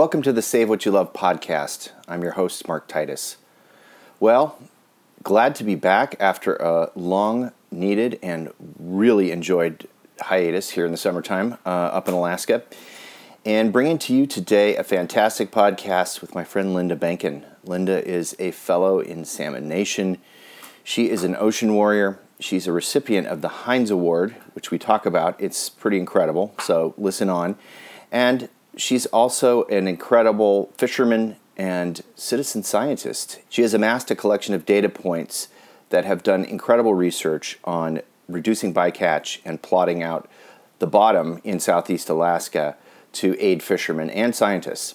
Welcome 0.00 0.22
to 0.22 0.32
the 0.32 0.40
Save 0.40 0.70
What 0.70 0.86
You 0.86 0.92
Love 0.92 1.12
podcast. 1.12 1.90
I'm 2.08 2.22
your 2.22 2.32
host, 2.32 2.66
Mark 2.66 2.88
Titus. 2.88 3.36
Well, 4.18 4.58
glad 5.22 5.54
to 5.56 5.62
be 5.62 5.74
back 5.74 6.16
after 6.18 6.56
a 6.56 6.90
long 6.94 7.52
needed 7.70 8.18
and 8.22 8.50
really 8.78 9.30
enjoyed 9.30 9.86
hiatus 10.18 10.70
here 10.70 10.86
in 10.86 10.90
the 10.90 10.96
summertime 10.96 11.58
uh, 11.66 11.68
up 11.68 12.08
in 12.08 12.14
Alaska. 12.14 12.62
And 13.44 13.74
bringing 13.74 13.98
to 13.98 14.14
you 14.14 14.26
today 14.26 14.74
a 14.74 14.84
fantastic 14.84 15.50
podcast 15.50 16.22
with 16.22 16.34
my 16.34 16.44
friend 16.44 16.72
Linda 16.72 16.96
Behnken. 16.96 17.44
Linda 17.62 18.02
is 18.02 18.34
a 18.38 18.52
fellow 18.52 19.00
in 19.00 19.26
Salmon 19.26 19.68
Nation. 19.68 20.16
She 20.82 21.10
is 21.10 21.24
an 21.24 21.36
ocean 21.36 21.74
warrior. 21.74 22.18
She's 22.38 22.66
a 22.66 22.72
recipient 22.72 23.26
of 23.26 23.42
the 23.42 23.48
Heinz 23.48 23.90
Award, 23.90 24.34
which 24.54 24.70
we 24.70 24.78
talk 24.78 25.04
about. 25.04 25.38
It's 25.38 25.68
pretty 25.68 25.98
incredible, 25.98 26.54
so 26.58 26.94
listen 26.96 27.28
on. 27.28 27.56
And 28.10 28.48
she's 28.76 29.06
also 29.06 29.64
an 29.64 29.86
incredible 29.86 30.72
fisherman 30.76 31.36
and 31.56 32.02
citizen 32.14 32.62
scientist. 32.62 33.40
She 33.48 33.62
has 33.62 33.74
amassed 33.74 34.10
a 34.10 34.16
collection 34.16 34.54
of 34.54 34.64
data 34.64 34.88
points 34.88 35.48
that 35.90 36.04
have 36.04 36.22
done 36.22 36.44
incredible 36.44 36.94
research 36.94 37.58
on 37.64 38.00
reducing 38.28 38.72
bycatch 38.72 39.40
and 39.44 39.60
plotting 39.60 40.02
out 40.02 40.28
the 40.78 40.86
bottom 40.86 41.40
in 41.44 41.60
southeast 41.60 42.08
Alaska 42.08 42.76
to 43.12 43.38
aid 43.38 43.62
fishermen 43.62 44.08
and 44.10 44.34
scientists. 44.34 44.94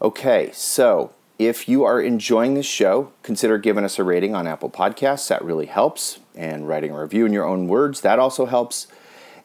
Okay, 0.00 0.50
so 0.52 1.12
if 1.38 1.68
you 1.68 1.84
are 1.84 2.00
enjoying 2.00 2.54
this 2.54 2.66
show, 2.66 3.12
consider 3.22 3.58
giving 3.58 3.84
us 3.84 3.98
a 3.98 4.04
rating 4.04 4.34
on 4.34 4.46
Apple 4.46 4.70
Podcasts. 4.70 5.28
That 5.28 5.44
really 5.44 5.66
helps. 5.66 6.20
And 6.34 6.68
writing 6.68 6.92
a 6.92 7.00
review 7.00 7.26
in 7.26 7.32
your 7.32 7.44
own 7.44 7.68
words, 7.68 8.00
that 8.02 8.18
also 8.18 8.46
helps. 8.46 8.86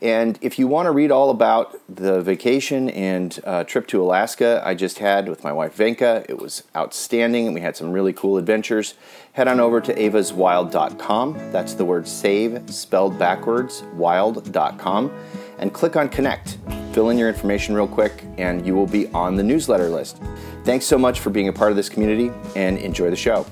And 0.02 0.40
if 0.42 0.58
you 0.58 0.68
want 0.68 0.86
to 0.86 0.92
read 0.92 1.12
all 1.12 1.30
about 1.30 1.80
the 1.94 2.22
vacation 2.22 2.90
and 2.90 3.38
uh, 3.44 3.66
trip 3.66 3.86
to 3.88 4.02
Alaska 4.02 4.62
I 4.66 4.74
just 4.74 5.00
had 5.00 5.28
with 5.28 5.44
my 5.44 5.52
wife 5.52 5.76
Venka, 5.76 6.26
it 6.30 6.38
was 6.38 6.64
outstanding 6.76 7.48
and 7.48 7.56
we 7.56 7.62
had 7.62 7.76
some 7.76 7.92
really 7.92 8.14
cool 8.14 8.38
adventures. 8.38 8.94
Head 9.34 9.50
on 9.50 9.60
over 9.60 9.82
to 9.82 9.94
evaswild.com. 9.94 11.52
That's 11.52 11.74
the 11.74 11.84
word 11.84 12.08
save 12.08 12.74
spelled 12.74 13.20
backwards, 13.20 13.84
wild.com, 13.94 15.12
and 15.58 15.74
click 15.74 15.98
on 15.98 16.08
connect. 16.08 16.58
Fill 16.94 17.10
in 17.10 17.18
your 17.18 17.28
information 17.28 17.76
real 17.76 17.88
quick 17.88 18.24
and 18.38 18.66
you 18.66 18.76
will 18.76 18.88
be 18.88 19.08
on 19.08 19.36
the 19.36 19.44
newsletter 19.44 19.90
list. 19.90 20.22
Thanks 20.64 20.86
so 20.86 20.98
much 20.98 21.20
for 21.20 21.30
being 21.30 21.50
a 21.50 21.54
part 21.54 21.72
of 21.72 21.76
this 21.76 21.90
community 21.90 22.32
and 22.56 22.78
enjoy 22.78 23.10
the 23.10 23.18
show. 23.18 23.46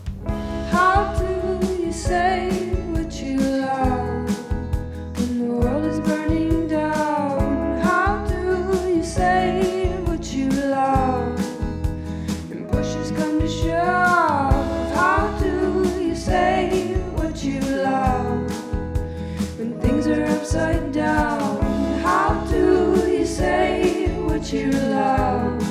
Upside 20.47 20.93
down? 20.93 21.61
How 21.99 22.45
do 22.49 23.05
you 23.05 23.25
say 23.25 24.07
what 24.21 24.53
you 24.53 24.71
love 24.71 25.61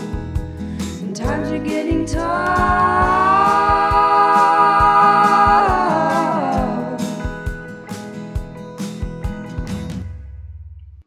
when 1.01 1.15
times 1.15 1.51
are 1.51 1.59
getting 1.59 2.05
tough? 2.05 2.27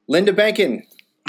Linda 0.07 0.33
Behnken, 0.33 0.81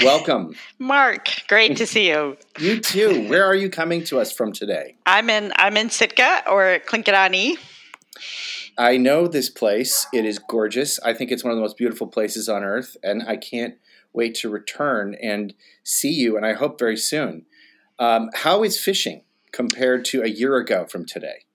welcome. 0.03 0.55
Mark, 0.79 1.43
great 1.47 1.77
to 1.77 1.85
see 1.85 2.09
you. 2.09 2.37
you 2.57 2.79
too. 2.79 3.29
Where 3.29 3.45
are 3.45 3.53
you 3.53 3.69
coming 3.69 4.03
to 4.05 4.19
us 4.19 4.31
from 4.31 4.51
today? 4.51 4.95
I'm 5.05 5.29
in 5.29 5.53
I'm 5.57 5.77
in 5.77 5.91
Sitka 5.91 6.41
or 6.49 6.79
Klinkadani. 6.87 7.59
I 8.77 8.97
know 8.97 9.27
this 9.27 9.49
place. 9.49 10.07
It 10.13 10.25
is 10.25 10.39
gorgeous. 10.39 10.99
I 11.01 11.13
think 11.13 11.31
it's 11.31 11.43
one 11.43 11.51
of 11.51 11.57
the 11.57 11.61
most 11.61 11.77
beautiful 11.77 12.07
places 12.07 12.49
on 12.49 12.63
earth, 12.63 12.97
and 13.03 13.23
I 13.23 13.37
can't 13.37 13.75
wait 14.13 14.35
to 14.35 14.49
return 14.49 15.15
and 15.21 15.53
see 15.83 16.11
you, 16.11 16.37
and 16.37 16.45
I 16.45 16.53
hope 16.53 16.79
very 16.79 16.97
soon. 16.97 17.45
Um, 17.99 18.29
how 18.33 18.63
is 18.63 18.79
fishing 18.79 19.23
compared 19.51 20.05
to 20.05 20.23
a 20.23 20.27
year 20.27 20.57
ago 20.57 20.85
from 20.85 21.05
today? 21.05 21.45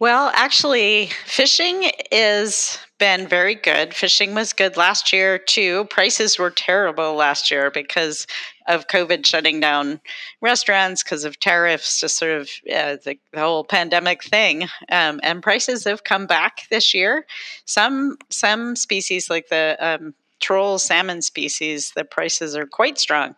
Well, 0.00 0.32
actually, 0.34 1.10
fishing 1.24 1.90
is 2.10 2.78
been 2.98 3.26
very 3.26 3.54
good. 3.54 3.94
Fishing 3.94 4.34
was 4.34 4.52
good 4.52 4.76
last 4.76 5.12
year 5.12 5.38
too. 5.38 5.84
Prices 5.86 6.38
were 6.38 6.50
terrible 6.50 7.14
last 7.14 7.50
year 7.50 7.70
because 7.70 8.26
of 8.66 8.88
COVID 8.88 9.26
shutting 9.26 9.60
down 9.60 10.00
restaurants 10.40 11.02
because 11.02 11.24
of 11.24 11.38
tariffs, 11.38 12.00
just 12.00 12.16
sort 12.16 12.32
of 12.32 12.48
uh, 12.72 12.96
the, 13.04 13.18
the 13.32 13.40
whole 13.40 13.64
pandemic 13.64 14.24
thing. 14.24 14.64
Um, 14.90 15.20
and 15.22 15.42
prices 15.42 15.84
have 15.84 16.04
come 16.04 16.26
back 16.26 16.66
this 16.70 16.94
year. 16.94 17.26
Some 17.64 18.18
some 18.30 18.76
species 18.76 19.28
like 19.28 19.48
the 19.48 19.76
um, 19.80 20.14
troll 20.40 20.78
salmon 20.78 21.22
species, 21.22 21.92
the 21.96 22.04
prices 22.04 22.56
are 22.56 22.66
quite 22.66 22.98
strong. 22.98 23.34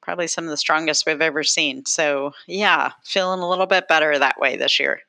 Probably 0.00 0.26
some 0.26 0.44
of 0.44 0.50
the 0.50 0.56
strongest 0.56 1.06
we've 1.06 1.20
ever 1.20 1.42
seen. 1.42 1.84
So 1.86 2.32
yeah, 2.46 2.92
feeling 3.04 3.40
a 3.40 3.48
little 3.48 3.66
bit 3.66 3.88
better 3.88 4.18
that 4.18 4.40
way 4.40 4.56
this 4.56 4.78
year. 4.78 5.00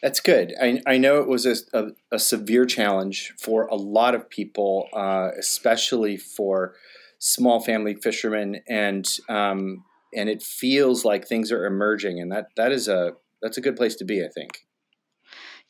That's 0.00 0.20
good. 0.20 0.54
I, 0.60 0.80
I 0.86 0.98
know 0.98 1.20
it 1.20 1.28
was 1.28 1.46
a, 1.46 1.56
a, 1.72 1.90
a 2.12 2.18
severe 2.18 2.66
challenge 2.66 3.32
for 3.36 3.66
a 3.66 3.74
lot 3.74 4.14
of 4.14 4.30
people, 4.30 4.88
uh, 4.92 5.30
especially 5.36 6.16
for 6.16 6.74
small 7.22 7.60
family 7.60 7.94
fishermen, 7.94 8.60
and 8.68 9.08
um, 9.28 9.84
and 10.14 10.28
it 10.28 10.42
feels 10.42 11.04
like 11.04 11.26
things 11.26 11.52
are 11.52 11.64
emerging, 11.64 12.20
and 12.20 12.32
that 12.32 12.48
that 12.56 12.72
is 12.72 12.88
a 12.88 13.12
that's 13.40 13.56
a 13.56 13.60
good 13.60 13.76
place 13.76 13.94
to 13.96 14.04
be. 14.04 14.24
I 14.24 14.28
think. 14.28 14.66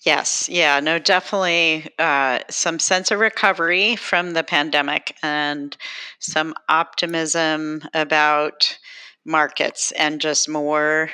Yes, 0.01 0.49
yeah, 0.49 0.81
no, 0.81 0.99
definitely 0.99 1.89
uh, 1.97 2.41
some 2.51 2.81
sense 2.81 3.13
of 3.13 3.21
recovery 3.21 3.95
from 3.95 4.33
the 4.33 4.43
pandemic 4.43 5.15
and 5.23 5.77
some 6.19 6.55
optimism 6.69 7.83
about 7.95 8.77
markets 9.25 9.93
and 9.93 10.21
just 10.21 10.49
more 10.49 11.11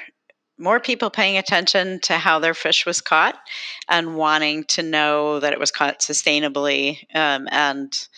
more 0.60 0.80
people 0.80 1.10
paying 1.10 1.36
attention 1.36 2.00
to 2.00 2.14
how 2.14 2.40
their 2.40 2.54
fish 2.54 2.84
was 2.84 3.00
caught 3.00 3.38
and 3.88 4.16
wanting 4.16 4.64
to 4.64 4.82
know 4.82 5.38
that 5.38 5.52
it 5.52 5.60
was 5.60 5.70
caught 5.70 6.00
sustainably 6.00 6.98
um, 7.14 7.46
and 7.52 8.08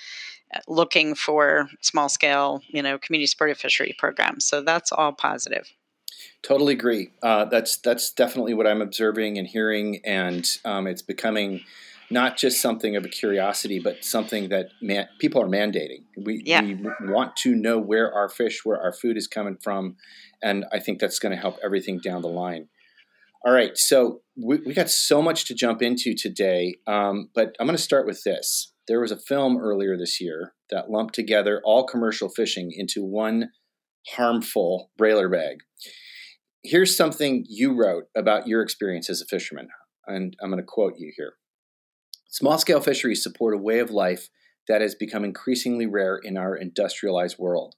looking 0.68 1.14
for 1.14 1.68
small 1.80 2.08
scale 2.08 2.62
you 2.68 2.82
know 2.82 2.98
community 2.98 3.26
supported 3.26 3.56
fishery 3.56 3.94
programs 3.98 4.44
so 4.44 4.62
that's 4.62 4.92
all 4.92 5.12
positive 5.12 5.72
Totally 6.42 6.72
agree. 6.72 7.10
Uh, 7.22 7.44
that's 7.46 7.76
that's 7.78 8.12
definitely 8.12 8.54
what 8.54 8.66
I'm 8.66 8.80
observing 8.80 9.38
and 9.38 9.46
hearing, 9.46 10.00
and 10.04 10.48
um, 10.64 10.86
it's 10.86 11.02
becoming 11.02 11.62
not 12.10 12.36
just 12.36 12.60
something 12.60 12.96
of 12.96 13.04
a 13.04 13.08
curiosity, 13.08 13.78
but 13.78 14.04
something 14.04 14.48
that 14.48 14.68
man, 14.82 15.08
people 15.18 15.40
are 15.40 15.48
mandating. 15.48 16.04
We, 16.16 16.42
Yeah. 16.44 16.62
we 16.62 16.76
want 17.02 17.36
to 17.36 17.54
know 17.54 17.78
where 17.78 18.12
our 18.12 18.28
fish, 18.28 18.64
where 18.64 18.80
our 18.80 18.92
food 18.92 19.16
is 19.16 19.26
coming 19.28 19.56
from, 19.62 19.96
and 20.42 20.64
I 20.72 20.80
think 20.80 20.98
that's 20.98 21.18
going 21.18 21.34
to 21.34 21.40
help 21.40 21.58
everything 21.62 22.00
down 22.00 22.22
the 22.22 22.28
line. 22.28 22.68
All 23.44 23.52
right, 23.52 23.76
so 23.78 24.22
we, 24.36 24.58
we 24.66 24.74
got 24.74 24.90
so 24.90 25.22
much 25.22 25.44
to 25.46 25.54
jump 25.54 25.82
into 25.82 26.14
today, 26.14 26.76
um, 26.86 27.30
but 27.34 27.54
I'm 27.60 27.66
going 27.66 27.76
to 27.76 27.82
start 27.82 28.06
with 28.06 28.22
this. 28.24 28.72
There 28.90 29.00
was 29.00 29.12
a 29.12 29.16
film 29.16 29.56
earlier 29.56 29.96
this 29.96 30.20
year 30.20 30.52
that 30.68 30.90
lumped 30.90 31.14
together 31.14 31.62
all 31.64 31.86
commercial 31.86 32.28
fishing 32.28 32.70
into 32.76 33.02
one 33.02 33.50
harmful 34.16 34.90
brailer 34.98 35.30
bag 35.30 35.60
here's 36.62 36.96
something 36.96 37.44
you 37.48 37.74
wrote 37.74 38.04
about 38.14 38.46
your 38.46 38.62
experience 38.62 39.08
as 39.08 39.20
a 39.20 39.26
fisherman, 39.26 39.68
and 40.06 40.36
I'm 40.42 40.50
going 40.50 40.62
to 40.62 40.66
quote 40.66 40.94
you 40.98 41.12
here. 41.16 41.34
Small 42.28 42.58
scale 42.58 42.80
fisheries 42.80 43.22
support 43.22 43.54
a 43.54 43.58
way 43.58 43.78
of 43.78 43.90
life 43.90 44.28
that 44.68 44.80
has 44.80 44.94
become 44.94 45.24
increasingly 45.24 45.86
rare 45.86 46.16
in 46.16 46.36
our 46.36 46.54
industrialized 46.54 47.38
world, 47.38 47.74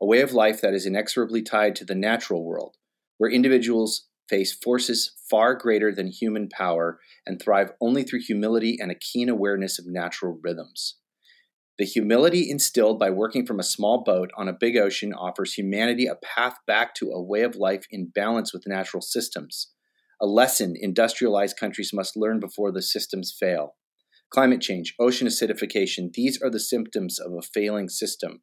a 0.00 0.06
way 0.06 0.20
of 0.20 0.32
life 0.32 0.60
that 0.60 0.74
is 0.74 0.86
inexorably 0.86 1.42
tied 1.42 1.76
to 1.76 1.84
the 1.84 1.94
natural 1.94 2.44
world, 2.44 2.76
where 3.18 3.30
individuals 3.30 4.08
face 4.28 4.52
forces 4.52 5.16
far 5.30 5.54
greater 5.54 5.94
than 5.94 6.08
human 6.08 6.48
power 6.48 6.98
and 7.26 7.40
thrive 7.40 7.72
only 7.80 8.02
through 8.02 8.20
humility 8.20 8.76
and 8.80 8.90
a 8.90 8.96
keen 8.96 9.28
awareness 9.28 9.78
of 9.78 9.86
natural 9.86 10.38
rhythms. 10.42 10.98
The 11.78 11.84
humility 11.86 12.50
instilled 12.50 12.98
by 12.98 13.10
working 13.10 13.46
from 13.46 13.58
a 13.58 13.64
small 13.64 14.04
boat 14.04 14.30
on 14.36 14.48
a 14.48 14.56
big 14.58 14.76
ocean 14.76 15.12
offers 15.12 15.54
humanity 15.54 16.06
a 16.06 16.16
path 16.16 16.56
back 16.66 16.94
to 16.96 17.10
a 17.10 17.22
way 17.22 17.42
of 17.42 17.56
life 17.56 17.86
in 17.90 18.12
balance 18.14 18.52
with 18.52 18.66
natural 18.66 19.00
systems, 19.00 19.72
a 20.20 20.26
lesson 20.26 20.74
industrialized 20.78 21.56
countries 21.56 21.90
must 21.92 22.16
learn 22.16 22.38
before 22.38 22.70
the 22.70 22.82
systems 22.82 23.34
fail. 23.38 23.74
Climate 24.30 24.60
change, 24.60 24.94
ocean 25.00 25.26
acidification, 25.26 26.12
these 26.12 26.40
are 26.40 26.50
the 26.50 26.60
symptoms 26.60 27.18
of 27.18 27.32
a 27.32 27.42
failing 27.42 27.88
system. 27.88 28.42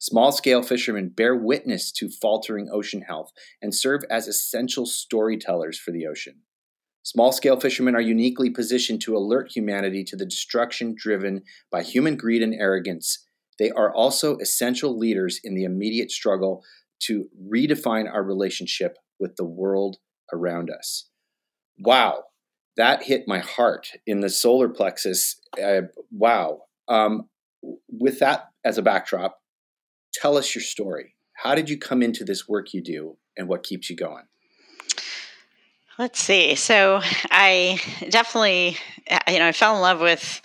Small 0.00 0.32
scale 0.32 0.62
fishermen 0.62 1.10
bear 1.10 1.36
witness 1.36 1.92
to 1.92 2.08
faltering 2.08 2.70
ocean 2.72 3.02
health 3.02 3.32
and 3.60 3.74
serve 3.74 4.00
as 4.10 4.26
essential 4.26 4.86
storytellers 4.86 5.78
for 5.78 5.90
the 5.90 6.06
ocean. 6.06 6.40
Small 7.02 7.32
scale 7.32 7.60
fishermen 7.60 7.94
are 7.94 8.00
uniquely 8.00 8.48
positioned 8.48 9.02
to 9.02 9.14
alert 9.14 9.52
humanity 9.54 10.02
to 10.04 10.16
the 10.16 10.24
destruction 10.24 10.94
driven 10.96 11.42
by 11.70 11.82
human 11.82 12.16
greed 12.16 12.42
and 12.42 12.54
arrogance. 12.54 13.26
They 13.58 13.70
are 13.70 13.94
also 13.94 14.38
essential 14.38 14.98
leaders 14.98 15.38
in 15.44 15.54
the 15.54 15.64
immediate 15.64 16.10
struggle 16.10 16.64
to 17.00 17.28
redefine 17.46 18.10
our 18.10 18.22
relationship 18.22 18.96
with 19.18 19.36
the 19.36 19.44
world 19.44 19.98
around 20.32 20.70
us. 20.70 21.10
Wow, 21.78 22.24
that 22.78 23.02
hit 23.02 23.28
my 23.28 23.40
heart 23.40 23.88
in 24.06 24.20
the 24.20 24.30
solar 24.30 24.70
plexus. 24.70 25.38
Uh, 25.62 25.82
wow. 26.10 26.62
Um, 26.88 27.28
with 27.88 28.18
that 28.20 28.48
as 28.64 28.78
a 28.78 28.82
backdrop, 28.82 29.39
tell 30.12 30.36
us 30.36 30.54
your 30.54 30.62
story. 30.62 31.14
How 31.34 31.54
did 31.54 31.70
you 31.70 31.78
come 31.78 32.02
into 32.02 32.24
this 32.24 32.48
work 32.48 32.74
you 32.74 32.82
do 32.82 33.16
and 33.36 33.48
what 33.48 33.62
keeps 33.62 33.88
you 33.88 33.96
going? 33.96 34.24
Let's 35.98 36.20
see. 36.20 36.54
So 36.54 37.00
I 37.30 37.78
definitely, 38.08 38.76
you 39.28 39.38
know, 39.38 39.48
I 39.48 39.52
fell 39.52 39.74
in 39.74 39.82
love 39.82 40.00
with 40.00 40.40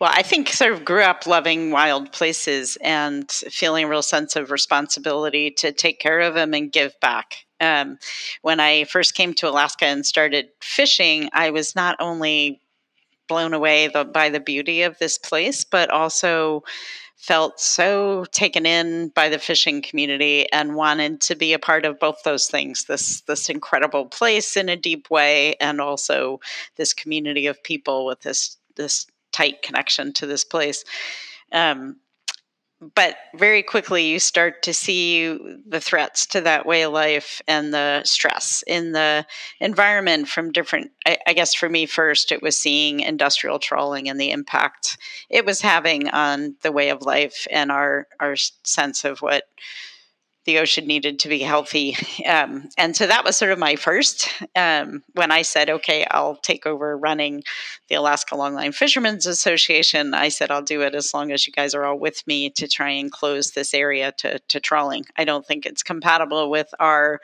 well, 0.00 0.10
I 0.12 0.22
think 0.22 0.48
sort 0.48 0.72
of 0.72 0.84
grew 0.84 1.02
up 1.02 1.26
loving 1.26 1.70
wild 1.70 2.12
places 2.12 2.76
and 2.80 3.30
feeling 3.30 3.84
a 3.84 3.88
real 3.88 4.02
sense 4.02 4.34
of 4.34 4.50
responsibility 4.50 5.50
to 5.52 5.72
take 5.72 6.00
care 6.00 6.20
of 6.20 6.34
them 6.34 6.52
and 6.52 6.72
give 6.72 6.98
back. 7.00 7.46
Um, 7.60 7.98
when 8.42 8.60
I 8.60 8.84
first 8.84 9.14
came 9.14 9.34
to 9.34 9.48
Alaska 9.48 9.86
and 9.86 10.04
started 10.04 10.48
fishing, 10.60 11.30
I 11.32 11.50
was 11.50 11.76
not 11.76 11.96
only 12.00 12.60
blown 13.28 13.54
away 13.54 13.88
the, 13.88 14.04
by 14.04 14.28
the 14.28 14.40
beauty 14.40 14.82
of 14.82 14.98
this 14.98 15.16
place, 15.16 15.64
but 15.64 15.90
also 15.90 16.64
felt 17.26 17.58
so 17.58 18.26
taken 18.32 18.66
in 18.66 19.08
by 19.08 19.30
the 19.30 19.38
fishing 19.38 19.80
community 19.80 20.46
and 20.52 20.74
wanted 20.74 21.22
to 21.22 21.34
be 21.34 21.54
a 21.54 21.58
part 21.58 21.86
of 21.86 21.98
both 21.98 22.22
those 22.22 22.48
things 22.48 22.84
this 22.84 23.22
this 23.22 23.48
incredible 23.48 24.04
place 24.04 24.58
in 24.58 24.68
a 24.68 24.76
deep 24.76 25.10
way 25.10 25.54
and 25.54 25.80
also 25.80 26.38
this 26.76 26.92
community 26.92 27.46
of 27.46 27.62
people 27.62 28.04
with 28.04 28.20
this 28.20 28.58
this 28.76 29.06
tight 29.32 29.62
connection 29.62 30.12
to 30.12 30.26
this 30.26 30.44
place. 30.44 30.84
Um, 31.52 31.96
but 32.94 33.16
very 33.34 33.62
quickly, 33.62 34.06
you 34.06 34.18
start 34.18 34.62
to 34.62 34.74
see 34.74 35.38
the 35.66 35.80
threats 35.80 36.26
to 36.26 36.40
that 36.42 36.66
way 36.66 36.82
of 36.82 36.92
life 36.92 37.40
and 37.46 37.72
the 37.72 38.02
stress 38.04 38.62
in 38.66 38.92
the 38.92 39.26
environment 39.60 40.28
from 40.28 40.52
different. 40.52 40.90
I, 41.06 41.18
I 41.26 41.32
guess 41.32 41.54
for 41.54 41.68
me, 41.68 41.86
first, 41.86 42.32
it 42.32 42.42
was 42.42 42.56
seeing 42.56 43.00
industrial 43.00 43.58
trawling 43.58 44.08
and 44.08 44.20
the 44.20 44.30
impact 44.30 44.98
it 45.30 45.46
was 45.46 45.60
having 45.60 46.08
on 46.08 46.56
the 46.62 46.72
way 46.72 46.90
of 46.90 47.02
life 47.02 47.46
and 47.50 47.70
our 47.70 48.06
our 48.20 48.36
sense 48.36 49.04
of 49.04 49.20
what 49.22 49.44
the 50.44 50.58
ocean 50.58 50.86
needed 50.86 51.18
to 51.20 51.28
be 51.28 51.40
healthy. 51.40 51.96
Um, 52.24 52.70
and 52.78 52.96
so 52.96 53.06
that 53.06 53.24
was 53.24 53.36
sort 53.36 53.52
of 53.52 53.58
my 53.58 53.76
first 53.76 54.28
um, 54.56 55.02
when 55.12 55.30
I 55.30 55.42
said, 55.42 55.68
okay, 55.68 56.06
I'll 56.10 56.36
take 56.36 56.64
over 56.64 56.96
running 56.96 57.42
the 57.88 57.96
Alaska 57.96 58.34
Longline 58.34 58.74
Fishermen's 58.74 59.26
Association. 59.26 60.14
I 60.14 60.30
said, 60.30 60.50
I'll 60.50 60.62
do 60.62 60.80
it 60.82 60.94
as 60.94 61.12
long 61.12 61.32
as 61.32 61.46
you 61.46 61.52
guys 61.52 61.74
are 61.74 61.84
all 61.84 61.98
with 61.98 62.26
me 62.26 62.50
to 62.50 62.66
try 62.66 62.90
and 62.90 63.12
close 63.12 63.50
this 63.50 63.74
area 63.74 64.12
to, 64.18 64.38
to 64.38 64.60
trawling. 64.60 65.04
I 65.16 65.24
don't 65.24 65.46
think 65.46 65.66
it's 65.66 65.82
compatible 65.82 66.50
with 66.50 66.72
our 66.80 67.20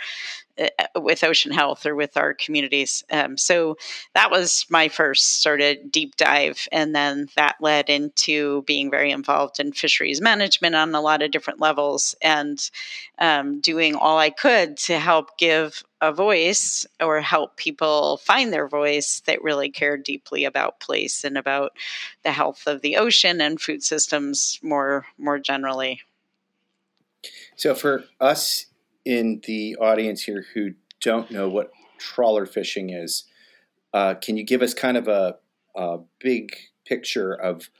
with 0.96 1.24
ocean 1.24 1.52
health 1.52 1.86
or 1.86 1.94
with 1.94 2.16
our 2.16 2.34
communities. 2.34 3.04
Um, 3.10 3.36
so 3.36 3.76
that 4.14 4.30
was 4.30 4.66
my 4.68 4.88
first 4.88 5.42
sort 5.42 5.60
of 5.60 5.90
deep 5.90 6.16
dive. 6.16 6.68
And 6.72 6.94
then 6.94 7.28
that 7.36 7.56
led 7.60 7.88
into 7.88 8.62
being 8.62 8.90
very 8.90 9.10
involved 9.10 9.60
in 9.60 9.72
fisheries 9.72 10.20
management 10.20 10.74
on 10.74 10.94
a 10.94 11.00
lot 11.00 11.22
of 11.22 11.30
different 11.30 11.60
levels 11.60 12.14
and 12.20 12.70
um, 13.18 13.60
doing 13.60 13.94
all 13.94 14.18
I 14.18 14.30
could 14.30 14.76
to 14.78 14.98
help 14.98 15.38
give 15.38 15.82
a 16.00 16.12
voice 16.12 16.86
or 17.00 17.20
help 17.20 17.56
people 17.56 18.16
find 18.18 18.52
their 18.52 18.66
voice 18.66 19.20
that 19.26 19.42
really 19.42 19.70
care 19.70 19.96
deeply 19.96 20.44
about 20.44 20.80
place 20.80 21.24
and 21.24 21.36
about 21.36 21.72
the 22.22 22.32
health 22.32 22.66
of 22.66 22.80
the 22.80 22.96
ocean 22.96 23.40
and 23.40 23.60
food 23.60 23.82
systems 23.82 24.58
more 24.62 25.06
more 25.18 25.38
generally. 25.38 26.00
So 27.56 27.74
for 27.74 28.04
us 28.18 28.66
in 29.04 29.40
the 29.46 29.76
audience 29.76 30.22
here 30.22 30.44
who 30.54 30.72
don't 31.00 31.30
know 31.30 31.48
what 31.48 31.70
trawler 31.98 32.46
fishing 32.46 32.90
is, 32.90 33.24
uh, 33.92 34.14
can 34.14 34.36
you 34.36 34.44
give 34.44 34.62
us 34.62 34.74
kind 34.74 34.96
of 34.96 35.08
a, 35.08 35.36
a, 35.76 35.98
big 36.20 36.54
picture 36.86 37.32
of 37.32 37.70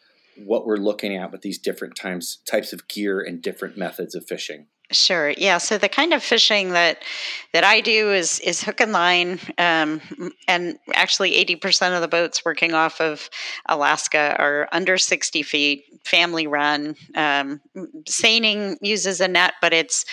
what 0.44 0.66
we're 0.66 0.76
looking 0.76 1.16
at 1.16 1.30
with 1.30 1.42
these 1.42 1.58
different 1.58 1.94
times 1.94 2.38
types 2.48 2.72
of 2.72 2.88
gear 2.88 3.20
and 3.20 3.42
different 3.42 3.76
methods 3.76 4.14
of 4.14 4.26
fishing? 4.26 4.66
Sure. 4.92 5.30
Yeah. 5.38 5.58
So 5.58 5.78
the 5.78 5.88
kind 5.88 6.12
of 6.12 6.20
fishing 6.20 6.70
that 6.70 7.04
that 7.52 7.62
I 7.62 7.80
do 7.80 8.12
is 8.12 8.40
is 8.40 8.60
hook 8.60 8.80
and 8.80 8.90
line, 8.90 9.38
um, 9.56 10.00
and 10.48 10.78
actually 10.94 11.36
eighty 11.36 11.54
percent 11.54 11.94
of 11.94 12.00
the 12.00 12.08
boats 12.08 12.44
working 12.44 12.74
off 12.74 13.00
of 13.00 13.30
Alaska 13.68 14.34
are 14.36 14.68
under 14.72 14.98
sixty 14.98 15.44
feet, 15.44 15.84
family 16.04 16.48
run. 16.48 16.96
Um, 17.14 17.60
seining 18.08 18.78
uses 18.82 19.20
a 19.20 19.28
net, 19.28 19.54
but 19.60 19.72
it's 19.72 20.04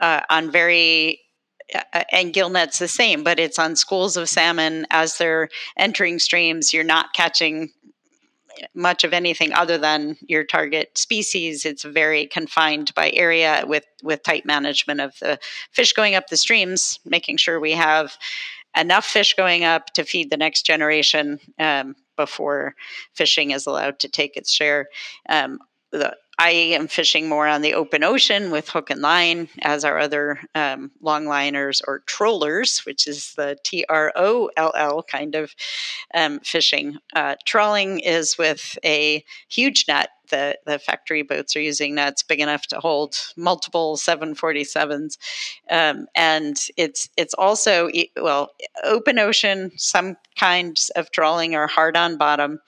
uh, 0.00 0.20
on 0.28 0.50
very 0.50 1.20
uh, 1.74 2.04
and 2.12 2.34
gill 2.34 2.50
net's 2.50 2.78
the 2.78 2.88
same, 2.88 3.24
but 3.24 3.38
it's 3.40 3.58
on 3.58 3.74
schools 3.74 4.18
of 4.18 4.28
salmon 4.28 4.86
as 4.90 5.16
they're 5.16 5.48
entering 5.78 6.18
streams. 6.18 6.74
You're 6.74 6.84
not 6.84 7.14
catching 7.14 7.70
much 8.74 9.04
of 9.04 9.12
anything 9.12 9.52
other 9.52 9.78
than 9.78 10.16
your 10.26 10.44
target 10.44 10.96
species. 10.96 11.64
It's 11.64 11.84
very 11.84 12.26
confined 12.26 12.94
by 12.94 13.10
area 13.10 13.64
with 13.66 13.84
with 14.02 14.22
tight 14.22 14.46
management 14.46 15.00
of 15.00 15.18
the 15.20 15.38
fish 15.72 15.92
going 15.92 16.14
up 16.14 16.28
the 16.28 16.36
streams, 16.36 16.98
making 17.04 17.38
sure 17.38 17.58
we 17.60 17.72
have 17.72 18.16
enough 18.76 19.06
fish 19.06 19.34
going 19.34 19.64
up 19.64 19.86
to 19.94 20.04
feed 20.04 20.30
the 20.30 20.36
next 20.36 20.66
generation 20.66 21.40
um, 21.58 21.96
before 22.16 22.74
fishing 23.14 23.50
is 23.50 23.66
allowed 23.66 23.98
to 24.00 24.08
take 24.08 24.36
its 24.36 24.52
share. 24.52 24.88
Um, 25.28 25.58
the 25.92 26.16
I 26.38 26.50
am 26.50 26.86
fishing 26.86 27.28
more 27.28 27.48
on 27.48 27.62
the 27.62 27.74
open 27.74 28.04
ocean 28.04 28.50
with 28.50 28.68
hook 28.68 28.90
and 28.90 29.00
line, 29.00 29.48
as 29.62 29.84
are 29.86 29.98
other 29.98 30.40
um, 30.54 30.90
longliners 31.02 31.80
or 31.86 32.00
trollers, 32.00 32.80
which 32.80 33.06
is 33.06 33.32
the 33.36 33.56
T 33.64 33.86
R 33.88 34.12
O 34.14 34.50
L 34.56 34.72
L 34.76 35.02
kind 35.02 35.34
of 35.34 35.54
um, 36.12 36.40
fishing. 36.40 36.98
Uh, 37.14 37.36
trawling 37.46 38.00
is 38.00 38.36
with 38.36 38.78
a 38.84 39.24
huge 39.48 39.86
net 39.88 40.10
the, 40.30 40.58
the 40.66 40.78
factory 40.78 41.22
boats 41.22 41.56
are 41.56 41.60
using 41.60 41.94
nets 41.94 42.22
big 42.22 42.40
enough 42.40 42.66
to 42.68 42.80
hold 42.80 43.16
multiple 43.36 43.96
747s. 43.96 45.18
Um, 45.70 46.06
and 46.14 46.56
it's 46.76 47.08
it's 47.16 47.34
also, 47.34 47.90
well, 48.16 48.50
open 48.84 49.18
ocean, 49.18 49.72
some 49.76 50.16
kinds 50.38 50.90
of 50.90 51.10
trawling 51.10 51.54
are 51.54 51.66
hard 51.66 51.96
on 51.96 52.16
bottom, 52.16 52.60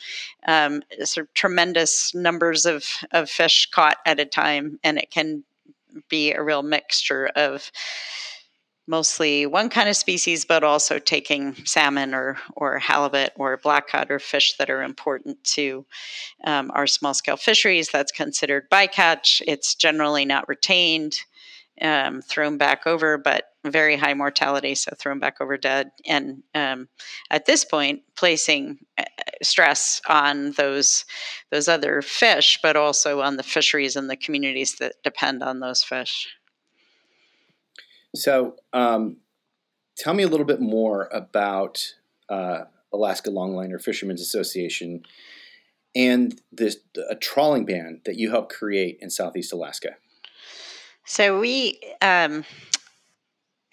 um, 0.47 0.83
sort 1.03 1.27
of 1.27 1.35
tremendous 1.35 2.15
numbers 2.15 2.67
of, 2.67 2.85
of 3.13 3.29
fish 3.31 3.69
caught 3.71 3.99
at 4.07 4.21
a 4.21 4.25
time, 4.25 4.79
and 4.83 4.99
it 4.99 5.11
can 5.11 5.45
be 6.09 6.33
a 6.33 6.43
real 6.43 6.63
mixture 6.63 7.27
of 7.37 7.71
mostly 8.89 9.47
one 9.47 9.69
kind 9.69 9.89
of 9.89 9.97
species, 9.97 10.45
but 10.45 10.65
also 10.65 10.99
taking 10.99 11.55
salmon 11.67 12.15
or, 12.15 12.39
or 12.57 12.79
halibut 12.79 13.33
or 13.37 13.59
blackcod 13.59 14.11
or 14.11 14.19
fish 14.19 14.57
that 14.57 14.71
are 14.71 14.83
important 14.83 15.43
to 15.45 15.85
um, 16.45 16.71
our 16.75 16.87
small 16.87 17.15
scale 17.15 17.37
fisheries. 17.37 17.91
That's 17.91 18.11
considered 18.11 18.71
bycatch. 18.71 19.43
It's 19.47 19.75
generally 19.75 20.25
not 20.25 20.49
retained, 20.49 21.19
um, 21.81 22.23
thrown 22.23 22.57
back 22.57 22.87
over, 22.87 23.19
but 23.19 23.45
very 23.65 23.97
high 23.97 24.15
mortality, 24.15 24.75
so 24.75 24.95
thrown 24.99 25.19
back 25.19 25.41
over 25.41 25.57
dead. 25.57 25.91
And 26.07 26.43
um, 26.55 26.89
at 27.31 27.47
this 27.47 27.65
point, 27.65 28.03
placing 28.17 28.79
uh, 28.97 29.05
stress 29.43 30.01
on 30.09 30.53
those 30.53 31.05
those 31.51 31.69
other 31.69 32.03
fish, 32.03 32.59
but 32.63 32.77
also 32.77 33.21
on 33.21 33.37
the 33.37 33.43
fisheries 33.43 33.97
and 33.97 34.09
the 34.09 34.17
communities 34.17 34.77
that 34.77 34.95
depend 35.05 35.43
on 35.43 35.61
those 35.61 35.83
fish. 35.83 36.29
So, 38.19 38.57
um, 38.73 39.19
tell 39.97 40.15
me 40.15 40.23
a 40.23 40.29
little 40.29 40.47
bit 40.47 40.61
more 40.61 41.09
about 41.13 41.95
uh, 42.29 42.65
Alaska 42.93 43.31
Longliner 43.31 43.81
Fishermen's 43.81 44.21
Association 44.21 45.05
and 45.95 46.41
this 46.53 46.79
a 47.11 47.15
trawling 47.15 47.65
ban 47.65 48.01
that 48.05 48.17
you 48.17 48.31
helped 48.31 48.53
create 48.53 48.99
in 49.01 49.11
Southeast 49.11 49.53
Alaska. 49.53 49.97
So 51.05 51.41
we 51.41 51.81
um, 52.03 52.45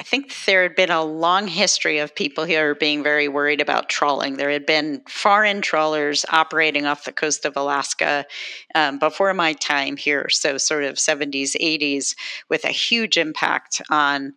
think 0.06 0.34
there 0.46 0.64
had 0.64 0.76
been 0.76 0.92
a 0.92 1.04
long 1.04 1.48
history 1.48 1.98
of 1.98 2.16
people 2.16 2.44
here 2.44 2.76
being 2.76 3.04
very 3.04 3.28
worried 3.28 3.60
about 3.60 3.90
trawling. 3.90 4.38
There 4.38 4.52
had 4.52 4.66
been 4.66 5.02
foreign 5.10 5.62
trawlers 5.62 6.26
operating 6.30 6.86
off 6.86 7.06
the 7.06 7.12
coast 7.12 7.44
of 7.44 7.58
Alaska 7.58 8.26
um, 8.76 9.00
before 9.00 9.34
my 9.34 9.54
time 9.54 9.98
here, 9.98 10.30
so 10.30 10.58
sort 10.58 10.84
of 10.84 10.96
70s, 10.96 11.56
80s, 11.60 12.16
with 12.50 12.66
a 12.66 12.70
huge 12.70 13.18
impact 13.18 13.82
on 13.90 14.34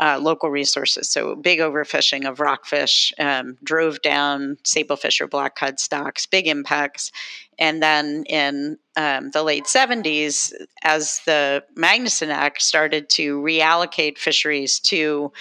uh, 0.00 0.18
local 0.20 0.50
resources. 0.50 1.08
So 1.08 1.34
big 1.36 1.58
overfishing 1.58 2.26
of 2.28 2.40
rockfish 2.40 3.12
um, 3.18 3.58
drove 3.62 4.00
down 4.02 4.56
sablefish 4.64 5.20
or 5.20 5.26
black 5.26 5.56
cod 5.56 5.78
stocks, 5.78 6.26
big 6.26 6.46
impacts. 6.46 7.12
And 7.58 7.82
then 7.82 8.24
in 8.24 8.78
um, 8.96 9.30
the 9.30 9.42
late 9.42 9.64
70s, 9.64 10.52
as 10.82 11.20
the 11.26 11.62
Magnuson 11.76 12.28
Act 12.28 12.62
started 12.62 13.08
to 13.10 13.40
reallocate 13.40 14.18
fisheries 14.18 14.80
to 14.80 15.32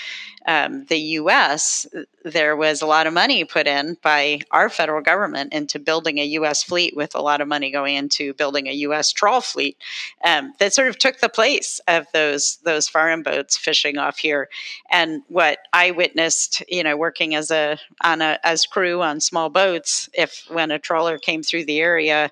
um, 0.48 0.86
the 0.86 0.98
US, 0.98 1.86
there 2.24 2.56
was 2.56 2.82
a 2.82 2.86
lot 2.86 3.08
of 3.08 3.14
money 3.14 3.44
put 3.46 3.68
in 3.68 3.98
by 4.02 4.42
our 4.52 4.70
federal 4.70 5.02
government 5.02 5.54
into 5.54 5.80
building 5.80 6.18
a 6.20 6.26
US 6.26 6.64
fleet, 6.64 6.96
with 6.96 7.16
a 7.16 7.22
lot 7.22 7.42
of 7.42 7.48
money 7.48 7.72
going 7.72 7.96
into 7.96 8.34
building 8.34 8.68
a 8.68 8.74
US 8.74 9.12
trawl 9.12 9.42
fleet 9.42 9.78
um, 10.24 10.54
that 10.60 10.74
sort 10.74 10.88
of 10.88 10.98
took 10.98 11.20
the 11.20 11.30
place 11.30 11.80
of 11.88 12.06
those 12.14 12.58
those 12.64 12.88
foreign 12.88 13.24
boats 13.24 13.58
fishing 13.58 13.98
off 13.98 14.18
here. 14.18 14.50
And 14.90 15.24
what 15.28 15.60
I 15.74 15.92
witnessed, 15.92 16.64
you 16.68 16.84
know, 16.84 16.98
working 16.98 17.36
as 17.36 17.52
a 17.52 17.78
on 18.04 18.22
a 18.22 18.40
as 18.44 18.66
crew 18.66 19.02
on 19.02 19.20
small 19.20 19.50
boats, 19.50 20.10
if 20.14 20.46
when 20.50 20.72
a 20.72 20.80
trawler 20.80 21.18
came 21.18 21.44
through 21.44 21.66
the 21.66 21.80
area, 21.80 22.32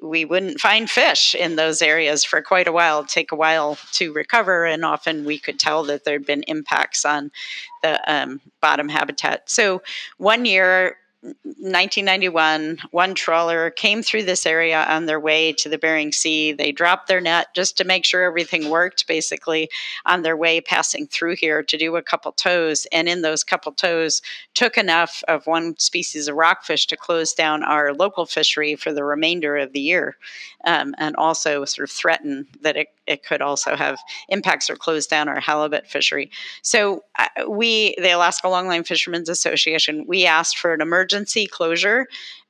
we 0.00 0.24
wouldn't 0.24 0.60
find 0.60 0.90
fish 0.90 1.34
in 1.34 1.56
those 1.56 1.80
areas 1.80 2.24
for 2.24 2.42
quite 2.42 2.66
a 2.66 2.72
while, 2.72 2.98
It'd 2.98 3.10
take 3.10 3.32
a 3.32 3.36
while 3.36 3.78
to 3.92 4.12
recover, 4.12 4.64
and 4.64 4.84
often 4.84 5.24
we 5.24 5.38
could 5.38 5.58
tell 5.60 5.84
that 5.84 6.04
there'd 6.04 6.26
been 6.26 6.42
impacts 6.44 7.04
on 7.04 7.30
the 7.82 8.00
um, 8.12 8.40
bottom 8.60 8.88
habitat. 8.88 9.48
So 9.50 9.82
one 10.18 10.44
year 10.44 10.96
1991, 11.22 12.78
one 12.90 13.14
trawler 13.14 13.70
came 13.70 14.02
through 14.02 14.24
this 14.24 14.46
area 14.46 14.84
on 14.84 15.06
their 15.06 15.18
way 15.18 15.52
to 15.54 15.68
the 15.68 15.78
Bering 15.78 16.12
Sea. 16.12 16.52
They 16.52 16.70
dropped 16.70 17.08
their 17.08 17.20
net 17.20 17.48
just 17.54 17.76
to 17.78 17.84
make 17.84 18.04
sure 18.04 18.22
everything 18.22 18.70
worked, 18.70 19.08
basically, 19.08 19.68
on 20.04 20.22
their 20.22 20.36
way 20.36 20.60
passing 20.60 21.06
through 21.06 21.36
here 21.36 21.62
to 21.64 21.76
do 21.76 21.96
a 21.96 22.02
couple 22.02 22.32
tows. 22.32 22.86
And 22.92 23.08
in 23.08 23.22
those 23.22 23.42
couple 23.42 23.72
tows, 23.72 24.22
took 24.54 24.78
enough 24.78 25.24
of 25.26 25.46
one 25.46 25.76
species 25.78 26.28
of 26.28 26.36
rockfish 26.36 26.86
to 26.88 26.96
close 26.96 27.32
down 27.32 27.64
our 27.64 27.92
local 27.92 28.26
fishery 28.26 28.76
for 28.76 28.92
the 28.92 29.04
remainder 29.04 29.56
of 29.56 29.72
the 29.72 29.80
year, 29.80 30.16
um, 30.64 30.94
and 30.98 31.16
also 31.16 31.64
sort 31.64 31.88
of 31.88 31.92
threaten 31.92 32.46
that 32.60 32.76
it, 32.76 32.88
it 33.06 33.24
could 33.24 33.42
also 33.42 33.76
have 33.76 33.98
impacts 34.28 34.68
or 34.68 34.76
close 34.76 35.06
down 35.06 35.28
our 35.28 35.40
halibut 35.40 35.86
fishery. 35.86 36.30
So 36.62 37.04
uh, 37.18 37.28
we, 37.48 37.94
the 37.98 38.10
Alaska 38.10 38.48
Longline 38.48 38.86
Fishermen's 38.86 39.28
Association, 39.28 40.04
we 40.06 40.26
asked 40.26 40.58
for 40.58 40.74
an 40.74 40.80
emergency 40.80 41.26
emergency 41.26 41.46
closure 41.46 42.06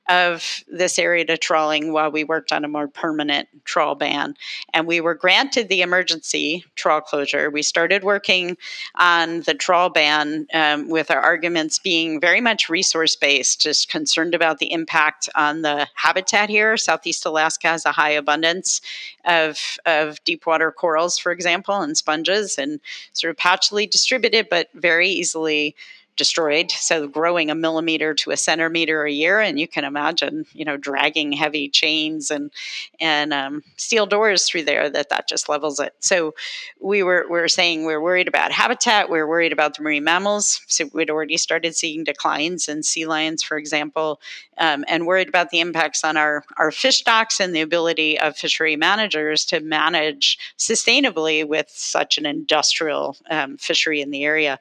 of 0.09 0.63
this 0.67 0.97
area 0.97 1.25
to 1.25 1.37
trawling 1.37 1.91
while 1.91 2.11
we 2.11 2.23
worked 2.23 2.51
on 2.51 2.63
a 2.63 2.67
more 2.67 2.87
permanent 2.87 3.47
trawl 3.65 3.95
ban. 3.95 4.35
And 4.73 4.87
we 4.87 5.01
were 5.01 5.13
granted 5.15 5.67
the 5.67 5.81
emergency 5.81 6.63
trawl 6.75 7.01
closure. 7.01 7.49
We 7.49 7.61
started 7.61 8.03
working 8.03 8.57
on 8.95 9.41
the 9.41 9.53
trawl 9.53 9.89
ban 9.89 10.47
um, 10.53 10.89
with 10.89 11.11
our 11.11 11.19
arguments 11.19 11.79
being 11.79 12.21
very 12.21 12.41
much 12.41 12.69
resource 12.69 13.15
based, 13.15 13.61
just 13.61 13.89
concerned 13.89 14.33
about 14.33 14.59
the 14.59 14.71
impact 14.71 15.29
on 15.35 15.61
the 15.61 15.87
habitat 15.95 16.49
here. 16.49 16.77
Southeast 16.77 17.25
Alaska 17.25 17.67
has 17.67 17.85
a 17.85 17.91
high 17.91 18.11
abundance 18.11 18.81
of, 19.25 19.77
of 19.85 20.23
deep 20.23 20.45
water 20.45 20.71
corals, 20.71 21.17
for 21.17 21.31
example, 21.31 21.81
and 21.81 21.97
sponges, 21.97 22.57
and 22.57 22.79
sort 23.13 23.31
of 23.31 23.37
patchily 23.37 23.89
distributed, 23.89 24.47
but 24.49 24.69
very 24.73 25.09
easily 25.09 25.75
destroyed. 26.17 26.71
So 26.71 27.07
growing 27.07 27.49
a 27.49 27.55
millimeter 27.55 28.13
to 28.15 28.31
a 28.31 28.37
centimeter 28.37 29.03
a 29.05 29.11
year, 29.11 29.39
and 29.39 29.59
you 29.59 29.67
can 29.67 29.85
imagine, 29.85 30.45
you 30.53 30.65
know, 30.65 30.77
dragging 30.77 31.31
heavy 31.31 31.69
chains 31.69 32.29
and 32.31 32.51
and 32.99 33.33
um, 33.33 33.63
steel 33.77 34.05
doors 34.05 34.45
through 34.45 34.63
there. 34.63 34.89
That 34.89 35.09
that 35.09 35.29
just 35.29 35.47
levels 35.47 35.79
it. 35.79 35.93
So 35.99 36.33
we 36.81 37.03
were 37.03 37.25
we 37.29 37.39
were 37.39 37.47
saying 37.47 37.85
we 37.85 37.93
are 37.93 38.01
worried 38.01 38.27
about 38.27 38.51
habitat. 38.51 39.09
We 39.09 39.19
are 39.19 39.27
worried 39.27 39.53
about 39.53 39.77
the 39.77 39.83
marine 39.83 40.03
mammals. 40.03 40.61
So 40.67 40.89
we'd 40.93 41.09
already 41.09 41.37
started 41.37 41.75
seeing 41.75 42.03
declines 42.03 42.67
in 42.67 42.83
sea 42.83 43.05
lions, 43.05 43.43
for 43.43 43.57
example, 43.57 44.19
um, 44.57 44.83
and 44.87 45.05
worried 45.05 45.29
about 45.29 45.51
the 45.51 45.59
impacts 45.59 46.03
on 46.03 46.17
our 46.17 46.43
our 46.57 46.71
fish 46.71 46.97
stocks 46.97 47.39
and 47.39 47.55
the 47.55 47.61
ability 47.61 48.19
of 48.19 48.35
fishery 48.35 48.75
managers 48.75 49.45
to 49.45 49.59
manage 49.59 50.37
sustainably 50.57 51.47
with 51.47 51.69
such 51.69 52.17
an 52.17 52.25
industrial 52.25 53.15
um, 53.29 53.57
fishery 53.57 54.01
in 54.01 54.11
the 54.11 54.23
area. 54.23 54.59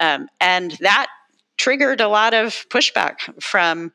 Um, 0.00 0.28
and 0.40 0.72
that 0.80 1.08
triggered 1.56 2.00
a 2.00 2.08
lot 2.08 2.34
of 2.34 2.66
pushback 2.68 3.16
from 3.42 3.92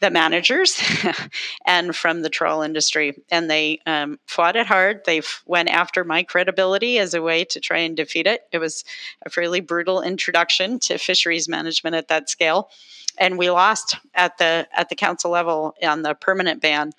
the 0.00 0.10
managers 0.10 0.82
and 1.66 1.94
from 1.94 2.22
the 2.22 2.28
trawl 2.28 2.62
industry. 2.62 3.16
And 3.30 3.48
they 3.48 3.80
um, 3.86 4.18
fought 4.26 4.56
it 4.56 4.66
hard. 4.66 5.02
They 5.06 5.22
went 5.46 5.70
after 5.70 6.04
my 6.04 6.22
credibility 6.22 6.98
as 6.98 7.14
a 7.14 7.22
way 7.22 7.44
to 7.46 7.60
try 7.60 7.78
and 7.78 7.96
defeat 7.96 8.26
it. 8.26 8.42
It 8.52 8.58
was 8.58 8.84
a 9.24 9.30
fairly 9.30 9.60
brutal 9.60 10.02
introduction 10.02 10.78
to 10.80 10.98
fisheries 10.98 11.48
management 11.48 11.96
at 11.96 12.08
that 12.08 12.28
scale. 12.28 12.68
And 13.16 13.38
we 13.38 13.48
lost 13.50 13.96
at 14.14 14.38
the 14.38 14.66
at 14.76 14.88
the 14.88 14.96
council 14.96 15.30
level 15.30 15.74
on 15.82 16.02
the 16.02 16.14
permanent 16.14 16.60
ban. 16.60 16.90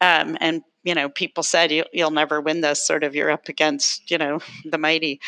Um, 0.00 0.38
and 0.40 0.62
you 0.84 0.94
know, 0.94 1.08
people 1.08 1.42
said 1.42 1.70
you, 1.70 1.84
you'll 1.92 2.10
never 2.10 2.40
win 2.40 2.62
this. 2.62 2.86
Sort 2.86 3.04
of, 3.04 3.14
you're 3.14 3.30
up 3.30 3.48
against 3.48 4.10
you 4.10 4.16
know 4.16 4.40
the 4.64 4.78
mighty 4.78 5.20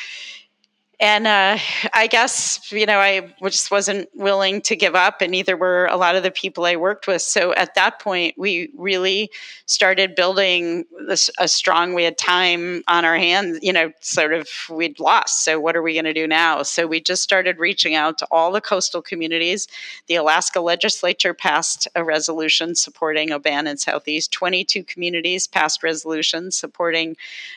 and 0.99 1.27
uh, 1.27 1.59
I 1.93 2.07
guess 2.07 2.73
you 2.73 2.87
know 2.87 2.99
I 2.99 3.35
just 3.43 3.71
wasn't 3.71 4.09
willing 4.15 4.63
to 4.63 4.77
give 4.77 4.95
up, 4.95 5.21
and 5.21 5.31
neither 5.31 5.57
were 5.57 5.87
a 5.87 5.97
lot 5.97 6.17
of 6.17 6.23
the 6.23 6.31
people 6.31 6.65
I 6.65 6.77
worked 6.77 7.07
with. 7.07 7.23
So 7.23 7.53
at 7.55 7.75
that 7.75 8.01
point, 8.01 8.35
we 8.39 8.71
really 8.77 9.31
started 9.67 10.15
building 10.15 10.85
this 11.07 11.29
a 11.39 11.49
strong. 11.49 11.95
We 11.95 12.05
had 12.05 12.17
time 12.17 12.83
on 12.89 13.05
our 13.05 13.17
hands, 13.17 13.59
you 13.63 13.73
know, 13.73 13.93
sort 14.01 14.33
of 14.33 14.49
we'd 14.71 15.01
lost. 15.01 15.45
So 15.45 15.61
what 15.61 15.77
are 15.77 15.83
we 15.83 15.95
going 15.95 16.05
to 16.05 16.15
do 16.15 16.27
now? 16.27 16.63
So 16.63 16.87
we 16.87 17.01
just 17.01 17.23
started 17.23 17.59
reaching 17.59 17.95
out 17.95 18.19
to 18.19 18.27
all 18.31 18.53
the 18.53 18.61
coastal 18.61 19.03
communities. 19.03 19.69
The 20.07 20.15
Alaska 20.15 20.61
legislature 20.61 21.35
passed 21.35 21.89
a 21.95 22.05
resolution 22.05 22.75
supporting 22.75 23.31
a 23.31 23.39
ban 23.39 23.67
in 23.67 23.77
Southeast. 23.77 24.33
Twenty-two 24.33 24.85
communities 24.85 25.47
passed 25.47 25.83
resolutions 25.83 26.57
supporting 26.57 27.17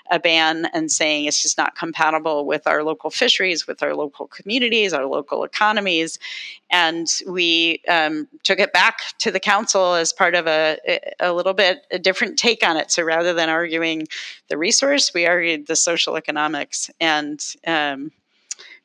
a 0.10 0.20
ban 0.20 0.66
and 0.74 0.92
saying 0.92 1.26
it's 1.26 1.42
just 1.42 1.58
not 1.58 1.76
compatible 1.76 2.46
with 2.46 2.66
our 2.66 2.84
local 2.84 3.10
fish 3.10 3.29
fisheries, 3.30 3.68
with 3.68 3.84
our 3.84 3.94
local 3.94 4.28
communities, 4.28 4.92
our 4.92 5.06
local 5.06 5.44
economies. 5.44 6.18
And 6.72 7.08
we 7.28 7.82
um, 7.88 8.28
took 8.44 8.60
it 8.60 8.74
back 8.74 8.96
to 9.20 9.30
the 9.30 9.40
council 9.40 9.94
as 9.94 10.12
part 10.12 10.34
of 10.34 10.48
a, 10.48 10.78
a 11.20 11.32
little 11.32 11.54
bit 11.54 11.86
a 11.92 12.00
different 12.00 12.40
take 12.40 12.68
on 12.68 12.76
it. 12.76 12.92
So 12.92 13.04
rather 13.04 13.34
than 13.36 13.48
arguing 13.50 14.08
the 14.48 14.58
resource, 14.58 15.14
we 15.14 15.28
argued 15.28 15.68
the 15.68 15.76
social 15.76 16.16
economics. 16.16 16.90
And 17.00 17.40
um, 17.68 18.12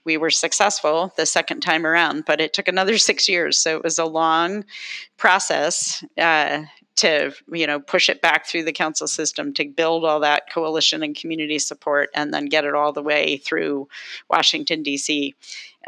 we 0.04 0.18
were 0.18 0.30
successful 0.30 1.10
the 1.16 1.24
second 1.24 1.60
time 1.60 1.86
around, 1.86 2.24
but 2.26 2.38
it 2.38 2.52
took 2.52 2.68
another 2.68 2.98
six 2.98 3.26
years. 3.28 3.58
So 3.58 3.76
it 3.78 3.82
was 3.82 3.98
a 3.98 4.04
long 4.04 4.66
process 5.16 6.04
uh, 6.18 6.64
to 6.96 7.32
you 7.52 7.66
know 7.66 7.80
push 7.80 8.08
it 8.08 8.22
back 8.22 8.46
through 8.46 8.62
the 8.62 8.72
council 8.72 9.06
system 9.06 9.52
to 9.52 9.64
build 9.64 10.04
all 10.04 10.20
that 10.20 10.52
coalition 10.52 11.02
and 11.02 11.16
community 11.16 11.58
support 11.58 12.08
and 12.14 12.32
then 12.32 12.46
get 12.46 12.64
it 12.64 12.74
all 12.74 12.92
the 12.92 13.02
way 13.02 13.36
through 13.36 13.88
washington 14.30 14.82
d.c 14.82 15.34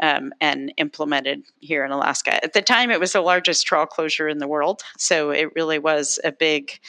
um, 0.01 0.33
and 0.41 0.73
implemented 0.77 1.43
here 1.59 1.85
in 1.85 1.91
alaska 1.91 2.43
at 2.43 2.53
the 2.53 2.61
time 2.61 2.91
it 2.91 2.99
was 2.99 3.13
the 3.13 3.21
largest 3.21 3.65
trawl 3.65 3.85
closure 3.85 4.27
in 4.27 4.39
the 4.39 4.47
world 4.47 4.81
so 4.97 5.29
it 5.29 5.53
really 5.55 5.79
was 5.79 6.19
a 6.23 6.31
big 6.31 6.79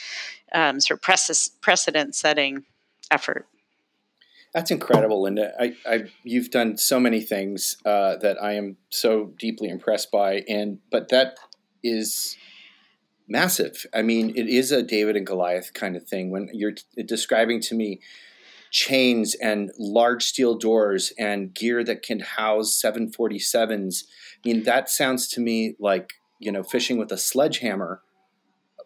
um, 0.53 0.79
sort 0.79 0.99
of 0.99 1.51
precedent 1.61 2.15
setting 2.15 2.63
effort 3.11 3.47
that's 4.51 4.71
incredible, 4.71 5.21
Linda. 5.21 5.53
I, 5.59 5.75
I, 5.85 6.03
you've 6.23 6.49
done 6.49 6.75
so 6.75 6.99
many 6.99 7.21
things 7.21 7.77
uh, 7.85 8.15
that 8.17 8.41
I 8.41 8.53
am 8.53 8.77
so 8.89 9.31
deeply 9.37 9.69
impressed 9.69 10.11
by, 10.11 10.43
and 10.49 10.79
but 10.89 11.09
that 11.09 11.37
is 11.83 12.35
massive. 13.29 13.85
I 13.93 14.01
mean, 14.01 14.31
it 14.35 14.47
is 14.47 14.71
a 14.71 14.83
David 14.83 15.15
and 15.15 15.25
Goliath 15.25 15.73
kind 15.73 15.95
of 15.95 16.07
thing. 16.07 16.31
When 16.31 16.49
you're 16.53 16.73
t- 16.73 17.03
describing 17.03 17.61
to 17.61 17.75
me 17.75 18.01
chains 18.71 19.35
and 19.35 19.71
large 19.77 20.23
steel 20.23 20.55
doors 20.55 21.13
and 21.17 21.53
gear 21.53 21.83
that 21.83 22.03
can 22.03 22.19
house 22.19 22.79
747s, 22.83 24.03
I 24.03 24.47
mean, 24.47 24.63
that 24.63 24.89
sounds 24.89 25.27
to 25.29 25.41
me 25.41 25.75
like, 25.79 26.13
you 26.39 26.51
know, 26.51 26.63
fishing 26.63 26.97
with 26.97 27.11
a 27.11 27.17
sledgehammer 27.17 28.01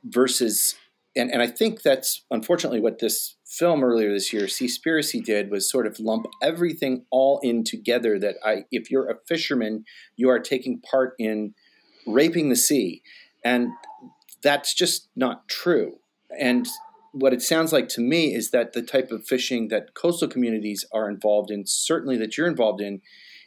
versus, 0.03 0.75
and, 1.15 1.31
and 1.31 1.41
I 1.41 1.47
think 1.47 1.81
that's 1.81 2.23
unfortunately 2.31 2.81
what 2.81 2.99
this 2.99 3.35
film 3.45 3.83
earlier 3.83 4.11
this 4.11 4.33
year, 4.33 4.43
Seaspiracy 4.43 5.23
did 5.23 5.51
was 5.51 5.69
sort 5.69 5.85
of 5.85 5.99
lump 5.99 6.25
everything 6.41 7.05
all 7.11 7.39
in 7.43 7.63
together 7.63 8.17
that 8.19 8.35
I, 8.43 8.65
if 8.71 8.89
you're 8.89 9.09
a 9.09 9.19
fisherman, 9.27 9.85
you 10.15 10.29
are 10.29 10.39
taking 10.39 10.81
part 10.81 11.13
in 11.19 11.53
raping 12.07 12.49
the 12.49 12.55
sea. 12.55 13.03
And 13.45 13.69
that's 14.43 14.73
just 14.73 15.09
not 15.15 15.47
true. 15.47 15.97
And 16.39 16.67
what 17.13 17.33
it 17.33 17.41
sounds 17.41 17.71
like 17.71 17.87
to 17.89 18.01
me 18.01 18.33
is 18.33 18.51
that 18.51 18.73
the 18.73 18.81
type 18.81 19.11
of 19.11 19.25
fishing 19.25 19.67
that 19.69 19.93
coastal 19.93 20.27
communities 20.27 20.83
are 20.91 21.09
involved 21.09 21.51
in, 21.51 21.65
certainly 21.65 22.17
that 22.17 22.37
you're 22.37 22.47
involved 22.47 22.81
in, 22.81 23.01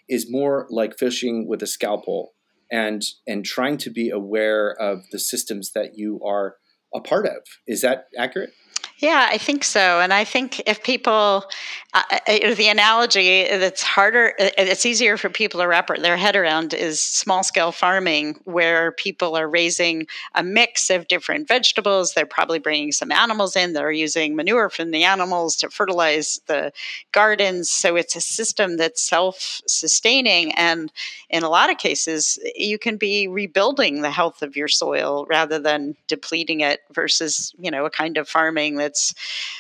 is 0.09 0.31
more 0.31 0.67
like 0.71 0.99
fishing 0.99 1.47
with 1.49 1.63
a 1.63 1.67
scalpel 1.67 2.33
and 2.71 3.03
and 3.27 3.45
trying 3.45 3.77
to 3.79 3.91
be 3.91 4.09
aware 4.11 4.71
of 4.81 5.03
the 5.11 5.19
systems 5.19 5.73
that 5.73 5.97
you 5.97 6.21
are 6.25 6.57
a 6.95 7.01
part 7.01 7.27
of. 7.27 7.43
Is 7.67 7.81
that 7.83 8.07
accurate? 8.17 8.53
Yeah, 8.99 9.29
I 9.31 9.37
think 9.37 9.63
so. 9.63 10.01
And 10.01 10.11
I 10.15 10.25
think 10.25 10.63
if 10.67 10.83
people, 10.83 11.45
uh, 11.93 12.03
uh 12.11 12.55
the 12.55 12.69
analogy 12.69 13.47
that's 13.47 13.83
harder, 13.83 14.33
uh, 14.41 14.49
it's 14.57 14.87
easier 14.87 15.19
for 15.19 15.29
people 15.29 15.61
to 15.61 15.67
wrap 15.69 15.89
their 15.99 16.17
head 16.17 16.35
around 16.35 16.73
is 16.73 17.03
small 17.03 17.43
scale 17.43 17.73
farming, 17.73 18.41
where 18.45 18.93
people 18.93 19.37
are 19.37 19.49
raising 19.49 20.07
a 20.35 20.43
mix 20.43 20.89
of 20.89 21.09
different 21.09 21.47
vegetables. 21.47 22.15
They're 22.15 22.25
probably 22.25 22.59
bringing 22.59 22.91
some 22.91 23.13
animals 23.13 23.55
in. 23.55 23.75
They're 23.75 23.93
using 23.93 24.35
manure 24.35 24.71
from 24.71 24.93
the 24.93 25.05
animals 25.05 25.57
to 25.57 25.69
fertilize 25.69 26.41
the 26.47 26.73
gardens. 27.13 27.69
So 27.71 27.97
it's 27.97 28.17
a 28.17 28.21
system 28.21 28.79
that's 28.79 29.03
self 29.03 29.61
sustaining. 29.67 30.53
And 30.55 30.91
in 31.29 31.43
a 31.43 31.49
lot 31.51 31.71
of 31.71 31.79
cases, 31.79 32.39
you 32.55 32.79
can 32.79 32.97
be 32.97 33.29
rebuilding 33.29 34.01
the 34.03 34.11
health 34.11 34.43
of 34.43 34.57
your 34.57 34.69
soil 34.69 35.27
rather 35.29 35.59
than 35.59 35.97
depleting 36.09 36.61
it 36.61 36.81
versus, 36.93 37.55
you 37.59 37.71
know, 37.71 37.85
a 37.85 37.91
kind 37.91 38.17
of 38.17 38.29
farming 38.29 38.77
it's 38.87 39.15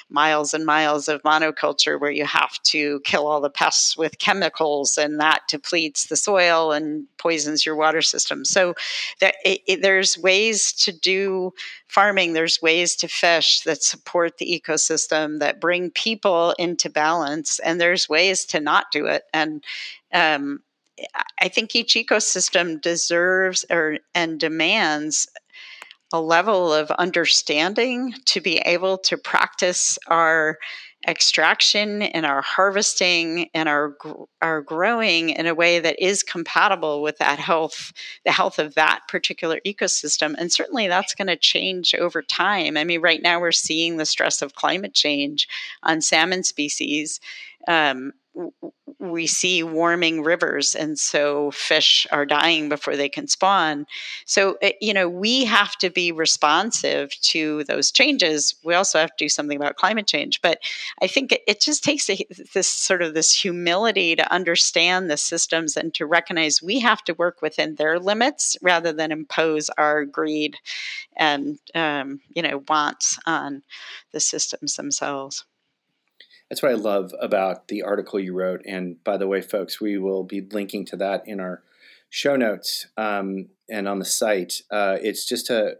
miles 0.08 0.54
and 0.54 0.64
miles 0.64 1.08
of 1.08 1.22
monoculture 1.22 2.00
where 2.00 2.10
you 2.10 2.24
have 2.24 2.62
to 2.62 3.00
kill 3.00 3.26
all 3.26 3.40
the 3.40 3.50
pests 3.50 3.96
with 3.96 4.18
chemicals 4.18 4.96
and 4.96 5.20
that 5.20 5.42
depletes 5.48 6.06
the 6.06 6.16
soil 6.16 6.72
and 6.72 7.04
poisons 7.18 7.66
your 7.66 7.76
water 7.76 8.00
system. 8.00 8.44
So 8.44 8.74
it, 9.20 9.60
it, 9.66 9.82
there's 9.82 10.16
ways 10.16 10.72
to 10.84 10.92
do 10.92 11.52
farming, 11.88 12.32
there's 12.32 12.62
ways 12.62 12.96
to 12.96 13.08
fish 13.08 13.60
that 13.62 13.82
support 13.82 14.38
the 14.38 14.60
ecosystem 14.60 15.40
that 15.40 15.60
bring 15.60 15.90
people 15.90 16.54
into 16.58 16.88
balance, 16.88 17.58
and 17.58 17.80
there's 17.80 18.08
ways 18.08 18.44
to 18.46 18.60
not 18.60 18.86
do 18.92 19.06
it. 19.06 19.24
And 19.32 19.64
um, 20.12 20.60
I 21.40 21.48
think 21.48 21.74
each 21.74 21.94
ecosystem 21.94 22.80
deserves 22.80 23.64
or 23.70 23.98
and 24.14 24.40
demands 24.40 25.28
a 26.12 26.20
level 26.20 26.72
of 26.72 26.90
understanding 26.92 28.14
to 28.26 28.40
be 28.40 28.58
able 28.58 28.98
to 28.98 29.16
practice 29.16 29.98
our 30.06 30.58
extraction 31.08 32.02
and 32.02 32.26
our 32.26 32.42
harvesting 32.42 33.48
and 33.54 33.68
our 33.68 33.96
our 34.42 34.60
growing 34.60 35.30
in 35.30 35.46
a 35.46 35.54
way 35.54 35.78
that 35.78 35.96
is 36.04 36.22
compatible 36.22 37.00
with 37.00 37.18
that 37.18 37.38
health 37.38 37.92
the 38.24 38.32
health 38.32 38.58
of 38.58 38.74
that 38.74 39.00
particular 39.08 39.60
ecosystem. 39.64 40.34
And 40.36 40.50
certainly 40.50 40.88
that's 40.88 41.14
going 41.14 41.28
to 41.28 41.36
change 41.36 41.94
over 41.94 42.22
time. 42.22 42.76
I 42.76 42.84
mean 42.84 43.02
right 43.02 43.22
now 43.22 43.40
we're 43.40 43.52
seeing 43.52 43.96
the 43.96 44.06
stress 44.06 44.42
of 44.42 44.54
climate 44.54 44.94
change 44.94 45.46
on 45.82 46.00
salmon 46.00 46.42
species 46.42 47.20
um, 47.68 48.12
we 48.98 49.26
see 49.26 49.62
warming 49.62 50.22
rivers 50.22 50.74
and 50.74 50.98
so 50.98 51.50
fish 51.52 52.06
are 52.10 52.26
dying 52.26 52.68
before 52.68 52.96
they 52.96 53.08
can 53.08 53.26
spawn. 53.26 53.86
So 54.24 54.58
eh, 54.62 54.72
you 54.80 54.92
know 54.92 55.08
we 55.08 55.44
have 55.44 55.76
to 55.78 55.90
be 55.90 56.12
responsive 56.12 57.10
to 57.22 57.64
those 57.64 57.90
changes. 57.90 58.54
We 58.64 58.74
also 58.74 58.98
have 58.98 59.10
to 59.16 59.24
do 59.24 59.28
something 59.28 59.56
about 59.56 59.76
climate 59.76 60.06
change 60.06 60.40
but 60.42 60.58
i 61.02 61.06
think 61.06 61.32
it, 61.32 61.42
it 61.46 61.60
just 61.60 61.84
takes 61.84 62.08
a, 62.10 62.18
this 62.54 62.68
sort 62.68 63.02
of 63.02 63.14
this 63.14 63.32
humility 63.32 64.16
to 64.16 64.32
understand 64.32 65.10
the 65.10 65.16
systems 65.16 65.76
and 65.76 65.94
to 65.94 66.06
recognize 66.06 66.62
we 66.62 66.80
have 66.80 67.02
to 67.04 67.14
work 67.14 67.42
within 67.42 67.74
their 67.76 67.98
limits 67.98 68.56
rather 68.62 68.92
than 68.92 69.12
impose 69.12 69.70
our 69.78 70.04
greed 70.04 70.56
and 71.16 71.58
um, 71.74 72.20
you 72.34 72.42
know 72.42 72.62
wants 72.68 73.18
on 73.26 73.62
the 74.12 74.20
systems 74.20 74.76
themselves 74.76 75.44
that's 76.48 76.62
what 76.62 76.72
I 76.72 76.76
love 76.76 77.12
about 77.20 77.68
the 77.68 77.82
article 77.82 78.20
you 78.20 78.34
wrote. 78.34 78.62
And 78.66 79.02
by 79.02 79.16
the 79.16 79.26
way, 79.26 79.40
folks, 79.40 79.80
we 79.80 79.98
will 79.98 80.22
be 80.22 80.46
linking 80.52 80.84
to 80.86 80.96
that 80.98 81.22
in 81.26 81.40
our 81.40 81.62
show 82.08 82.36
notes 82.36 82.86
um, 82.96 83.48
and 83.68 83.88
on 83.88 83.98
the 83.98 84.04
site. 84.04 84.62
Uh, 84.70 84.96
it's 85.02 85.26
just 85.26 85.50
a, 85.50 85.74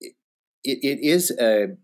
it, 0.00 0.08
it 0.64 0.98
is 1.00 1.30
a, 1.40 1.76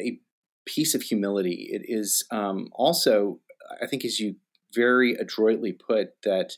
a 0.00 0.18
piece 0.64 0.94
of 0.94 1.02
humility. 1.02 1.68
It 1.70 1.82
is 1.84 2.24
um, 2.30 2.68
also, 2.72 3.40
I 3.82 3.86
think, 3.86 4.04
as 4.04 4.18
you 4.18 4.36
very 4.74 5.14
adroitly 5.14 5.72
put, 5.72 6.22
that 6.24 6.54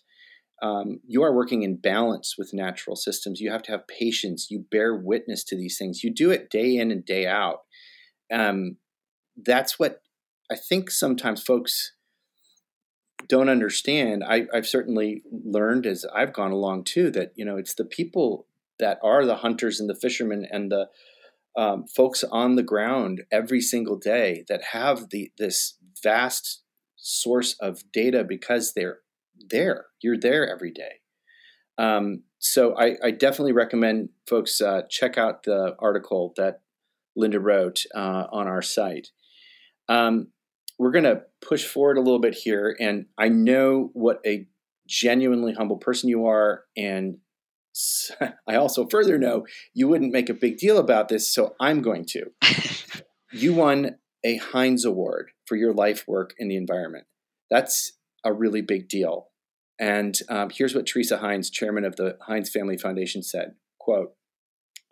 um, 0.62 1.00
you 1.04 1.24
are 1.24 1.34
working 1.34 1.62
in 1.62 1.76
balance 1.76 2.36
with 2.38 2.54
natural 2.54 2.94
systems. 2.94 3.40
You 3.40 3.50
have 3.50 3.62
to 3.64 3.72
have 3.72 3.88
patience. 3.88 4.48
You 4.50 4.64
bear 4.70 4.94
witness 4.94 5.42
to 5.44 5.56
these 5.56 5.76
things. 5.76 6.04
You 6.04 6.14
do 6.14 6.30
it 6.30 6.50
day 6.50 6.76
in 6.76 6.92
and 6.92 7.04
day 7.04 7.26
out. 7.26 7.62
Um, 8.32 8.76
that's 9.36 9.78
what 9.78 10.00
I 10.50 10.56
think 10.56 10.90
sometimes 10.90 11.42
folks 11.42 11.92
don't 13.28 13.48
understand. 13.48 14.22
I, 14.24 14.46
have 14.52 14.66
certainly 14.66 15.22
learned 15.30 15.86
as 15.86 16.04
I've 16.14 16.32
gone 16.32 16.52
along 16.52 16.84
too 16.84 17.10
that 17.12 17.32
you 17.36 17.44
know 17.44 17.56
it's 17.56 17.74
the 17.74 17.84
people 17.84 18.46
that 18.78 18.98
are 19.02 19.24
the 19.24 19.36
hunters 19.36 19.80
and 19.80 19.88
the 19.88 19.94
fishermen 19.94 20.46
and 20.50 20.70
the 20.70 20.88
um, 21.56 21.86
folks 21.86 22.24
on 22.24 22.56
the 22.56 22.62
ground 22.62 23.22
every 23.30 23.60
single 23.60 23.96
day 23.96 24.44
that 24.48 24.62
have 24.72 25.10
the 25.10 25.30
this 25.38 25.78
vast 26.02 26.62
source 26.96 27.54
of 27.60 27.90
data 27.92 28.24
because 28.24 28.72
they're 28.72 28.98
there. 29.50 29.86
You're 30.00 30.18
there 30.18 30.50
every 30.50 30.72
day. 30.72 31.00
Um, 31.78 32.22
so 32.38 32.76
I, 32.76 32.96
I, 33.02 33.10
definitely 33.10 33.52
recommend 33.52 34.10
folks 34.28 34.60
uh, 34.60 34.82
check 34.88 35.18
out 35.18 35.42
the 35.42 35.74
article 35.80 36.32
that 36.36 36.60
Linda 37.16 37.40
wrote 37.40 37.84
uh, 37.94 38.26
on 38.30 38.46
our 38.46 38.62
site. 38.62 39.08
Um, 39.88 40.28
we're 40.78 40.90
going 40.90 41.04
to 41.04 41.22
push 41.40 41.64
forward 41.64 41.98
a 41.98 42.00
little 42.00 42.20
bit 42.20 42.34
here. 42.34 42.76
And 42.80 43.06
I 43.18 43.28
know 43.28 43.90
what 43.92 44.20
a 44.26 44.46
genuinely 44.88 45.54
humble 45.54 45.78
person 45.78 46.08
you 46.08 46.26
are. 46.26 46.64
And 46.76 47.18
I 48.48 48.56
also 48.56 48.86
further 48.86 49.18
know 49.18 49.46
you 49.72 49.88
wouldn't 49.88 50.12
make 50.12 50.28
a 50.28 50.34
big 50.34 50.58
deal 50.58 50.78
about 50.78 51.08
this. 51.08 51.32
So 51.32 51.54
I'm 51.60 51.82
going 51.82 52.04
to. 52.06 52.30
you 53.32 53.54
won 53.54 53.96
a 54.24 54.36
Heinz 54.36 54.84
Award 54.84 55.30
for 55.46 55.56
your 55.56 55.72
life 55.72 56.04
work 56.06 56.34
in 56.38 56.48
the 56.48 56.56
environment. 56.56 57.06
That's 57.50 57.92
a 58.24 58.32
really 58.32 58.62
big 58.62 58.88
deal. 58.88 59.28
And 59.78 60.18
um, 60.28 60.50
here's 60.50 60.74
what 60.74 60.86
Teresa 60.86 61.18
Heinz, 61.18 61.50
chairman 61.50 61.84
of 61.84 61.96
the 61.96 62.16
Heinz 62.22 62.48
Family 62.48 62.78
Foundation, 62.78 63.22
said 63.22 63.54
quote, 63.78 64.14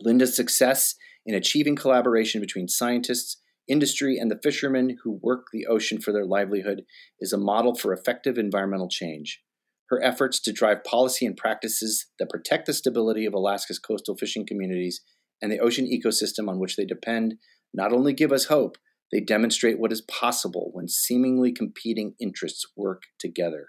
Linda's 0.00 0.36
success 0.36 0.96
in 1.24 1.34
achieving 1.34 1.76
collaboration 1.76 2.40
between 2.40 2.68
scientists, 2.68 3.38
industry, 3.68 4.18
and 4.18 4.30
the 4.30 4.40
fishermen 4.42 4.98
who 5.02 5.20
work 5.22 5.46
the 5.52 5.66
ocean 5.66 6.00
for 6.00 6.12
their 6.12 6.24
livelihood 6.24 6.84
is 7.20 7.32
a 7.32 7.38
model 7.38 7.74
for 7.74 7.92
effective 7.92 8.38
environmental 8.38 8.88
change. 8.88 9.42
Her 9.88 10.02
efforts 10.02 10.40
to 10.40 10.52
drive 10.52 10.84
policy 10.84 11.26
and 11.26 11.36
practices 11.36 12.06
that 12.18 12.30
protect 12.30 12.66
the 12.66 12.72
stability 12.72 13.26
of 13.26 13.34
Alaska's 13.34 13.78
coastal 13.78 14.16
fishing 14.16 14.46
communities 14.46 15.02
and 15.40 15.50
the 15.50 15.58
ocean 15.58 15.86
ecosystem 15.86 16.48
on 16.48 16.58
which 16.58 16.76
they 16.76 16.84
depend 16.84 17.34
not 17.74 17.92
only 17.92 18.12
give 18.12 18.32
us 18.32 18.46
hope, 18.46 18.78
they 19.10 19.20
demonstrate 19.20 19.78
what 19.78 19.92
is 19.92 20.00
possible 20.00 20.70
when 20.72 20.88
seemingly 20.88 21.52
competing 21.52 22.14
interests 22.18 22.66
work 22.76 23.02
together. 23.18 23.68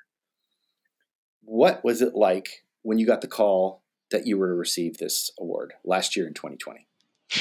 What 1.41 1.83
was 1.83 2.01
it 2.01 2.15
like 2.15 2.63
when 2.81 2.97
you 2.97 3.05
got 3.05 3.21
the 3.21 3.27
call 3.27 3.83
that 4.11 4.25
you 4.25 4.37
were 4.37 4.47
to 4.47 4.53
receive 4.53 4.97
this 4.97 5.31
award 5.37 5.73
last 5.83 6.15
year 6.15 6.27
in 6.27 6.33
2020? 6.33 6.87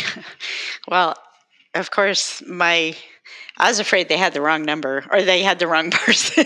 well, 0.88 1.14
of 1.74 1.90
course, 1.90 2.42
my 2.46 2.94
I 3.56 3.68
was 3.68 3.78
afraid 3.78 4.08
they 4.08 4.16
had 4.16 4.32
the 4.32 4.40
wrong 4.40 4.62
number 4.62 5.04
or 5.10 5.22
they 5.22 5.42
had 5.42 5.58
the 5.58 5.66
wrong 5.66 5.90
person. 5.92 6.44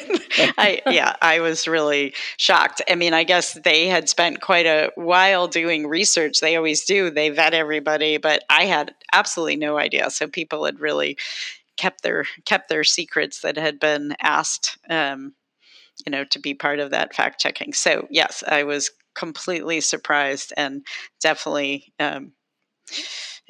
I 0.59 0.83
yeah, 0.87 1.15
I 1.23 1.41
was 1.41 1.67
really 1.67 2.15
shocked. 2.37 2.83
I 2.89 2.95
mean, 2.95 3.15
I 3.15 3.25
guess 3.25 3.55
they 3.55 3.89
had 3.89 4.09
spent 4.09 4.41
quite 4.41 4.67
a 4.67 4.91
while 4.95 5.49
doing 5.49 5.87
research. 5.87 6.41
They 6.41 6.57
always 6.57 6.85
do. 6.85 7.11
They 7.11 7.31
vet 7.31 7.55
everybody, 7.55 8.19
but 8.19 8.45
I 8.51 8.67
had 8.67 8.95
absolutely 9.12 9.57
no 9.57 9.79
idea. 9.79 10.11
So 10.11 10.27
people 10.29 10.65
had 10.65 10.81
really 10.81 11.17
kept 11.77 12.03
their 12.03 12.25
kept 12.45 12.69
their 12.69 12.85
secrets 12.85 13.41
that 13.41 13.57
had 13.57 13.79
been 13.79 14.15
asked 14.21 14.79
um, 14.91 15.35
you 16.05 16.11
know, 16.11 16.25
to 16.25 16.39
be 16.39 16.55
part 16.55 16.79
of 16.79 16.91
that 16.91 17.15
fact 17.15 17.41
checking. 17.41 17.73
So 17.73 18.07
yes, 18.11 18.45
I 18.47 18.65
was 18.65 18.91
completely 19.15 19.81
surprised 19.81 20.53
and 20.57 20.85
definitely 21.21 21.93
um, 21.99 22.33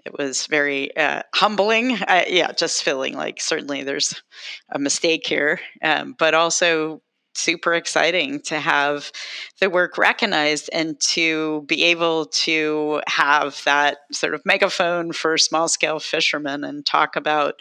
it 0.05 0.17
was 0.17 0.47
very 0.47 0.97
uh, 0.97 1.23
humbling. 1.35 1.99
yeah, 2.29 2.53
just 2.53 2.83
feeling 2.83 3.15
like 3.15 3.41
certainly 3.41 3.83
there's 3.83 4.21
a 4.73 4.79
mistake 4.79 5.27
here, 5.27 5.61
um, 5.83 6.15
but 6.19 6.35
also 6.35 7.01
super 7.37 7.75
exciting 7.75 8.40
to 8.40 8.59
have 8.59 9.12
the 9.61 9.70
work 9.70 9.99
recognized 9.99 10.70
and 10.72 10.99
to 11.01 11.62
be 11.66 11.85
able 11.85 12.27
to 12.27 13.01
have 13.07 13.62
that 13.64 13.99
sort 14.12 14.35
of 14.35 14.44
megaphone 14.44 15.12
for 15.12 15.38
small 15.38 15.68
scale 15.68 16.01
fishermen 16.01 16.64
and 16.64 16.85
talk 16.87 17.16
about 17.16 17.55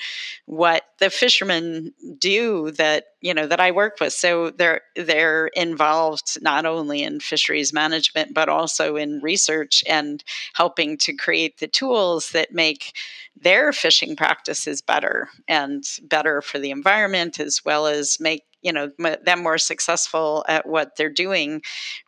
what 0.45 0.83
the 0.99 1.09
fishermen 1.09 1.93
do 2.19 2.71
that 2.71 3.05
you 3.25 3.33
know 3.33 3.47
that 3.47 3.59
I 3.59 3.71
work 3.71 3.99
with. 3.99 4.13
So 4.13 4.51
they're 4.51 4.81
they're 4.95 5.47
involved 5.47 6.37
not 6.43 6.67
only 6.67 7.01
in 7.01 7.19
fisheries 7.19 7.73
management 7.73 8.35
but 8.35 8.49
also 8.49 8.97
in 8.97 9.19
research 9.19 9.83
and 9.87 10.23
helping 10.53 10.95
to 10.99 11.13
create 11.13 11.57
the 11.57 11.67
tools 11.67 12.29
that 12.31 12.53
make 12.53 12.95
their 13.35 13.73
fishing 13.73 14.15
practices 14.15 14.81
better 14.81 15.29
and 15.47 15.83
better 16.03 16.41
for 16.41 16.59
the 16.59 16.69
environment 16.69 17.39
as 17.39 17.65
well 17.65 17.87
as 17.87 18.19
make 18.19 18.43
you 18.65 18.73
know 18.73 18.89
them 18.97 19.43
more 19.43 19.59
successful 19.59 20.43
at 20.47 20.65
what 20.65 20.95
they're 20.95 21.07
doing 21.07 21.61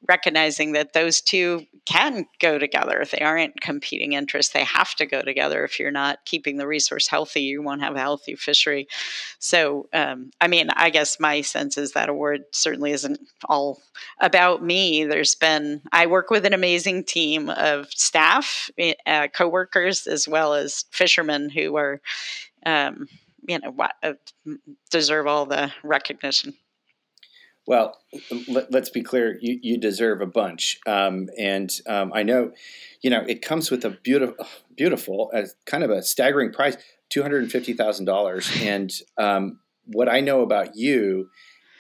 recognizing 0.08 0.72
that 0.72 0.94
those 0.94 1.22
two 1.22 1.68
can 1.86 2.26
go 2.40 2.58
together. 2.58 3.06
They 3.10 3.20
aren't 3.20 3.62
competing 3.62 4.14
interests 4.14 4.52
they 4.52 4.64
have 4.64 4.96
to 4.96 5.06
go 5.06 5.22
together. 5.22 5.64
If 5.64 5.80
you're 5.80 5.92
not 5.92 6.26
keeping 6.26 6.58
the 6.58 6.66
resource 6.66 7.08
healthy 7.08 7.42
you 7.42 7.62
won't 7.62 7.84
have 7.84 7.96
a 7.96 8.00
healthy 8.00 8.36
fishery. 8.36 8.88
So 9.38 9.88
um, 9.94 10.32
i 10.42 10.48
mean 10.48 10.70
i 10.76 10.90
guess 10.90 11.20
my 11.20 11.42
sense 11.42 11.78
is 11.78 11.92
that 11.92 12.10
award 12.10 12.44
certainly 12.52 12.92
isn't 12.92 13.20
all 13.46 13.80
about 14.20 14.64
me. 14.64 15.06
There's 15.06 15.36
been 15.36 15.82
i 15.92 16.08
work 16.08 16.32
with 16.32 16.44
an 16.44 16.54
amazing 16.54 17.04
team 17.04 17.50
of 17.52 17.92
staff 17.92 18.72
eh, 18.80 18.96
uh, 19.06 19.28
co-workers 19.28 20.08
as 20.08 20.28
well 20.28 20.56
as 20.56 20.86
fishermen 20.90 21.50
who 21.50 21.78
are 21.78 22.02
um, 22.66 23.08
you 23.48 23.60
know 23.60 23.76
uh, 24.04 24.14
deserve 24.90 25.28
all 25.28 25.46
the 25.46 25.72
recognition. 25.84 26.54
Well, 27.68 27.98
let, 28.48 28.74
us 28.74 28.90
be 28.90 29.02
clear. 29.02 29.38
You, 29.42 29.60
you 29.62 29.78
deserve 29.78 30.22
a 30.22 30.26
bunch, 30.26 30.80
um, 30.88 31.28
and 31.38 31.70
um, 31.86 32.14
I 32.16 32.24
know, 32.24 32.54
you 33.02 33.10
know, 33.10 33.26
it 33.28 33.42
comes 33.42 33.70
with 33.70 33.84
a 33.84 33.90
beautiful, 33.90 34.46
beautiful, 34.78 35.32
uh, 35.34 35.44
kind 35.66 35.84
of 35.84 35.90
a 35.90 36.02
staggering 36.02 36.54
price, 36.54 36.78
two 37.10 37.22
hundred 37.22 37.44
and 37.44 37.52
fifty 37.52 37.74
thousand 37.74 38.06
dollars. 38.06 38.50
And 38.62 38.90
um, 39.18 39.60
what 39.86 40.08
I 40.08 40.22
know 40.22 40.42
about 40.42 40.78
you 40.78 41.30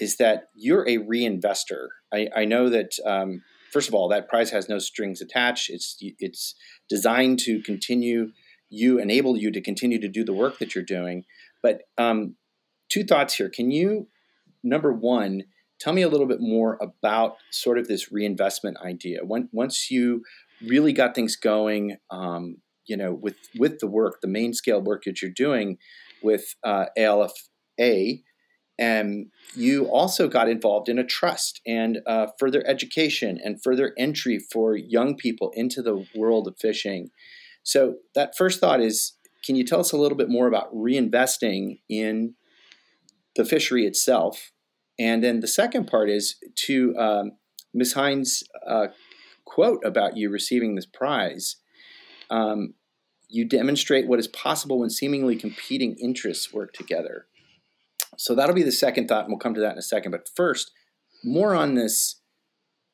is 0.01 0.17
that 0.17 0.49
you're 0.55 0.87
a 0.87 0.97
reinvestor. 0.97 1.87
I, 2.13 2.27
I 2.35 2.43
know 2.43 2.69
that 2.69 2.91
um, 3.05 3.43
first 3.71 3.87
of 3.87 3.95
all, 3.95 4.09
that 4.09 4.27
prize 4.27 4.51
has 4.51 4.67
no 4.67 4.79
strings 4.79 5.21
attached. 5.21 5.69
It's 5.69 5.95
it's 6.01 6.55
designed 6.89 7.39
to 7.39 7.61
continue 7.61 8.31
you 8.69 8.99
enable 8.99 9.37
you 9.37 9.51
to 9.51 9.61
continue 9.61 9.99
to 10.01 10.09
do 10.09 10.23
the 10.23 10.33
work 10.33 10.59
that 10.59 10.75
you're 10.75 10.83
doing. 10.83 11.23
But 11.67 11.81
um, 12.01 12.35
two 12.87 13.03
thoughts 13.03 13.33
here. 13.33 13.49
Can 13.49 13.71
you, 13.71 14.07
number 14.63 14.93
one, 14.93 15.43
tell 15.81 15.91
me 15.91 16.01
a 16.01 16.07
little 16.07 16.25
bit 16.25 16.39
more 16.39 16.79
about 16.81 17.35
sort 17.51 17.77
of 17.77 17.89
this 17.89 18.09
reinvestment 18.09 18.77
idea? 18.77 19.25
When, 19.25 19.49
once 19.51 19.91
you 19.91 20.23
really 20.65 20.93
got 20.93 21.13
things 21.13 21.35
going, 21.35 21.97
um, 22.09 22.61
you 22.85 22.95
know, 22.95 23.13
with 23.13 23.35
with 23.59 23.79
the 23.79 23.87
work, 23.87 24.21
the 24.21 24.29
main 24.29 24.53
scale 24.53 24.81
work 24.81 25.03
that 25.03 25.21
you're 25.21 25.29
doing 25.29 25.77
with 26.23 26.55
uh, 26.63 26.85
ALFA, 26.97 28.23
and 28.79 29.25
you 29.53 29.87
also 29.87 30.29
got 30.29 30.47
involved 30.47 30.87
in 30.87 30.97
a 30.97 31.03
trust 31.03 31.59
and 31.67 31.99
uh, 32.07 32.27
further 32.39 32.63
education 32.65 33.37
and 33.43 33.61
further 33.61 33.93
entry 33.97 34.39
for 34.39 34.77
young 34.77 35.17
people 35.17 35.51
into 35.53 35.81
the 35.81 36.07
world 36.15 36.47
of 36.47 36.55
fishing. 36.57 37.09
So 37.63 37.95
that 38.15 38.37
first 38.37 38.61
thought 38.61 38.79
is, 38.79 39.16
can 39.47 39.55
you 39.55 39.63
tell 39.63 39.79
us 39.79 39.93
a 39.93 39.97
little 39.97 40.17
bit 40.17 40.29
more 40.29 40.45
about 40.45 40.75
reinvesting 40.75 41.79
in 41.87 42.35
the 43.37 43.45
fishery 43.45 43.85
itself? 43.85 44.51
And 44.99 45.23
then 45.23 45.39
the 45.39 45.47
second 45.47 45.87
part 45.87 46.09
is 46.09 46.35
to 46.65 46.95
um, 46.97 47.31
Ms. 47.73 47.93
Heinz' 47.93 48.43
uh, 48.67 48.87
quote 49.45 49.79
about 49.85 50.17
you 50.17 50.29
receiving 50.29 50.75
this 50.75 50.85
prize. 50.85 51.55
Um, 52.29 52.73
you 53.29 53.45
demonstrate 53.45 54.05
what 54.05 54.19
is 54.19 54.27
possible 54.27 54.79
when 54.79 54.89
seemingly 54.89 55.37
competing 55.37 55.95
interests 55.95 56.53
work 56.53 56.73
together. 56.73 57.27
So 58.17 58.35
that'll 58.35 58.55
be 58.55 58.63
the 58.63 58.71
second 58.71 59.07
thought, 59.07 59.23
and 59.23 59.29
we'll 59.29 59.39
come 59.39 59.53
to 59.53 59.61
that 59.61 59.71
in 59.71 59.77
a 59.77 59.81
second. 59.83 60.11
But 60.11 60.29
first, 60.35 60.71
more 61.23 61.55
on 61.55 61.75
this 61.75 62.19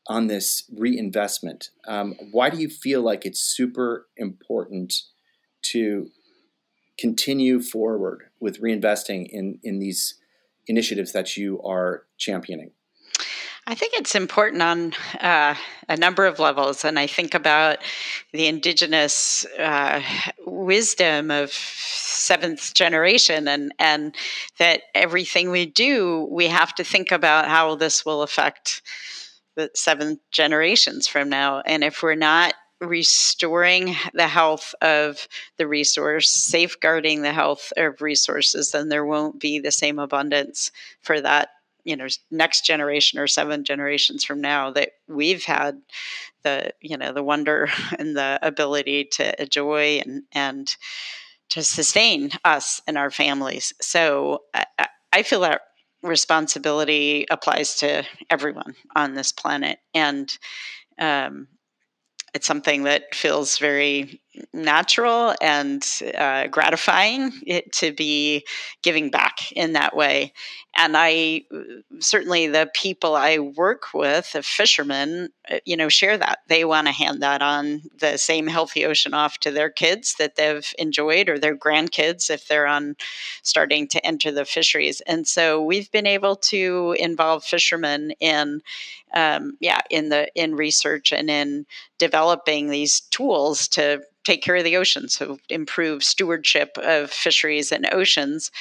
on 0.07 0.27
this 0.27 0.69
reinvestment. 0.77 1.69
Um, 1.87 2.15
why 2.31 2.49
do 2.49 2.57
you 2.57 2.67
feel 2.67 3.01
like 3.01 3.25
it's 3.25 3.39
super 3.39 4.07
important 4.17 4.93
to 5.61 6.09
continue 6.97 7.59
forward 7.59 8.25
with 8.39 8.61
reinvesting 8.61 9.27
in, 9.29 9.59
in 9.63 9.79
these 9.79 10.15
initiatives 10.67 11.11
that 11.11 11.35
you 11.35 11.61
are 11.61 12.05
championing? 12.17 12.71
I 13.65 13.75
think 13.75 13.93
it's 13.93 14.13
important 14.13 14.61
on 14.61 14.93
uh, 15.21 15.55
a 15.87 15.95
number 15.95 16.25
of 16.25 16.37
levels. 16.37 16.83
And 16.83 16.99
I 16.99 17.07
think 17.07 17.33
about 17.33 17.77
the 18.33 18.47
indigenous 18.47 19.45
uh, 19.57 20.01
wisdom 20.45 21.31
of 21.31 21.49
seventh 21.51 22.73
generation 22.73 23.47
and, 23.47 23.73
and 23.79 24.15
that 24.59 24.81
everything 24.93 25.49
we 25.49 25.65
do, 25.65 26.27
we 26.29 26.47
have 26.47 26.75
to 26.75 26.83
think 26.83 27.11
about 27.11 27.47
how 27.47 27.75
this 27.75 28.05
will 28.05 28.21
affect 28.21 28.81
the 29.55 29.69
seventh 29.75 30.19
generations 30.31 31.07
from 31.07 31.29
now. 31.29 31.61
And 31.65 31.85
if 31.85 32.03
we're 32.03 32.15
not 32.15 32.55
restoring 32.83 33.95
the 34.13 34.27
health 34.27 34.75
of 34.81 35.27
the 35.57 35.67
resource, 35.67 36.29
safeguarding 36.29 37.21
the 37.21 37.33
health 37.33 37.71
of 37.77 38.01
resources, 38.01 38.71
then 38.71 38.89
there 38.89 39.05
won't 39.05 39.39
be 39.39 39.59
the 39.59 39.71
same 39.71 39.99
abundance 39.99 40.71
for 41.01 41.21
that, 41.21 41.49
you 41.83 41.95
know, 41.95 42.07
next 42.31 42.65
generation 42.65 43.19
or 43.19 43.27
seven 43.27 43.63
generations 43.63 44.23
from 44.23 44.41
now 44.41 44.71
that 44.71 44.91
we've 45.07 45.45
had 45.45 45.81
the, 46.43 46.71
you 46.81 46.97
know, 46.97 47.13
the 47.13 47.23
wonder 47.23 47.69
and 47.99 48.15
the 48.15 48.39
ability 48.41 49.05
to 49.05 49.41
enjoy 49.41 50.01
and 50.05 50.23
and 50.31 50.75
to 51.49 51.63
sustain 51.63 52.31
us 52.43 52.81
and 52.87 52.97
our 52.97 53.11
families. 53.11 53.73
So 53.79 54.43
I, 54.53 54.65
I 55.11 55.23
feel 55.23 55.41
that 55.41 55.61
responsibility 56.01 57.25
applies 57.29 57.75
to 57.77 58.03
everyone 58.29 58.75
on 58.95 59.13
this 59.13 59.31
planet. 59.31 59.79
And 59.93 60.35
um, 60.99 61.47
it's 62.33 62.47
something 62.47 62.83
that 62.83 63.13
feels 63.13 63.57
very 63.57 64.21
natural 64.53 65.35
and 65.41 65.85
uh, 66.17 66.47
gratifying 66.47 67.31
to 67.71 67.91
be 67.91 68.45
giving 68.81 69.09
back 69.09 69.51
in 69.51 69.73
that 69.73 69.95
way. 69.95 70.33
And 70.75 70.95
I 70.97 71.43
certainly 71.99 72.47
the 72.47 72.69
people 72.73 73.15
I 73.15 73.37
work 73.37 73.93
with, 73.93 74.31
the 74.31 74.41
fishermen, 74.41 75.29
uh, 75.51 75.59
you 75.65 75.77
know, 75.77 75.87
share 75.87 76.17
that. 76.17 76.39
They 76.47 76.65
want 76.65 76.87
to 76.87 76.93
hand 76.93 77.21
that 77.21 77.43
on 77.43 77.83
the 77.99 78.17
same 78.17 78.47
healthy 78.47 78.83
ocean 78.83 79.13
off 79.13 79.37
to 79.39 79.51
their 79.51 79.69
kids 79.69 80.15
that 80.17 80.35
they've 80.35 80.73
enjoyed 80.79 81.29
or 81.29 81.37
their 81.37 81.55
grandkids 81.55 82.31
if 82.31 82.47
they're 82.47 82.65
on 82.65 82.95
starting 83.43 83.87
to 83.89 84.03
enter 84.03 84.31
the 84.31 84.45
fisheries. 84.45 85.01
And 85.01 85.27
so 85.27 85.61
we've 85.61 85.91
been 85.91 86.07
able 86.07 86.37
to 86.37 86.95
involve 86.97 87.43
fishermen 87.43 88.11
in 88.19 88.61
um, 89.13 89.57
yeah, 89.59 89.81
in 89.91 90.09
the 90.09 90.27
in 90.33 90.55
research 90.55 91.13
and 91.13 91.29
in 91.29 91.65
developing 91.99 92.69
these 92.69 93.01
tools 93.01 93.67
to 93.69 94.01
take 94.23 94.41
care 94.41 94.55
of 94.55 94.63
the 94.63 94.77
oceans, 94.77 95.13
so 95.15 95.37
improve 95.49 96.03
stewardship 96.03 96.77
of 96.77 97.11
fisheries 97.11 97.71
and 97.71 97.87
oceans, 97.91 98.51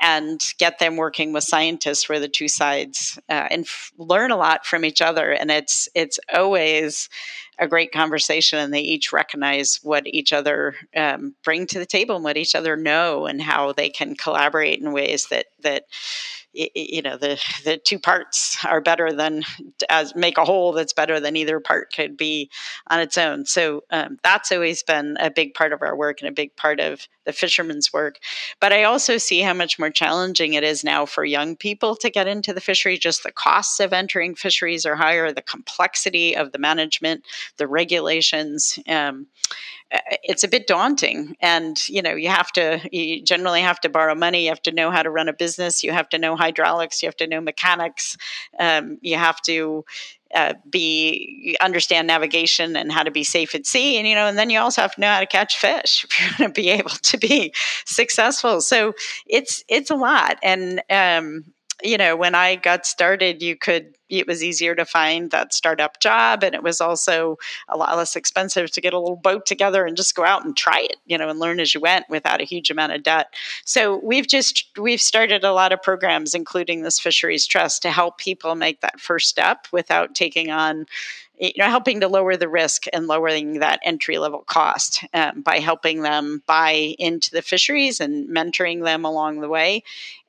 and 0.00 0.40
get 0.58 0.78
them 0.78 0.96
working 0.96 1.32
with 1.32 1.44
scientists 1.44 2.08
where 2.08 2.20
the 2.20 2.28
two 2.28 2.48
sides 2.48 3.18
uh, 3.28 3.46
and 3.50 3.64
f- 3.64 3.92
learn 3.98 4.30
a 4.30 4.36
lot 4.36 4.66
from 4.66 4.84
each 4.84 5.00
other. 5.00 5.30
And 5.30 5.50
it's 5.50 5.88
it's 5.94 6.18
always 6.34 7.08
a 7.58 7.68
great 7.68 7.92
conversation, 7.92 8.58
and 8.58 8.72
they 8.72 8.80
each 8.80 9.12
recognize 9.12 9.78
what 9.82 10.06
each 10.06 10.32
other 10.32 10.74
um, 10.96 11.34
bring 11.44 11.66
to 11.68 11.78
the 11.78 11.86
table 11.86 12.16
and 12.16 12.24
what 12.24 12.36
each 12.36 12.54
other 12.54 12.76
know, 12.76 13.26
and 13.26 13.40
how 13.40 13.72
they 13.72 13.88
can 13.88 14.14
collaborate 14.16 14.80
in 14.80 14.92
ways 14.92 15.26
that 15.28 15.46
that 15.60 15.84
you 16.52 17.00
know 17.02 17.16
the 17.16 17.42
the 17.64 17.78
two 17.78 17.98
parts 17.98 18.58
are 18.64 18.80
better 18.80 19.12
than 19.12 19.42
as 19.88 20.14
make 20.14 20.38
a 20.38 20.44
whole 20.44 20.72
that's 20.72 20.92
better 20.92 21.18
than 21.18 21.36
either 21.36 21.60
part 21.60 21.92
could 21.94 22.16
be 22.16 22.50
on 22.88 23.00
its 23.00 23.16
own. 23.16 23.46
So 23.46 23.84
um, 23.90 24.18
that's 24.22 24.52
always 24.52 24.82
been 24.82 25.16
a 25.20 25.30
big 25.30 25.54
part 25.54 25.72
of 25.72 25.82
our 25.82 25.96
work 25.96 26.20
and 26.20 26.28
a 26.28 26.32
big 26.32 26.54
part 26.56 26.80
of 26.80 27.08
the 27.24 27.32
fishermen's 27.32 27.92
work. 27.92 28.18
But 28.60 28.72
i 28.72 28.84
also 28.84 29.16
see 29.16 29.40
how 29.40 29.54
much 29.54 29.78
more 29.78 29.90
challenging 29.90 30.54
it 30.54 30.64
is 30.64 30.84
now 30.84 31.06
for 31.06 31.24
young 31.24 31.56
people 31.56 31.96
to 31.96 32.10
get 32.10 32.26
into 32.26 32.52
the 32.52 32.60
fishery. 32.60 32.98
Just 32.98 33.22
the 33.22 33.32
costs 33.32 33.80
of 33.80 33.92
entering 33.92 34.34
fisheries 34.34 34.84
are 34.84 34.96
higher 34.96 35.32
the 35.32 35.42
complexity 35.42 36.36
of 36.36 36.52
the 36.52 36.58
management 36.58 37.24
the 37.56 37.66
regulations 37.66 38.78
um, 38.88 39.26
it's 40.22 40.44
a 40.44 40.48
bit 40.48 40.66
daunting. 40.66 41.36
And 41.40 41.78
you 41.88 42.02
know 42.02 42.14
you 42.14 42.28
have 42.28 42.50
to 42.52 42.80
you 42.90 43.22
generally 43.22 43.60
have 43.60 43.80
to 43.80 43.88
borrow 43.88 44.14
money. 44.14 44.44
You 44.44 44.48
have 44.50 44.62
to 44.62 44.72
know 44.72 44.90
how 44.90 45.02
to 45.02 45.10
run 45.10 45.28
a 45.28 45.32
business. 45.32 45.84
You 45.84 45.92
have 45.92 46.08
to 46.10 46.18
know 46.18 46.36
hydraulics. 46.36 47.02
You 47.02 47.08
have 47.08 47.16
to 47.16 47.26
know 47.26 47.40
mechanics. 47.40 48.16
Um, 48.58 48.98
you 49.02 49.16
have 49.16 49.40
to 49.42 49.84
uh, 50.34 50.54
be 50.70 51.56
understand 51.60 52.06
navigation 52.06 52.74
and 52.74 52.90
how 52.90 53.02
to 53.02 53.10
be 53.10 53.24
safe 53.24 53.54
at 53.54 53.66
sea. 53.66 53.98
And 53.98 54.08
you 54.08 54.14
know 54.14 54.26
and 54.26 54.38
then 54.38 54.50
you 54.50 54.58
also 54.58 54.82
have 54.82 54.94
to 54.94 55.00
know 55.00 55.08
how 55.08 55.20
to 55.20 55.26
catch 55.26 55.56
fish 55.56 56.04
if 56.04 56.20
you're 56.20 56.38
going 56.38 56.52
to 56.52 56.60
be 56.60 56.70
able 56.78 56.90
to 56.90 57.18
be 57.18 57.52
successful. 57.84 58.60
So 58.60 58.94
it's 59.26 59.64
it's 59.68 59.90
a 59.90 59.96
lot. 59.96 60.38
And 60.42 60.82
um, 60.90 61.44
you 61.82 61.96
know, 61.96 62.16
when 62.16 62.34
I 62.34 62.56
got 62.56 62.86
started, 62.86 63.42
you 63.42 63.56
could, 63.56 63.96
it 64.08 64.26
was 64.26 64.42
easier 64.42 64.74
to 64.74 64.84
find 64.84 65.30
that 65.30 65.54
startup 65.54 66.00
job. 66.00 66.44
And 66.44 66.54
it 66.54 66.62
was 66.62 66.80
also 66.80 67.38
a 67.68 67.76
lot 67.76 67.96
less 67.96 68.16
expensive 68.16 68.70
to 68.72 68.80
get 68.80 68.92
a 68.92 68.98
little 68.98 69.16
boat 69.16 69.46
together 69.46 69.84
and 69.84 69.96
just 69.96 70.14
go 70.14 70.24
out 70.24 70.44
and 70.44 70.56
try 70.56 70.80
it, 70.80 70.96
you 71.06 71.16
know, 71.18 71.28
and 71.28 71.38
learn 71.38 71.60
as 71.60 71.74
you 71.74 71.80
went 71.80 72.06
without 72.08 72.40
a 72.40 72.44
huge 72.44 72.70
amount 72.70 72.92
of 72.92 73.02
debt. 73.02 73.34
So 73.64 74.00
we've 74.02 74.26
just, 74.26 74.68
we've 74.78 75.00
started 75.00 75.44
a 75.44 75.52
lot 75.52 75.72
of 75.72 75.82
programs, 75.82 76.34
including 76.34 76.82
this 76.82 77.00
Fisheries 77.00 77.46
Trust, 77.46 77.82
to 77.82 77.90
help 77.90 78.18
people 78.18 78.54
make 78.54 78.80
that 78.80 79.00
first 79.00 79.28
step 79.28 79.66
without 79.72 80.14
taking 80.14 80.50
on 80.50 80.86
you 81.42 81.52
know 81.58 81.68
helping 81.68 82.00
to 82.00 82.08
lower 82.08 82.36
the 82.36 82.48
risk 82.48 82.84
and 82.92 83.06
lowering 83.06 83.58
that 83.58 83.80
entry 83.82 84.18
level 84.18 84.44
cost 84.46 85.04
um, 85.12 85.42
by 85.42 85.58
helping 85.58 86.02
them 86.02 86.42
buy 86.46 86.94
into 86.98 87.30
the 87.30 87.42
fisheries 87.42 88.00
and 88.00 88.28
mentoring 88.28 88.84
them 88.84 89.04
along 89.04 89.40
the 89.40 89.48
way 89.48 89.82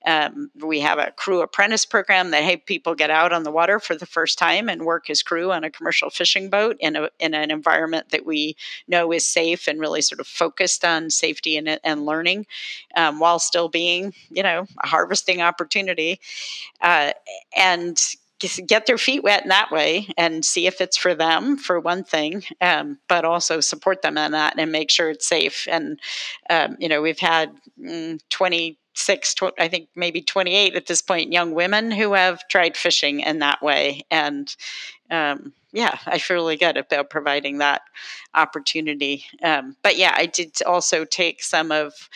um, 0.06 0.52
we 0.56 0.80
have 0.82 1.00
a 1.00 1.12
crew 1.12 1.42
apprentice 1.42 1.86
program 1.86 2.32
that 2.32 2.44
hey 2.44 2.58
people 2.58 2.96
get 2.96 3.10
out 3.10 3.34
on 3.34 3.44
the 3.44 3.52
water 3.52 3.80
for 3.80 3.96
the 3.96 4.06
first 4.06 4.38
time 4.38 4.70
and 4.70 4.86
work 4.86 5.10
as 5.10 5.24
crew 5.24 5.52
on 5.52 5.64
a 5.64 5.70
commercial 5.70 6.10
fishing 6.10 6.50
boat 6.50 6.76
in, 6.80 6.96
a, 6.96 7.10
in 7.20 7.34
an 7.34 7.52
environment 7.52 8.10
that 8.10 8.26
we 8.26 8.56
know 8.88 9.12
is 9.12 9.26
safe 9.26 9.68
and 9.68 9.80
really 9.80 10.02
sort 10.02 10.20
of 10.20 10.28
focused 10.28 10.84
on 10.84 11.10
safety 11.10 11.58
and, 11.58 11.80
and 11.84 12.06
learning 12.06 12.46
um, 12.96 13.20
while 13.20 13.40
still 13.40 13.70
being 13.70 14.14
you 14.30 14.44
know 14.44 14.66
a 14.84 14.88
harvesting 14.88 15.42
opportunity. 15.42 16.20
Uh, 16.82 17.12
and 17.56 18.16
get 18.68 18.86
their 18.86 18.98
feet 18.98 19.24
wet 19.24 19.44
in 19.44 19.50
that 19.50 19.72
way 19.72 20.08
and 20.18 20.44
see 20.44 20.68
if 20.68 20.82
it's 20.82 20.98
for 20.98 21.16
them 21.16 21.58
for 21.58 21.80
one 21.80 22.04
thing 22.04 22.44
um, 22.62 22.98
but 23.08 23.26
also 23.26 23.60
support 23.60 24.02
them 24.02 24.18
in 24.18 24.32
that 24.32 24.56
and 24.58 24.72
make 24.72 24.92
sure 24.92 25.10
it's 25.10 25.28
safe. 25.28 25.68
And 25.70 26.00
um, 26.50 26.76
you 26.80 26.90
know 26.90 27.02
we've 27.02 27.20
had 27.20 27.56
mm, 27.80 28.20
26 28.96 29.34
tw- 29.34 29.60
i 29.60 29.68
think 29.68 29.90
maybe 29.96 30.22
28 30.22 30.76
at 30.76 30.86
this 30.88 31.02
point 31.02 31.34
young 31.34 31.54
women 31.54 31.92
who 31.92 32.14
have 32.14 32.48
tried 32.48 32.78
fishing 32.78 33.20
in 33.22 33.40
that 33.40 33.62
way. 33.62 34.02
And 34.12 34.56
um, 35.10 35.54
yeah 35.72 35.98
i 36.06 36.18
feel 36.18 36.38
really 36.38 36.58
good 36.58 36.78
about 36.78 37.10
providing 37.10 37.58
that 37.58 37.82
opportunity. 38.34 39.26
Um, 39.42 39.76
but 39.84 39.98
yeah 39.98 40.14
i 40.16 40.26
did 40.26 40.62
also 40.66 41.06
take 41.06 41.44
some 41.44 41.72
of 41.72 42.10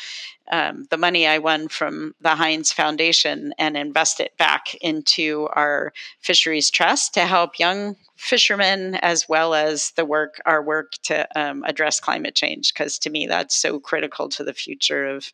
um, 0.50 0.88
the 0.92 0.98
money 0.98 1.28
I 1.28 1.40
won 1.40 1.68
from 1.68 2.16
the 2.22 2.36
Heinz 2.36 2.72
Foundation 2.72 3.54
and 3.58 3.76
invest 3.76 4.22
it 4.22 4.38
back 4.38 4.76
into 4.76 5.50
our 5.52 5.92
fisheries 6.22 6.70
trust 6.70 7.13
to 7.16 7.26
help 7.26 7.60
young 7.60 7.98
fishermen 8.16 8.96
as 8.96 9.28
well 9.28 9.54
as 9.54 9.92
the 9.92 10.06
work 10.06 10.40
our 10.46 10.63
work 10.63 10.94
to 11.04 11.28
um, 11.38 11.63
address 11.66 12.00
climate 12.00 12.34
change 12.34 12.74
because 12.74 12.98
to 13.00 13.10
me 13.10 13.28
that's 13.28 13.56
so 13.56 13.78
critical 13.78 14.30
to 14.30 14.44
the 14.44 14.54
future 14.54 15.06
of 15.06 15.32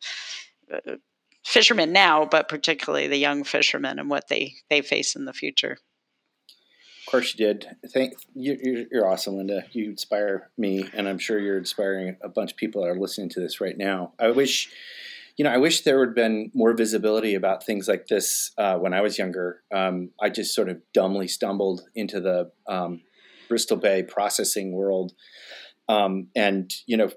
uh, 0.72 0.96
fishermen 1.44 1.92
now 1.92 2.24
but 2.24 2.48
particularly 2.48 3.06
the 3.06 3.16
young 3.16 3.44
fishermen 3.44 3.98
and 3.98 4.10
what 4.10 4.28
they 4.28 4.54
they 4.70 4.80
face 4.80 5.14
in 5.14 5.24
the 5.24 5.32
future. 5.32 5.78
Of 7.06 7.10
course 7.10 7.34
you 7.34 7.46
did. 7.46 7.68
Thank 7.92 8.14
you, 8.34 8.86
you're 8.90 9.06
awesome 9.06 9.36
linda. 9.36 9.64
You 9.72 9.90
inspire 9.90 10.50
me 10.56 10.88
and 10.92 11.08
i'm 11.08 11.18
sure 11.18 11.38
you're 11.38 11.58
inspiring 11.58 12.16
a 12.22 12.28
bunch 12.28 12.52
of 12.52 12.56
people 12.56 12.82
that 12.82 12.88
are 12.88 12.98
listening 12.98 13.28
to 13.30 13.40
this 13.40 13.60
right 13.60 13.76
now. 13.76 14.12
I 14.18 14.30
wish 14.30 14.70
you 15.36 15.44
know, 15.44 15.50
I 15.50 15.58
wish 15.58 15.82
there 15.82 15.98
would 15.98 16.10
have 16.10 16.14
been 16.14 16.50
more 16.54 16.74
visibility 16.74 17.34
about 17.34 17.64
things 17.64 17.88
like 17.88 18.06
this 18.06 18.52
uh, 18.56 18.76
when 18.76 18.94
I 18.94 19.00
was 19.00 19.18
younger. 19.18 19.62
Um, 19.72 20.10
I 20.20 20.30
just 20.30 20.54
sort 20.54 20.68
of 20.68 20.80
dumbly 20.92 21.26
stumbled 21.26 21.82
into 21.94 22.20
the 22.20 22.52
um, 22.68 23.00
Bristol 23.48 23.76
Bay 23.76 24.04
processing 24.04 24.72
world, 24.72 25.12
um, 25.88 26.28
and 26.36 26.72
you 26.86 26.96
know, 26.96 27.10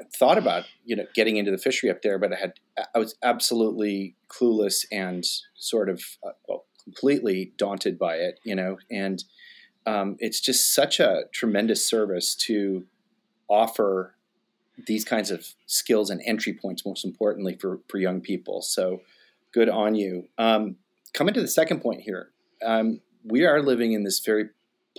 I 0.00 0.04
thought 0.14 0.38
about 0.38 0.64
you 0.84 0.96
know 0.96 1.04
getting 1.14 1.36
into 1.36 1.50
the 1.50 1.58
fishery 1.58 1.90
up 1.90 2.02
there, 2.02 2.18
but 2.18 2.32
I 2.32 2.36
had 2.36 2.52
I 2.94 2.98
was 2.98 3.16
absolutely 3.22 4.16
clueless 4.28 4.84
and 4.90 5.24
sort 5.54 5.88
of 5.88 6.02
uh, 6.26 6.30
well, 6.48 6.64
completely 6.82 7.52
daunted 7.56 7.98
by 7.98 8.16
it. 8.16 8.40
You 8.44 8.56
know, 8.56 8.78
and 8.90 9.22
um, 9.86 10.16
it's 10.18 10.40
just 10.40 10.74
such 10.74 11.00
a 11.00 11.24
tremendous 11.32 11.84
service 11.84 12.34
to 12.46 12.84
offer 13.48 14.14
these 14.86 15.04
kinds 15.04 15.30
of 15.30 15.46
skills 15.66 16.10
and 16.10 16.20
entry 16.24 16.52
points, 16.52 16.84
most 16.86 17.04
importantly 17.04 17.56
for, 17.60 17.80
for 17.88 17.98
young 17.98 18.20
people. 18.20 18.62
So 18.62 19.00
good 19.52 19.68
on 19.68 19.94
you. 19.94 20.28
Um, 20.38 20.76
coming 21.12 21.34
to 21.34 21.40
the 21.40 21.48
second 21.48 21.80
point 21.80 22.00
here, 22.00 22.30
um, 22.64 23.00
we 23.24 23.44
are 23.44 23.62
living 23.62 23.92
in 23.92 24.04
this 24.04 24.20
very 24.20 24.48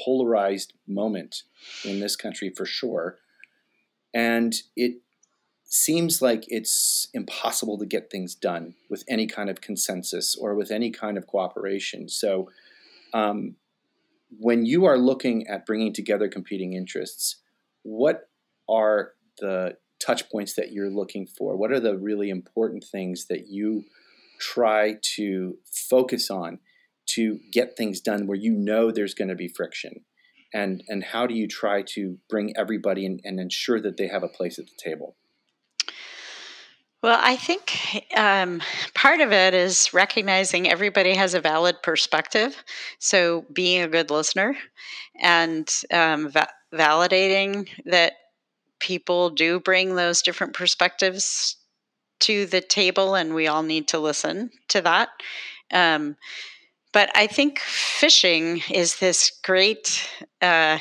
polarized 0.04 0.74
moment 0.88 1.44
in 1.84 2.00
this 2.00 2.16
country 2.16 2.52
for 2.56 2.66
sure. 2.66 3.18
And 4.14 4.54
it 4.76 4.98
seems 5.66 6.22
like 6.22 6.46
it's 6.48 7.08
impossible 7.14 7.80
to 7.80 7.86
get 7.86 8.12
things 8.12 8.36
done 8.36 8.76
with 8.90 9.04
any 9.08 9.26
kind 9.26 9.50
of 9.50 9.60
consensus 9.60 10.36
or 10.36 10.54
with 10.54 10.70
any 10.70 10.92
kind 10.92 11.18
of 11.18 11.26
cooperation. 11.26 12.08
So, 12.10 12.50
um, 13.14 13.56
when 14.40 14.66
you 14.66 14.86
are 14.86 14.98
looking 14.98 15.48
at 15.48 15.66
bringing 15.66 15.94
together 15.94 16.28
competing 16.28 16.74
interests, 16.74 17.38
what 17.84 18.30
are 18.68 19.14
the 19.40 19.78
touch 20.00 20.30
points 20.30 20.54
that 20.56 20.72
you're 20.72 20.90
looking 20.90 21.26
for? 21.26 21.56
What 21.56 21.72
are 21.72 21.80
the 21.80 21.98
really 21.98 22.30
important 22.30 22.84
things 22.84 23.26
that 23.26 23.48
you 23.48 23.86
try 24.40 24.98
to 25.16 25.58
focus 25.66 26.30
on 26.30 26.60
to 27.06 27.40
get 27.52 27.78
things 27.78 28.02
done 28.02 28.28
where 28.28 28.38
you 28.38 28.54
know 28.54 28.92
there's 28.92 29.14
going 29.14 29.30
to 29.30 29.36
be 29.36 29.48
friction? 29.48 30.02
And, 30.54 30.84
and 30.88 31.04
how 31.04 31.26
do 31.28 31.34
you 31.34 31.48
try 31.48 31.82
to 31.94 32.18
bring 32.30 32.56
everybody 32.56 33.06
in 33.06 33.20
and 33.24 33.40
ensure 33.40 33.82
that 33.82 33.98
they 33.98 34.08
have 34.08 34.24
a 34.24 34.28
place 34.28 34.60
at 34.60 34.66
the 34.66 34.78
table? 34.78 35.16
Well, 37.04 37.20
I 37.22 37.36
think 37.36 38.06
um, 38.16 38.62
part 38.94 39.20
of 39.20 39.34
it 39.34 39.54
is 39.54 39.94
recognizing 39.94 40.70
everybody 40.70 41.16
has 41.16 41.34
a 41.34 41.42
valid 41.42 41.82
perspective. 41.84 42.64
So, 42.98 43.46
being 43.52 43.82
a 43.82 43.90
good 43.90 44.10
listener 44.10 44.56
and 45.20 45.70
um, 45.92 46.30
va- 46.30 46.54
validating 46.74 47.68
that 47.86 48.14
people 48.80 49.32
do 49.32 49.60
bring 49.60 49.96
those 49.96 50.22
different 50.22 50.54
perspectives 50.54 51.58
to 52.22 52.46
the 52.46 52.62
table, 52.62 53.16
and 53.16 53.36
we 53.36 53.48
all 53.48 53.64
need 53.64 53.90
to 53.90 54.00
listen 54.00 54.52
to 54.70 54.80
that. 54.82 55.10
Um, 55.72 56.16
but 56.94 57.10
I 57.16 57.28
think 57.28 57.60
fishing 57.60 58.62
is 58.72 58.98
this 58.98 59.32
great 59.44 60.10
uh, 60.42 60.80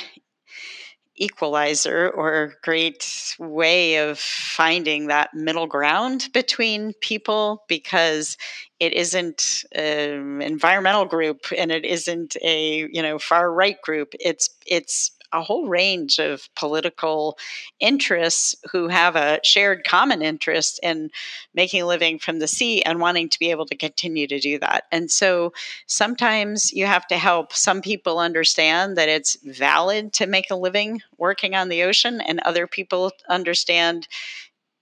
equalizer 1.16 2.10
or 2.10 2.54
great 2.62 3.34
way 3.38 3.96
of 3.96 4.18
finding 4.18 5.06
that 5.06 5.34
middle 5.34 5.66
ground 5.66 6.28
between 6.32 6.94
people 7.00 7.64
because 7.68 8.36
it 8.80 8.92
isn't 8.94 9.64
an 9.72 10.40
environmental 10.42 11.04
group 11.04 11.46
and 11.56 11.70
it 11.70 11.84
isn't 11.84 12.36
a 12.42 12.88
you 12.90 13.02
know 13.02 13.18
far 13.18 13.52
right 13.52 13.80
group. 13.82 14.14
It's 14.18 14.48
it's 14.66 15.10
a 15.32 15.42
whole 15.42 15.68
range 15.68 16.18
of 16.18 16.48
political 16.56 17.38
interests 17.80 18.54
who 18.70 18.88
have 18.88 19.16
a 19.16 19.40
shared 19.42 19.84
common 19.84 20.22
interest 20.22 20.78
in 20.82 21.10
making 21.54 21.82
a 21.82 21.86
living 21.86 22.18
from 22.18 22.38
the 22.38 22.48
sea 22.48 22.82
and 22.82 23.00
wanting 23.00 23.28
to 23.28 23.38
be 23.38 23.50
able 23.50 23.66
to 23.66 23.76
continue 23.76 24.26
to 24.26 24.38
do 24.38 24.58
that. 24.58 24.84
And 24.92 25.10
so 25.10 25.52
sometimes 25.86 26.72
you 26.72 26.86
have 26.86 27.06
to 27.08 27.16
help 27.16 27.52
some 27.52 27.82
people 27.82 28.18
understand 28.18 28.96
that 28.96 29.08
it's 29.08 29.36
valid 29.44 30.12
to 30.14 30.26
make 30.26 30.50
a 30.50 30.56
living 30.56 31.00
working 31.18 31.54
on 31.54 31.68
the 31.68 31.82
ocean, 31.82 32.20
and 32.20 32.40
other 32.40 32.66
people 32.66 33.12
understand 33.28 34.08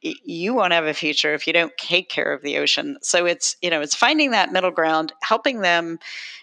you 0.02 0.54
won't 0.54 0.72
have 0.72 0.86
a 0.86 0.94
future 0.94 1.34
if 1.34 1.46
you 1.46 1.52
don't 1.52 1.76
take 1.76 2.08
care 2.08 2.32
of 2.32 2.42
the 2.42 2.56
ocean. 2.56 2.96
So 3.02 3.26
it's, 3.26 3.56
you 3.60 3.68
know, 3.68 3.82
it's 3.82 3.94
finding 3.94 4.30
that 4.30 4.50
middle 4.50 4.70
ground, 4.70 5.12
helping 5.22 5.60
them 5.60 5.98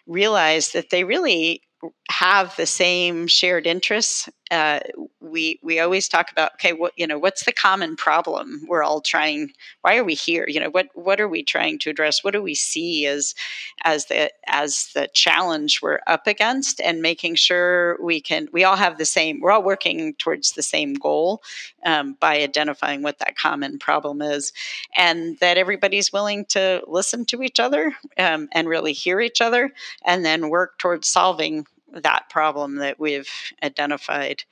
realize 0.06 0.74
that 0.74 0.92
they 0.92 1.04
really 1.04 1.64
have 2.12 2.56
the 2.58 2.66
same 2.66 3.28
shared 3.28 3.68
interests. 3.68 4.30
Uh, 4.50 4.80
we 5.20 5.60
we 5.62 5.80
always 5.80 6.08
talk 6.08 6.32
about 6.32 6.54
okay, 6.54 6.74
what 6.74 6.94
you 6.96 7.06
know, 7.06 7.20
what's 7.20 7.44
the 7.46 7.52
common 7.52 7.96
problem 7.96 8.62
we're 8.68 8.84
all 8.84 9.02
trying? 9.02 9.52
Why 9.82 9.98
are 9.98 10.04
we 10.04 10.14
here? 10.14 10.46
You 10.48 10.62
know, 10.62 10.70
what 10.70 10.88
what 10.94 11.20
are 11.20 11.28
we 11.28 11.44
trying 11.44 11.80
to 11.80 11.90
address? 11.90 12.24
What 12.24 12.32
do 12.32 12.42
we 12.42 12.56
see 12.56 13.06
as 13.06 13.36
as 13.84 14.06
the 14.06 14.32
as 14.48 14.90
the 14.96 15.10
challenge 15.14 15.82
we're 15.82 16.00
up 16.08 16.28
against? 16.28 16.80
And 16.80 17.02
making 17.02 17.36
sure 17.36 17.98
we 18.02 18.22
can 18.22 18.48
we 18.54 18.64
all 18.64 18.78
have 18.78 18.98
the 18.98 19.06
same. 19.06 19.42
We're 19.42 19.52
all 19.52 19.64
working 19.64 20.14
towards 20.14 20.54
the 20.54 20.64
same 20.64 20.94
goal 20.94 21.42
um, 21.86 22.16
by 22.20 22.38
identifying 22.42 23.02
what 23.04 23.20
that 23.20 23.38
common 23.38 23.80
problem 23.80 24.22
is, 24.22 24.54
and 24.96 25.38
that 25.40 25.58
everybody's 25.58 26.14
willing 26.14 26.46
to 26.46 26.82
listen 26.88 27.26
to 27.26 27.44
each 27.44 27.60
other 27.60 27.94
um, 28.18 28.48
and 28.54 28.70
really 28.70 28.94
hear 28.94 29.20
each 29.20 29.42
other, 29.42 29.74
and 30.06 30.24
then 30.24 30.50
work 30.50 30.78
towards 30.78 31.08
solving 31.08 31.66
that 32.02 32.30
problem 32.30 32.76
that 32.78 33.00
we've 33.00 33.30
identified. 33.64 34.44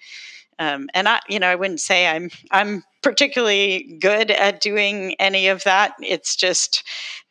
Um, 0.57 0.89
and 0.93 1.07
I, 1.07 1.19
you 1.27 1.39
know, 1.39 1.47
I 1.47 1.55
wouldn't 1.55 1.81
say 1.81 2.07
I'm 2.07 2.29
I'm 2.51 2.83
particularly 3.01 3.97
good 3.99 4.31
at 4.31 4.61
doing 4.61 5.15
any 5.19 5.47
of 5.47 5.63
that. 5.63 5.93
It's 5.99 6.35
just 6.35 6.83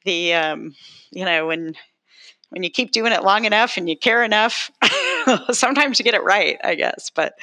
the, 0.04 0.34
um, 0.34 0.74
you 1.10 1.24
know, 1.24 1.46
when 1.46 1.74
when 2.50 2.62
you 2.62 2.70
keep 2.70 2.92
doing 2.92 3.12
it 3.12 3.24
long 3.24 3.46
enough 3.46 3.76
and 3.76 3.88
you 3.88 3.96
care 3.96 4.22
enough, 4.22 4.70
sometimes 5.52 5.98
you 5.98 6.04
get 6.04 6.14
it 6.14 6.22
right, 6.22 6.58
I 6.62 6.74
guess. 6.74 7.10
But 7.14 7.34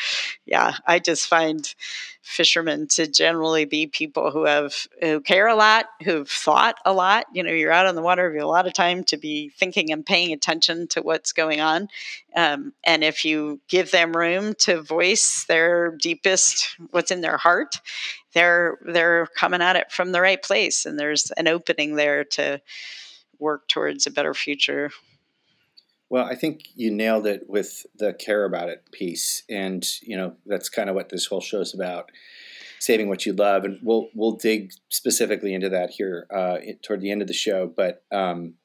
yeah, 0.45 0.75
I 0.85 0.99
just 0.99 1.27
find 1.27 1.73
fishermen 2.21 2.87
to 2.87 3.07
generally 3.07 3.65
be 3.65 3.87
people 3.87 4.31
who 4.31 4.45
have 4.45 4.87
who 5.01 5.19
care 5.21 5.47
a 5.47 5.55
lot, 5.55 5.85
who've 6.03 6.29
thought 6.29 6.75
a 6.85 6.93
lot. 6.93 7.25
You 7.33 7.43
know, 7.43 7.51
you're 7.51 7.71
out 7.71 7.87
on 7.87 7.95
the 7.95 8.01
water, 8.01 8.31
you 8.31 8.39
have 8.39 8.45
a 8.45 8.49
lot 8.49 8.67
of 8.67 8.73
time 8.73 9.03
to 9.05 9.17
be 9.17 9.49
thinking 9.49 9.91
and 9.91 10.05
paying 10.05 10.31
attention 10.31 10.87
to 10.89 11.01
what's 11.01 11.31
going 11.31 11.61
on. 11.61 11.87
Um, 12.35 12.73
and 12.83 13.03
if 13.03 13.25
you 13.25 13.59
give 13.67 13.91
them 13.91 14.15
room 14.15 14.53
to 14.59 14.81
voice 14.81 15.45
their 15.45 15.95
deepest, 15.97 16.75
what's 16.91 17.11
in 17.11 17.21
their 17.21 17.37
heart, 17.37 17.79
they're 18.33 18.77
they're 18.85 19.27
coming 19.35 19.61
at 19.61 19.75
it 19.75 19.91
from 19.91 20.11
the 20.11 20.21
right 20.21 20.41
place, 20.41 20.85
and 20.85 20.99
there's 20.99 21.31
an 21.31 21.47
opening 21.47 21.95
there 21.95 22.23
to 22.23 22.61
work 23.39 23.67
towards 23.67 24.05
a 24.05 24.11
better 24.11 24.33
future. 24.33 24.91
Well, 26.11 26.25
I 26.25 26.35
think 26.35 26.65
you 26.75 26.91
nailed 26.91 27.25
it 27.25 27.43
with 27.47 27.85
the 27.95 28.13
care 28.13 28.43
about 28.43 28.67
it 28.67 28.83
piece, 28.91 29.43
and 29.49 29.81
you 30.01 30.17
know 30.17 30.35
that's 30.45 30.67
kind 30.67 30.89
of 30.89 30.95
what 30.95 31.07
this 31.07 31.25
whole 31.25 31.39
show 31.39 31.61
is 31.61 31.73
about 31.73 32.11
saving 32.79 33.07
what 33.07 33.25
you 33.25 33.31
love, 33.31 33.63
and 33.63 33.79
we'll 33.81 34.09
we'll 34.13 34.33
dig 34.33 34.73
specifically 34.89 35.53
into 35.53 35.69
that 35.69 35.91
here 35.91 36.27
uh, 36.29 36.57
toward 36.83 36.99
the 36.99 37.11
end 37.11 37.21
of 37.21 37.29
the 37.29 37.33
show. 37.33 37.65
But 37.65 38.03
um, 38.11 38.55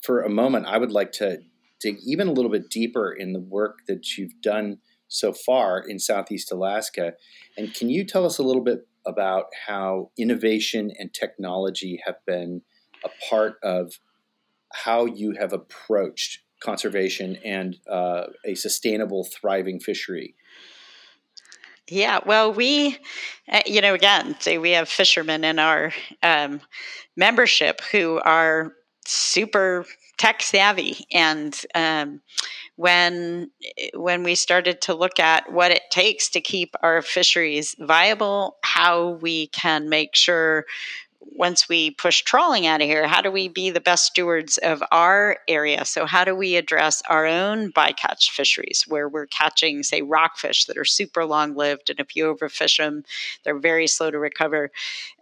for 0.00 0.22
a 0.22 0.30
moment, 0.30 0.64
I 0.68 0.78
would 0.78 0.90
like 0.90 1.12
to 1.12 1.40
dig 1.80 1.98
even 2.02 2.28
a 2.28 2.32
little 2.32 2.50
bit 2.50 2.70
deeper 2.70 3.12
in 3.12 3.34
the 3.34 3.40
work 3.40 3.80
that 3.88 4.16
you've 4.16 4.40
done 4.40 4.78
so 5.06 5.34
far 5.34 5.78
in 5.78 5.98
Southeast 5.98 6.50
Alaska, 6.50 7.12
and 7.58 7.74
can 7.74 7.90
you 7.90 8.06
tell 8.06 8.24
us 8.24 8.38
a 8.38 8.42
little 8.42 8.64
bit 8.64 8.88
about 9.06 9.48
how 9.66 10.12
innovation 10.18 10.90
and 10.98 11.12
technology 11.12 12.00
have 12.06 12.24
been 12.26 12.62
a 13.04 13.10
part 13.28 13.56
of 13.62 14.00
how 14.72 15.04
you 15.04 15.32
have 15.38 15.52
approached 15.52 16.40
conservation 16.60 17.36
and 17.44 17.76
uh, 17.90 18.24
a 18.44 18.54
sustainable, 18.54 19.24
thriving 19.24 19.80
fishery. 19.80 20.34
Yeah, 21.88 22.18
well, 22.26 22.52
we, 22.52 22.98
uh, 23.50 23.60
you 23.64 23.80
know, 23.80 23.94
again, 23.94 24.34
say 24.40 24.58
we 24.58 24.72
have 24.72 24.88
fishermen 24.88 25.44
in 25.44 25.60
our 25.60 25.92
um, 26.22 26.60
membership 27.16 27.80
who 27.92 28.20
are 28.24 28.72
super 29.04 29.86
tech 30.18 30.42
savvy, 30.42 31.06
and 31.12 31.58
um, 31.76 32.22
when 32.74 33.52
when 33.94 34.24
we 34.24 34.34
started 34.34 34.80
to 34.80 34.94
look 34.94 35.20
at 35.20 35.52
what 35.52 35.70
it 35.70 35.82
takes 35.90 36.28
to 36.30 36.40
keep 36.40 36.74
our 36.82 37.02
fisheries 37.02 37.76
viable, 37.78 38.56
how 38.64 39.10
we 39.10 39.46
can 39.48 39.88
make 39.88 40.16
sure 40.16 40.64
once 41.34 41.68
we 41.68 41.90
push 41.90 42.22
trawling 42.22 42.66
out 42.66 42.80
of 42.80 42.86
here, 42.86 43.06
how 43.06 43.20
do 43.20 43.30
we 43.30 43.48
be 43.48 43.70
the 43.70 43.80
best 43.80 44.06
stewards 44.06 44.58
of 44.58 44.82
our 44.92 45.38
area? 45.48 45.84
So, 45.84 46.06
how 46.06 46.24
do 46.24 46.34
we 46.34 46.56
address 46.56 47.02
our 47.08 47.26
own 47.26 47.72
bycatch 47.72 48.30
fisheries 48.30 48.84
where 48.86 49.08
we're 49.08 49.26
catching, 49.26 49.82
say, 49.82 50.02
rockfish 50.02 50.66
that 50.66 50.78
are 50.78 50.84
super 50.84 51.24
long 51.24 51.54
lived, 51.54 51.90
and 51.90 52.00
if 52.00 52.16
you 52.16 52.32
overfish 52.32 52.78
them, 52.78 53.04
they're 53.44 53.58
very 53.58 53.86
slow 53.86 54.10
to 54.10 54.18
recover? 54.18 54.70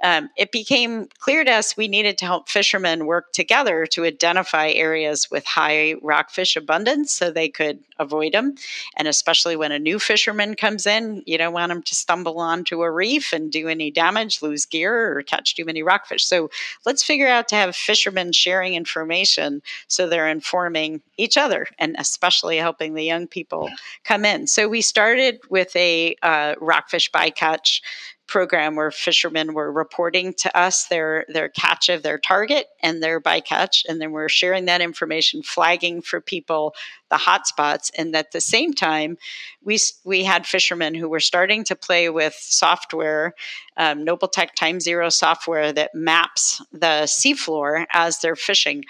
Um, 0.03 0.31
it 0.37 0.53
became 0.53 1.09
clear 1.19 1.45
to 1.45 1.51
us 1.51 1.77
we 1.77 1.89
needed 1.89 2.19
to 2.19 2.27
help 2.27 2.49
fishermen 2.49 3.07
work 3.07 3.33
together 3.33 3.87
to 3.87 4.05
identify 4.05 4.71
areas 4.71 5.31
with 5.31 5.45
high 5.47 5.95
rockfish 6.03 6.57
abundance 6.57 7.13
so 7.13 7.31
they 7.31 7.49
could 7.49 7.79
avoid 7.99 8.33
them. 8.33 8.55
And 8.97 9.09
especially 9.09 9.57
when 9.57 9.73
a 9.73 9.79
new 9.79 9.99
fisherman 9.99 10.57
comes 10.57 10.87
in, 10.87 11.23
you 11.27 11.39
don't 11.39 11.53
want 11.53 11.71
them 11.71 11.83
to 11.83 11.95
stumble 11.95 12.39
onto 12.39 12.83
a 12.83 12.91
reef 12.91 13.33
and 13.33 13.51
do 13.51 13.69
any 13.69 13.91
damage, 13.91 14.43
lose 14.43 14.67
gear, 14.67 15.17
or 15.17 15.23
catch 15.23 15.55
too 15.55 15.65
many 15.65 15.83
rockfish 15.83 15.94
rockfish. 15.95 16.25
So 16.27 16.51
let's 16.85 17.05
figure 17.05 17.29
out 17.29 17.49
to 17.49 17.55
have 17.55 17.77
fishermen 17.77 18.33
sharing 18.33 18.75
information 18.75 19.63
so 19.87 20.09
they're 20.09 20.29
informing 20.29 21.01
each 21.17 21.37
other 21.37 21.67
and 21.79 21.95
especially 21.99 22.57
helping 22.57 22.95
the 22.95 23.05
young 23.05 23.27
people 23.27 23.71
come 24.05 24.25
in. 24.25 24.47
So 24.47 24.69
we 24.69 24.83
started 24.83 25.39
with 25.49 25.75
a 25.77 26.17
uh, 26.23 26.57
rockfish 26.61 27.11
bycatch 27.11 27.81
program 28.27 28.75
where 28.75 28.91
fishermen 28.91 29.55
were 29.55 29.71
reporting 29.71 30.33
to 30.33 30.57
us 30.59 30.87
their 30.87 31.27
their 31.29 31.49
catch 31.49 31.89
of 31.89 32.03
their 32.03 32.19
target 32.19 32.67
and 32.83 33.03
their 33.03 33.21
bycatch 33.21 33.85
and 33.89 34.01
then 34.01 34.13
we're 34.13 34.29
sharing 34.29 34.65
that 34.65 34.81
information 34.81 35.43
flagging 35.43 36.01
for 36.01 36.21
people 36.21 36.75
the 37.11 37.17
hotspots 37.17 37.91
and 37.99 38.17
at 38.17 38.33
the 38.33 38.41
same 38.41 38.73
time 38.73 39.19
we 39.63 39.79
we 40.05 40.25
had 40.25 40.47
fishermen 40.47 40.95
who 40.95 41.09
were 41.09 41.21
starting 41.21 41.65
to 41.65 41.77
play 41.77 42.09
with 42.09 42.35
software 42.35 43.35
um, 43.77 44.05
Nobeltec 44.05 44.51
TimeZero 44.59 45.13
software 45.13 45.73
that 45.73 45.95
maps 45.95 46.63
the 46.73 47.05
seafloor 47.07 47.87
as 47.93 48.21
they're 48.21 48.37
fishing. 48.37 48.85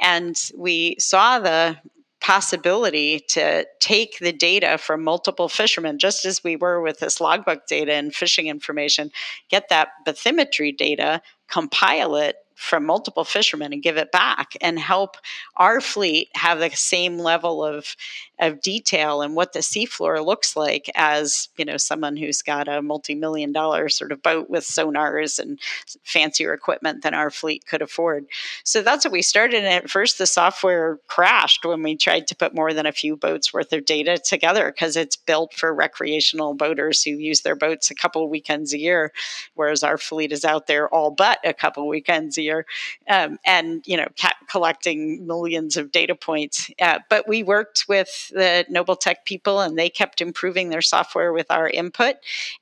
And 0.00 0.36
we 0.56 0.96
saw 0.98 1.38
the 1.38 1.76
possibility 2.20 3.20
to 3.28 3.66
take 3.80 4.18
the 4.18 4.32
data 4.32 4.78
from 4.78 5.02
multiple 5.02 5.48
fishermen, 5.48 5.98
just 5.98 6.24
as 6.24 6.44
we 6.44 6.56
were 6.56 6.80
with 6.80 6.98
this 7.00 7.20
logbook 7.20 7.66
data 7.66 7.92
and 7.92 8.14
fishing 8.14 8.46
information, 8.46 9.10
get 9.48 9.68
that 9.70 9.88
bathymetry 10.06 10.76
data, 10.76 11.22
compile 11.48 12.16
it, 12.16 12.36
from 12.60 12.84
multiple 12.84 13.24
fishermen 13.24 13.72
and 13.72 13.82
give 13.82 13.96
it 13.96 14.12
back 14.12 14.54
and 14.60 14.78
help 14.78 15.16
our 15.56 15.80
fleet 15.80 16.28
have 16.34 16.58
the 16.58 16.68
same 16.68 17.16
level 17.18 17.64
of 17.64 17.96
of 18.40 18.60
detail 18.60 19.22
and 19.22 19.34
what 19.34 19.52
the 19.52 19.60
seafloor 19.60 20.24
looks 20.24 20.56
like 20.56 20.90
as 20.94 21.48
you 21.56 21.64
know 21.64 21.76
someone 21.76 22.16
who's 22.16 22.42
got 22.42 22.68
a 22.68 22.82
multi-million 22.82 23.52
dollar 23.52 23.88
sort 23.88 24.12
of 24.12 24.22
boat 24.22 24.48
with 24.48 24.64
sonars 24.64 25.38
and 25.38 25.58
fancier 26.02 26.52
equipment 26.52 27.02
than 27.02 27.14
our 27.14 27.30
fleet 27.30 27.64
could 27.66 27.82
afford 27.82 28.26
so 28.64 28.82
that's 28.82 29.04
what 29.04 29.12
we 29.12 29.22
started 29.22 29.58
and 29.64 29.66
at 29.66 29.90
first 29.90 30.18
the 30.18 30.26
software 30.26 30.98
crashed 31.06 31.64
when 31.64 31.82
we 31.82 31.96
tried 31.96 32.26
to 32.26 32.36
put 32.36 32.54
more 32.54 32.72
than 32.72 32.86
a 32.86 32.92
few 32.92 33.16
boats 33.16 33.52
worth 33.52 33.72
of 33.72 33.84
data 33.84 34.18
together 34.18 34.72
because 34.72 34.96
it's 34.96 35.16
built 35.16 35.52
for 35.54 35.74
recreational 35.74 36.54
boaters 36.54 37.02
who 37.02 37.10
use 37.10 37.42
their 37.42 37.56
boats 37.56 37.90
a 37.90 37.94
couple 37.94 38.28
weekends 38.28 38.72
a 38.72 38.78
year 38.78 39.12
whereas 39.54 39.82
our 39.82 39.98
fleet 39.98 40.32
is 40.32 40.44
out 40.44 40.66
there 40.66 40.88
all 40.88 41.10
but 41.10 41.38
a 41.44 41.52
couple 41.52 41.86
weekends 41.86 42.38
a 42.38 42.42
year 42.42 42.66
um, 43.08 43.38
and 43.44 43.82
you 43.86 43.96
know, 43.96 44.06
collecting 44.48 45.26
millions 45.26 45.76
of 45.76 45.90
data 45.92 46.14
points. 46.14 46.70
Uh, 46.80 47.00
but 47.08 47.26
we 47.28 47.42
worked 47.42 47.86
with 47.88 48.29
the 48.30 48.64
Nobeltec 48.70 49.16
people, 49.24 49.60
and 49.60 49.78
they 49.78 49.88
kept 49.88 50.20
improving 50.20 50.70
their 50.70 50.82
software 50.82 51.32
with 51.32 51.50
our 51.50 51.68
input. 51.68 52.16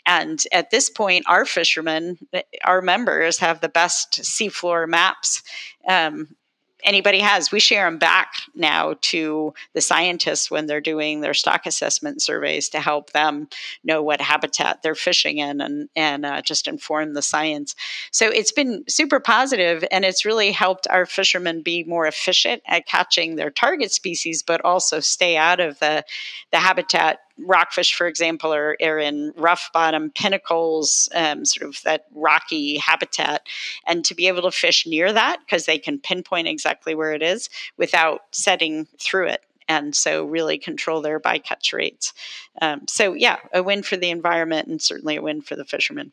And 0.07 0.43
at 0.53 0.71
this 0.71 0.91
point, 0.91 1.25
our 1.29 1.45
fishermen, 1.45 2.19
our 2.65 2.83
members, 2.83 3.39
have 3.39 3.61
the 3.61 3.69
best 3.69 4.21
seafloor 4.23 4.89
maps 4.89 5.43
um, 5.89 6.37
anybody 6.85 7.21
has. 7.21 7.51
We 7.51 7.61
share 7.61 7.85
them 7.85 7.99
back 7.99 8.33
now 8.55 8.95
to 9.03 9.55
the 9.75 9.81
scientists 9.81 10.51
when 10.51 10.67
they're 10.67 10.81
doing 10.81 11.21
their 11.21 11.35
stock 11.35 11.67
assessment 11.67 12.23
surveys 12.23 12.69
to 12.71 12.81
help 12.81 13.13
them 13.13 13.49
know 13.85 14.03
what 14.03 14.21
habitat 14.21 14.83
they're 14.83 14.95
fishing 14.95 15.39
in 15.39 15.61
and 15.61 15.89
and 15.97 16.25
uh, 16.25 16.43
just 16.43 16.69
inform 16.69 17.15
the 17.15 17.23
science. 17.23 17.75
So 18.11 18.29
it's 18.29 18.53
been 18.53 18.85
super 18.89 19.21
positive, 19.21 19.85
and 19.91 20.05
it's 20.05 20.25
really 20.25 20.53
helped 20.53 20.87
our 20.89 21.07
fishermen 21.07 21.63
be 21.63 21.85
more 21.85 22.07
efficient 22.07 22.63
at 22.67 22.87
catching 22.87 23.37
their 23.37 23.51
target 23.51 23.93
species, 23.93 24.43
but 24.43 24.65
also 24.65 25.01
stay 25.01 25.37
out 25.37 25.61
of 25.61 25.79
the 25.79 26.05
the 26.53 26.59
habitat 26.59 27.21
rockfish, 27.39 27.95
for 27.95 28.07
example, 28.07 28.53
are, 28.53 28.77
are 28.83 28.99
in 28.99 29.33
rough 29.37 29.71
bottom 29.73 30.11
pinnacles, 30.11 31.09
um, 31.15 31.45
sort 31.45 31.69
of 31.69 31.83
that 31.83 32.07
rocky 32.15 32.79
habitat. 32.79 33.47
And 33.87 34.05
to 34.05 34.15
be 34.15 34.29
able 34.29 34.43
to 34.43 34.51
fish 34.51 34.87
near 34.87 35.13
that, 35.13 35.41
because 35.41 35.67
they 35.67 35.79
can 35.79 35.99
pinpoint 35.99 36.49
exactly 36.49 36.95
where 36.95 37.13
it 37.13 37.23
is 37.23 37.49
without 37.77 38.23
setting 38.33 38.87
through 38.99 39.29
it. 39.29 39.43
And 39.69 39.95
so, 39.95 40.25
really 40.25 40.57
control 40.57 41.03
their 41.03 41.21
bycatch 41.21 41.75
rates. 41.75 42.15
Um, 42.63 42.87
so, 42.89 43.13
yeah, 43.13 43.37
a 43.53 43.63
win 43.63 43.83
for 43.83 43.99
the 43.99 44.11
environment 44.11 44.67
and 44.69 44.81
certainly 44.81 45.17
a 45.17 45.23
win 45.23 45.43
for 45.43 45.57
the 45.57 45.65
fishermen. 45.65 46.13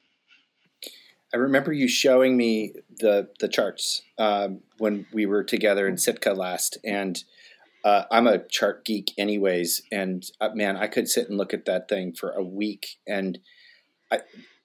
I 1.33 1.37
remember 1.37 1.73
you 1.73 1.87
showing 1.87 2.37
me 2.37 2.73
the 2.99 3.29
the 3.39 3.49
charts 3.49 4.01
um, 4.17 4.61
when 4.77 5.05
we 5.11 5.25
were 5.25 5.43
together 5.43 5.87
in 5.87 5.97
Sitka 5.97 6.33
last, 6.33 6.77
and 6.83 7.21
uh, 7.85 8.05
I'm 8.09 8.25
a 8.25 8.39
chart 8.39 8.83
geek, 8.83 9.13
anyways, 9.15 9.83
and 9.91 10.25
uh, 10.41 10.49
man, 10.55 10.75
I 10.75 10.87
could 10.87 11.07
sit 11.07 11.29
and 11.29 11.37
look 11.37 11.53
at 11.53 11.65
that 11.65 11.87
thing 11.87 12.13
for 12.13 12.31
a 12.31 12.43
week. 12.43 12.97
And 13.07 13.37
I, 14.11 14.21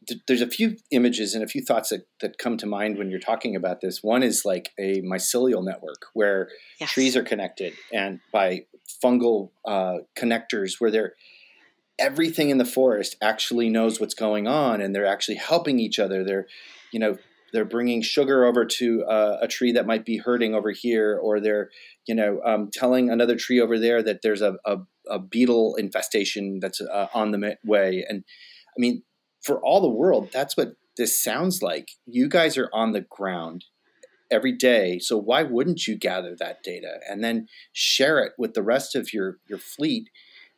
th- 0.08 0.22
there's 0.26 0.40
a 0.40 0.46
few 0.46 0.78
images 0.90 1.34
and 1.34 1.44
a 1.44 1.46
few 1.46 1.62
thoughts 1.62 1.90
that, 1.90 2.08
that 2.22 2.38
come 2.38 2.56
to 2.56 2.66
mind 2.66 2.96
when 2.96 3.10
you're 3.10 3.20
talking 3.20 3.54
about 3.54 3.82
this. 3.82 4.02
One 4.02 4.22
is 4.22 4.46
like 4.46 4.70
a 4.78 5.02
mycelial 5.02 5.62
network 5.62 6.06
where 6.14 6.48
yes. 6.80 6.92
trees 6.92 7.14
are 7.14 7.22
connected 7.22 7.74
and 7.92 8.20
by 8.32 8.64
fungal 9.04 9.50
uh, 9.66 9.98
connectors, 10.18 10.80
where 10.80 10.90
they're 10.90 11.12
everything 11.98 12.48
in 12.48 12.56
the 12.56 12.64
forest 12.64 13.16
actually 13.20 13.68
knows 13.68 14.00
what's 14.00 14.14
going 14.14 14.48
on, 14.48 14.80
and 14.80 14.96
they're 14.96 15.04
actually 15.04 15.36
helping 15.36 15.78
each 15.78 15.98
other. 15.98 16.24
They're 16.24 16.46
you 16.90 16.98
know 16.98 17.18
they're 17.52 17.64
bringing 17.64 18.02
sugar 18.02 18.44
over 18.44 18.64
to 18.64 19.04
uh, 19.04 19.38
a 19.40 19.48
tree 19.48 19.72
that 19.72 19.86
might 19.86 20.04
be 20.04 20.18
hurting 20.18 20.54
over 20.54 20.70
here, 20.70 21.18
or 21.20 21.40
they're 21.40 21.70
you 22.06 22.14
know 22.14 22.40
um, 22.44 22.70
telling 22.72 23.10
another 23.10 23.36
tree 23.36 23.60
over 23.60 23.78
there 23.78 24.02
that 24.02 24.20
there's 24.22 24.42
a, 24.42 24.56
a, 24.64 24.78
a 25.08 25.18
beetle 25.18 25.74
infestation 25.76 26.58
that's 26.60 26.80
uh, 26.80 27.08
on 27.14 27.30
the 27.30 27.56
way. 27.64 28.04
And 28.08 28.24
I 28.68 28.78
mean, 28.78 29.02
for 29.42 29.60
all 29.64 29.80
the 29.80 29.88
world, 29.88 30.30
that's 30.32 30.56
what 30.56 30.74
this 30.96 31.20
sounds 31.20 31.62
like. 31.62 31.92
You 32.06 32.28
guys 32.28 32.56
are 32.56 32.70
on 32.72 32.92
the 32.92 33.00
ground 33.00 33.64
every 34.30 34.52
day, 34.52 34.98
so 34.98 35.16
why 35.16 35.42
wouldn't 35.42 35.86
you 35.86 35.96
gather 35.96 36.36
that 36.38 36.62
data 36.62 36.98
and 37.08 37.22
then 37.24 37.48
share 37.72 38.20
it 38.20 38.32
with 38.38 38.54
the 38.54 38.62
rest 38.62 38.94
of 38.94 39.12
your 39.12 39.38
your 39.46 39.58
fleet? 39.58 40.10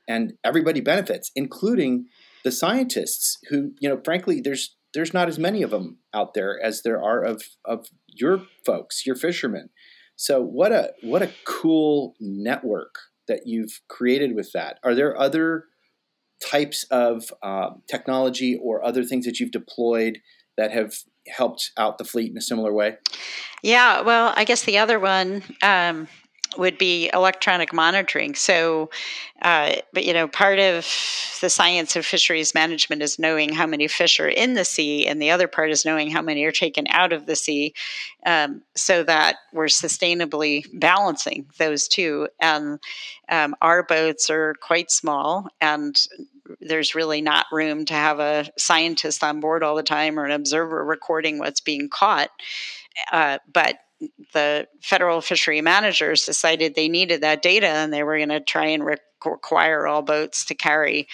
And 0.09 0.35
everybody 0.42 0.81
benefits, 0.81 1.31
including 1.37 2.07
the 2.42 2.52
scientists 2.52 3.38
who, 3.48 3.72
you 3.78 3.88
know, 3.88 4.00
frankly, 4.05 4.40
there's 4.40 4.76
there's 4.94 5.14
not 5.14 5.28
as 5.28 5.38
many 5.38 5.62
of 5.62 5.70
them 5.70 5.98
out 6.14 6.35
there 6.35 6.61
as 6.62 6.83
there 6.83 7.02
are 7.02 7.22
of 7.22 7.42
of 7.64 7.87
your 8.09 8.42
folks, 8.64 9.07
your 9.07 9.16
fishermen. 9.16 9.70
So 10.16 10.42
what 10.42 10.72
a 10.72 10.92
what 11.02 11.22
a 11.22 11.33
cool 11.46 12.14
network 12.20 12.94
that 13.28 13.46
you've 13.46 13.81
created 13.88 14.35
with 14.35 14.52
that. 14.52 14.78
Are 14.85 14.94
there 14.94 15.18
other 15.18 15.64
types 16.44 16.85
of 16.90 17.33
um, 17.42 17.83
technology 17.88 18.59
or 18.61 18.85
other 18.85 19.05
things 19.05 19.24
that 19.24 19.38
you've 19.38 19.52
deployed 19.52 20.18
that 20.57 20.72
have 20.72 20.94
helped 21.28 21.70
out 21.78 21.98
the 21.98 22.05
fleet 22.05 22.31
in 22.31 22.37
a 22.37 22.42
similar 22.42 22.72
way? 22.72 22.96
Yeah, 23.62 24.02
well, 24.02 24.33
I 24.37 24.44
guess 24.44 24.64
the 24.64 24.78
other 24.78 24.98
one 24.98 25.42
um, 25.62 26.09
would 26.57 26.79
be 26.79 27.11
electronic 27.12 27.73
monitoring. 27.73 28.35
So, 28.35 28.91
uh, 29.41 29.75
but 29.93 30.05
you 30.05 30.12
know, 30.12 30.29
part 30.29 30.59
of 30.59 30.87
the 31.41 31.51
science 31.51 31.97
of 31.97 32.07
fisheries 32.07 32.55
management 32.55 33.03
is 33.03 33.19
knowing 33.19 33.53
how 33.53 33.67
many 33.67 33.88
fish 33.88 34.21
are 34.21 34.29
in 34.29 34.55
the 34.55 34.65
sea, 34.65 35.07
and 35.07 35.21
the 35.21 35.31
other 35.31 35.49
part 35.49 35.71
is 35.71 35.85
knowing 35.85 36.11
how 36.11 36.23
many 36.23 36.45
are 36.45 36.53
taken 36.53 36.87
out 36.88 37.12
of 37.12 37.27
the 37.27 37.37
sea, 37.37 37.75
um, 38.27 38.62
so 38.75 39.03
that 39.03 39.37
we're 39.53 39.67
sustainably 39.67 40.64
balancing 40.74 41.47
those 41.59 41.89
two. 41.89 42.29
And 42.41 42.79
um, 43.29 43.55
our 43.61 43.83
boats 43.83 44.31
are 44.31 44.55
quite 44.61 44.91
small, 44.91 45.49
and 45.61 45.97
there's 46.61 46.95
really 46.95 47.22
not 47.22 47.47
room 47.53 47.85
to 47.87 47.95
have 47.95 48.20
a 48.20 48.51
scientist 48.59 49.24
on 49.24 49.41
board 49.41 49.62
all 49.62 49.76
the 49.76 49.83
time 49.83 50.18
or 50.18 50.24
an 50.24 50.33
observer 50.33 50.85
recording 50.85 51.39
what's 51.39 51.61
being 51.61 51.89
caught. 51.89 52.31
Uh, 53.11 53.39
but 53.53 53.76
the 54.32 54.66
federal 54.82 55.20
fishery 55.20 55.61
managers 55.61 56.24
decided 56.24 56.74
they 56.74 56.88
needed 56.88 57.22
that 57.22 57.42
data 57.42 57.66
and 57.66 57.92
they 57.92 58.03
were 58.03 58.16
going 58.16 58.28
to 58.28 58.40
try 58.40 58.66
and 58.66 58.84
re- 58.84 58.96
require 59.25 59.87
all 59.87 60.03
boats 60.03 60.45
to 60.47 60.55
carry 60.55 61.09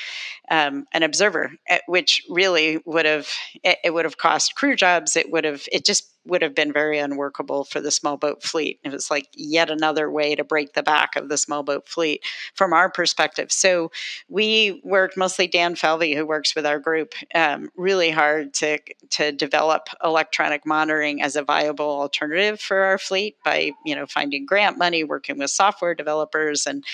um, 0.50 0.86
an 0.92 1.02
observer, 1.02 1.52
eh, 1.68 1.78
which 1.86 2.24
really 2.28 2.80
would 2.84 3.06
have 3.06 3.28
it, 3.62 3.78
it 3.84 3.94
would 3.94 4.04
have 4.04 4.18
cost 4.18 4.54
crew 4.54 4.76
jobs. 4.76 5.16
It 5.16 5.30
would 5.30 5.44
have 5.44 5.64
it 5.72 5.84
just 5.84 6.10
would 6.28 6.42
have 6.42 6.54
been 6.54 6.72
very 6.72 6.98
unworkable 6.98 7.64
for 7.64 7.80
the 7.80 7.90
small 7.90 8.16
boat 8.16 8.42
fleet. 8.42 8.78
It 8.84 8.92
was 8.92 9.10
like 9.10 9.26
yet 9.34 9.70
another 9.70 10.10
way 10.10 10.34
to 10.34 10.44
break 10.44 10.74
the 10.74 10.82
back 10.82 11.16
of 11.16 11.28
the 11.28 11.38
small 11.38 11.62
boat 11.62 11.88
fleet 11.88 12.22
from 12.54 12.72
our 12.72 12.90
perspective. 12.90 13.50
So 13.50 13.90
we 14.28 14.80
worked 14.84 15.16
mostly 15.16 15.46
Dan 15.46 15.74
Falvey, 15.74 16.14
who 16.14 16.26
works 16.26 16.54
with 16.54 16.66
our 16.66 16.78
group, 16.78 17.14
um, 17.34 17.70
really 17.76 18.10
hard 18.10 18.54
to 18.54 18.78
to 19.10 19.32
develop 19.32 19.88
electronic 20.04 20.66
monitoring 20.66 21.22
as 21.22 21.34
a 21.34 21.42
viable 21.42 21.88
alternative 21.88 22.60
for 22.60 22.78
our 22.78 22.98
fleet 22.98 23.36
by 23.44 23.72
you 23.84 23.94
know 23.94 24.06
finding 24.06 24.44
grant 24.44 24.76
money, 24.78 25.04
working 25.04 25.38
with 25.38 25.50
software 25.50 25.94
developers, 25.94 26.66
and 26.66 26.84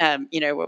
um, 0.00 0.28
you 0.30 0.40
know 0.40 0.63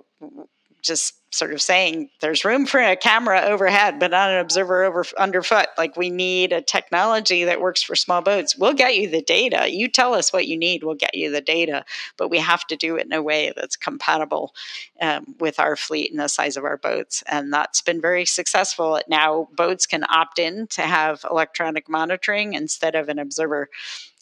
just 0.87 1.15
sort 1.35 1.53
of 1.53 1.61
saying 1.61 2.09
there's 2.21 2.45
room 2.45 2.65
for 2.65 2.81
a 2.81 2.97
camera 2.97 3.43
overhead, 3.43 3.99
but 3.99 4.13
not 4.13 4.31
an 4.31 4.39
observer 4.39 4.85
over 4.85 5.05
underfoot. 5.19 5.67
Like 5.77 5.97
we 5.97 6.09
need 6.09 6.53
a 6.53 6.63
technology 6.63 7.45
that 7.45 7.61
works 7.61 7.83
for 7.83 7.95
small 7.95 8.23
boats. 8.23 8.57
We'll 8.57 8.73
get 8.73 8.97
you 8.97 9.11
the 9.11 9.21
data. 9.21 9.71
You 9.71 9.89
tell 9.89 10.15
us 10.15 10.33
what 10.33 10.47
you 10.47 10.57
need, 10.57 10.83
we'll 10.83 10.95
get 10.95 11.15
you 11.15 11.31
the 11.31 11.41
data, 11.41 11.85
but 12.17 12.31
we 12.31 12.39
have 12.39 12.67
to 12.69 12.77
do 12.77 12.97
it 12.97 13.05
in 13.05 13.13
a 13.13 13.23
way 13.23 13.53
that's 13.55 13.77
compatible 13.77 14.55
um, 15.01 15.35
with 15.41 15.59
our 15.59 15.77
fleet 15.77 16.11
and 16.11 16.21
the 16.21 16.29
size 16.29 16.57
of 16.57 16.65
our 16.65 16.79
boats. 16.79 17.23
And 17.27 17.53
that's 17.53 17.83
been 17.83 18.01
very 18.01 18.25
successful. 18.25 19.01
Now 19.09 19.49
boats 19.57 19.87
can 19.87 20.05
opt 20.09 20.39
in 20.39 20.69
to 20.69 20.83
have 20.83 21.25
electronic 21.29 21.89
monitoring 21.89 22.55
instead 22.55 22.95
of 22.95 23.09
an 23.09 23.19
observer. 23.19 23.69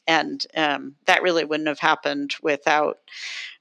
And 0.07 0.45
um, 0.57 0.97
that 1.07 1.23
really 1.23 1.45
wouldn't 1.45 1.69
have 1.69 1.79
happened 1.79 2.35
without 2.43 2.99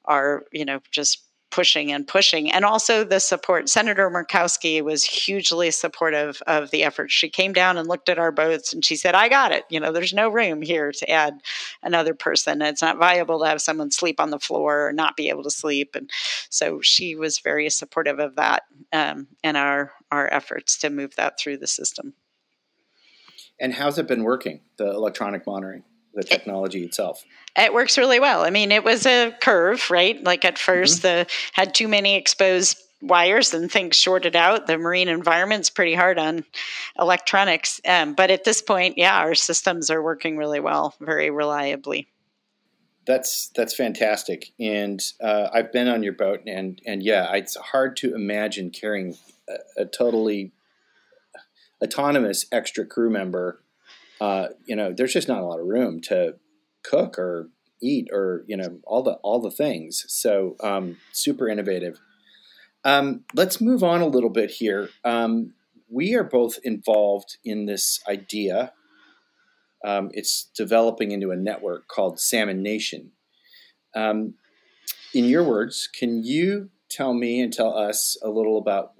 our, 0.06 0.46
you 0.52 0.66
know, 0.66 0.80
just 0.92 1.22
pushing 1.54 1.92
and 1.92 2.08
pushing. 2.08 2.52
And 2.52 2.66
also 2.66 3.04
the 3.04 3.20
support. 3.20 3.70
Senator 3.70 4.10
Murkowski 4.10 4.82
was 4.82 5.06
hugely 5.06 5.70
supportive 5.70 6.42
of 6.48 6.72
the 6.72 6.84
effort. 6.84 7.12
She 7.12 7.30
came 7.30 7.54
down 7.54 7.78
and 7.78 7.88
looked 7.88 8.10
at 8.10 8.18
our 8.18 8.32
boats 8.32 8.74
and 8.74 8.84
she 8.84 8.96
said, 8.96 9.14
I 9.14 9.30
got 9.30 9.52
it. 9.52 9.64
You 9.70 9.80
know, 9.80 9.92
there's 9.92 10.14
no 10.14 10.30
room 10.30 10.64
here 10.64 10.92
to 10.92 11.10
add 11.12 11.36
another 11.84 12.16
person. 12.16 12.64
It's 12.64 12.82
not 12.82 12.98
viable 12.98 13.40
to 13.40 13.46
have 13.46 13.62
someone 13.62 13.92
sleep 13.92 14.20
on 14.20 14.32
the 14.32 14.40
floor 14.40 14.88
or 14.88 14.94
not 14.94 15.16
be 15.16 15.30
able 15.30 15.44
to 15.44 15.52
sleep. 15.52 15.94
And 15.94 16.10
so 16.50 16.82
she 16.82 17.16
was 17.16 17.38
very 17.38 17.70
supportive 17.70 18.18
of 18.18 18.36
that 18.36 18.64
um, 18.92 19.28
and 19.44 19.56
our, 19.56 19.92
our 20.12 20.34
efforts 20.34 20.76
to 20.80 20.90
move 20.90 21.16
that 21.18 21.40
through 21.40 21.58
the 21.58 21.68
system. 21.68 22.14
And 23.60 23.76
how's 23.76 24.00
it 24.00 24.08
been 24.08 24.24
working, 24.24 24.62
the 24.78 24.90
electronic 24.90 25.46
monitoring? 25.46 25.84
The 26.14 26.24
technology 26.24 26.84
itself. 26.84 27.24
It 27.56 27.74
works 27.74 27.98
really 27.98 28.20
well. 28.20 28.44
I 28.44 28.50
mean, 28.50 28.72
it 28.72 28.84
was 28.84 29.06
a 29.06 29.36
curve, 29.42 29.90
right? 29.90 30.22
Like 30.24 30.46
at 30.46 30.56
1st 30.56 30.84
mm-hmm. 30.84 31.02
the 31.02 31.28
had 31.54 31.74
too 31.74 31.88
many 31.88 32.16
exposed 32.16 32.78
wires 33.02 33.54
and 33.54 33.72
things 33.72 33.96
shorted 33.96 34.36
out. 34.36 34.66
The 34.66 34.78
marine 34.78 35.10
environment's 35.10 35.70
pretty 35.70 35.94
hard 35.94 36.18
on 36.18 36.46
electronics, 36.98 37.82
um, 37.86 38.14
but 38.14 38.32
at 38.32 38.44
this 38.44 38.62
point, 38.62 38.98
yeah, 38.98 39.18
our 39.20 39.36
systems 39.36 39.90
are 39.90 40.02
working 40.02 40.38
really 40.38 40.60
well, 40.60 40.96
very 41.00 41.30
reliably. 41.30 42.08
That's 43.06 43.50
that's 43.50 43.76
fantastic, 43.76 44.52
and 44.62 45.04
uh, 45.22 45.50
I've 45.54 45.74
been 45.74 45.90
on 45.90 46.04
your 46.04 46.14
boat, 46.14 46.40
and 46.48 46.82
and 46.86 47.04
yeah, 47.04 47.34
it's 47.34 47.58
hard 47.58 47.98
to 47.98 48.16
imagine 48.16 48.70
carrying 48.70 49.18
a, 49.50 49.82
a 49.82 49.86
totally 49.86 50.54
autonomous 51.84 52.46
extra 52.54 52.86
crew 52.86 53.10
member 53.10 53.63
uh, 54.24 54.48
you 54.66 54.74
know, 54.74 54.94
there's 54.96 55.12
just 55.12 55.28
not 55.28 55.42
a 55.42 55.46
lot 55.46 55.60
of 55.60 55.66
room 55.66 56.00
to 56.00 56.36
cook 56.82 57.20
or 57.20 57.50
eat 57.82 58.08
or 58.10 58.46
you 58.48 58.56
know 58.56 58.80
all 58.86 59.04
the 59.04 59.16
all 59.16 59.42
the 59.42 59.52
things. 59.52 60.06
So 60.08 60.56
um, 60.64 60.96
super 61.12 61.50
innovative. 61.50 62.00
Um, 62.86 63.26
let's 63.34 63.60
move 63.60 63.84
on 63.84 64.00
a 64.00 64.08
little 64.08 64.30
bit 64.30 64.50
here. 64.50 64.90
Um, 65.04 65.56
we 65.90 66.14
are 66.16 66.24
both 66.24 66.58
involved 66.64 67.36
in 67.44 67.66
this 67.66 68.00
idea. 68.08 68.72
Um, 69.84 70.10
it's 70.14 70.46
developing 70.56 71.12
into 71.12 71.32
a 71.32 71.36
network 71.36 71.90
called 71.90 72.18
Salmon 72.18 72.64
Nation. 72.64 73.12
Um, 73.94 74.36
in 75.14 75.26
your 75.26 75.44
words, 75.44 75.90
can 75.94 76.24
you 76.24 76.70
tell 76.88 77.14
me 77.14 77.42
and 77.42 77.52
tell 77.52 77.78
us 77.78 78.16
a 78.24 78.30
little 78.30 78.58
about 78.58 78.94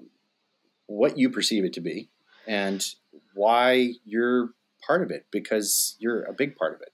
what 0.84 1.16
you 1.16 1.30
perceive 1.30 1.64
it 1.64 1.72
to 1.72 1.80
be 1.80 2.10
and 2.46 2.84
why 3.32 3.94
you're 4.04 4.50
part 4.86 5.02
of 5.02 5.10
it 5.10 5.26
because 5.30 5.96
you're 5.98 6.22
a 6.22 6.32
big 6.32 6.56
part 6.56 6.74
of 6.74 6.80
it. 6.82 6.92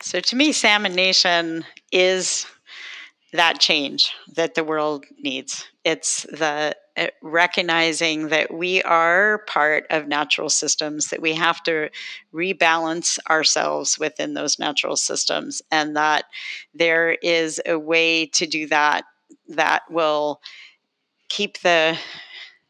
So 0.00 0.20
to 0.20 0.36
me, 0.36 0.52
Salmon 0.52 0.94
Nation 0.94 1.64
is 1.92 2.46
that 3.32 3.58
change 3.58 4.12
that 4.36 4.54
the 4.54 4.64
world 4.64 5.04
needs. 5.18 5.66
It's 5.84 6.22
the 6.22 6.76
uh, 6.96 7.06
recognizing 7.20 8.28
that 8.28 8.54
we 8.54 8.80
are 8.82 9.38
part 9.48 9.84
of 9.90 10.06
natural 10.06 10.48
systems, 10.48 11.08
that 11.08 11.20
we 11.20 11.34
have 11.34 11.60
to 11.64 11.90
rebalance 12.32 13.18
ourselves 13.28 13.98
within 13.98 14.34
those 14.34 14.60
natural 14.60 14.96
systems, 14.96 15.60
and 15.72 15.96
that 15.96 16.26
there 16.72 17.10
is 17.22 17.60
a 17.66 17.76
way 17.76 18.26
to 18.26 18.46
do 18.46 18.68
that 18.68 19.04
that 19.48 19.82
will 19.90 20.40
keep 21.28 21.58
the 21.62 21.98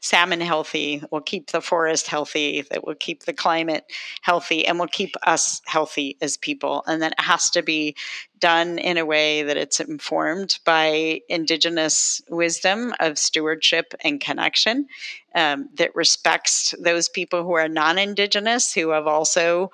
salmon 0.05 0.43
healthy, 0.43 1.03
will 1.11 1.23
keep 1.23 1.51
the 1.51 1.63
forest 1.63 2.09
healthy, 2.09 2.61
that 2.71 2.87
will 2.87 2.95
keep 2.95 3.23
the 3.23 3.33
climate 3.33 3.85
healthy, 4.21 4.67
and 4.67 4.79
will 4.79 4.87
keep 4.87 5.15
us 5.27 5.63
healthy 5.65 6.19
as 6.21 6.37
people. 6.37 6.85
And 6.87 7.01
that 7.01 7.19
has 7.19 7.49
to 7.51 7.63
be 7.63 7.97
done 8.39 8.79
in 8.79 8.99
a 8.99 9.07
way 9.07 9.43
that 9.43 9.57
it's 9.57 9.81
informed 9.81 10.59
by 10.67 11.23
indigenous 11.31 12.21
wisdom 12.29 12.93
of 13.01 13.19
stewardship 13.19 13.95
and 14.03 14.21
connection 14.21 14.87
um, 15.35 15.71
that 15.77 15.97
respects 15.97 16.75
those 16.79 17.09
people 17.09 17.43
who 17.43 17.55
are 17.55 17.69
non 17.69 17.97
indigenous, 17.97 18.75
who 18.75 18.91
have 18.91 19.07
also 19.07 19.73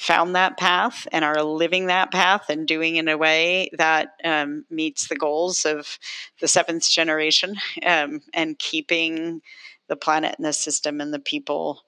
found 0.00 0.34
that 0.34 0.56
path 0.56 1.06
and 1.12 1.26
are 1.26 1.42
living 1.42 1.86
that 1.86 2.10
path 2.10 2.48
and 2.48 2.66
doing 2.66 2.96
it 2.96 3.00
in 3.00 3.08
a 3.08 3.18
way 3.18 3.68
that 3.76 4.14
um, 4.24 4.64
meets 4.70 5.08
the 5.08 5.14
goals 5.14 5.66
of 5.66 5.98
the 6.40 6.48
seventh 6.48 6.88
generation 6.88 7.54
um, 7.84 8.22
and 8.32 8.58
keeping 8.58 9.42
the 9.88 9.96
planet 9.96 10.34
and 10.38 10.46
the 10.46 10.54
system 10.54 11.02
and 11.02 11.12
the 11.12 11.18
people 11.18 11.82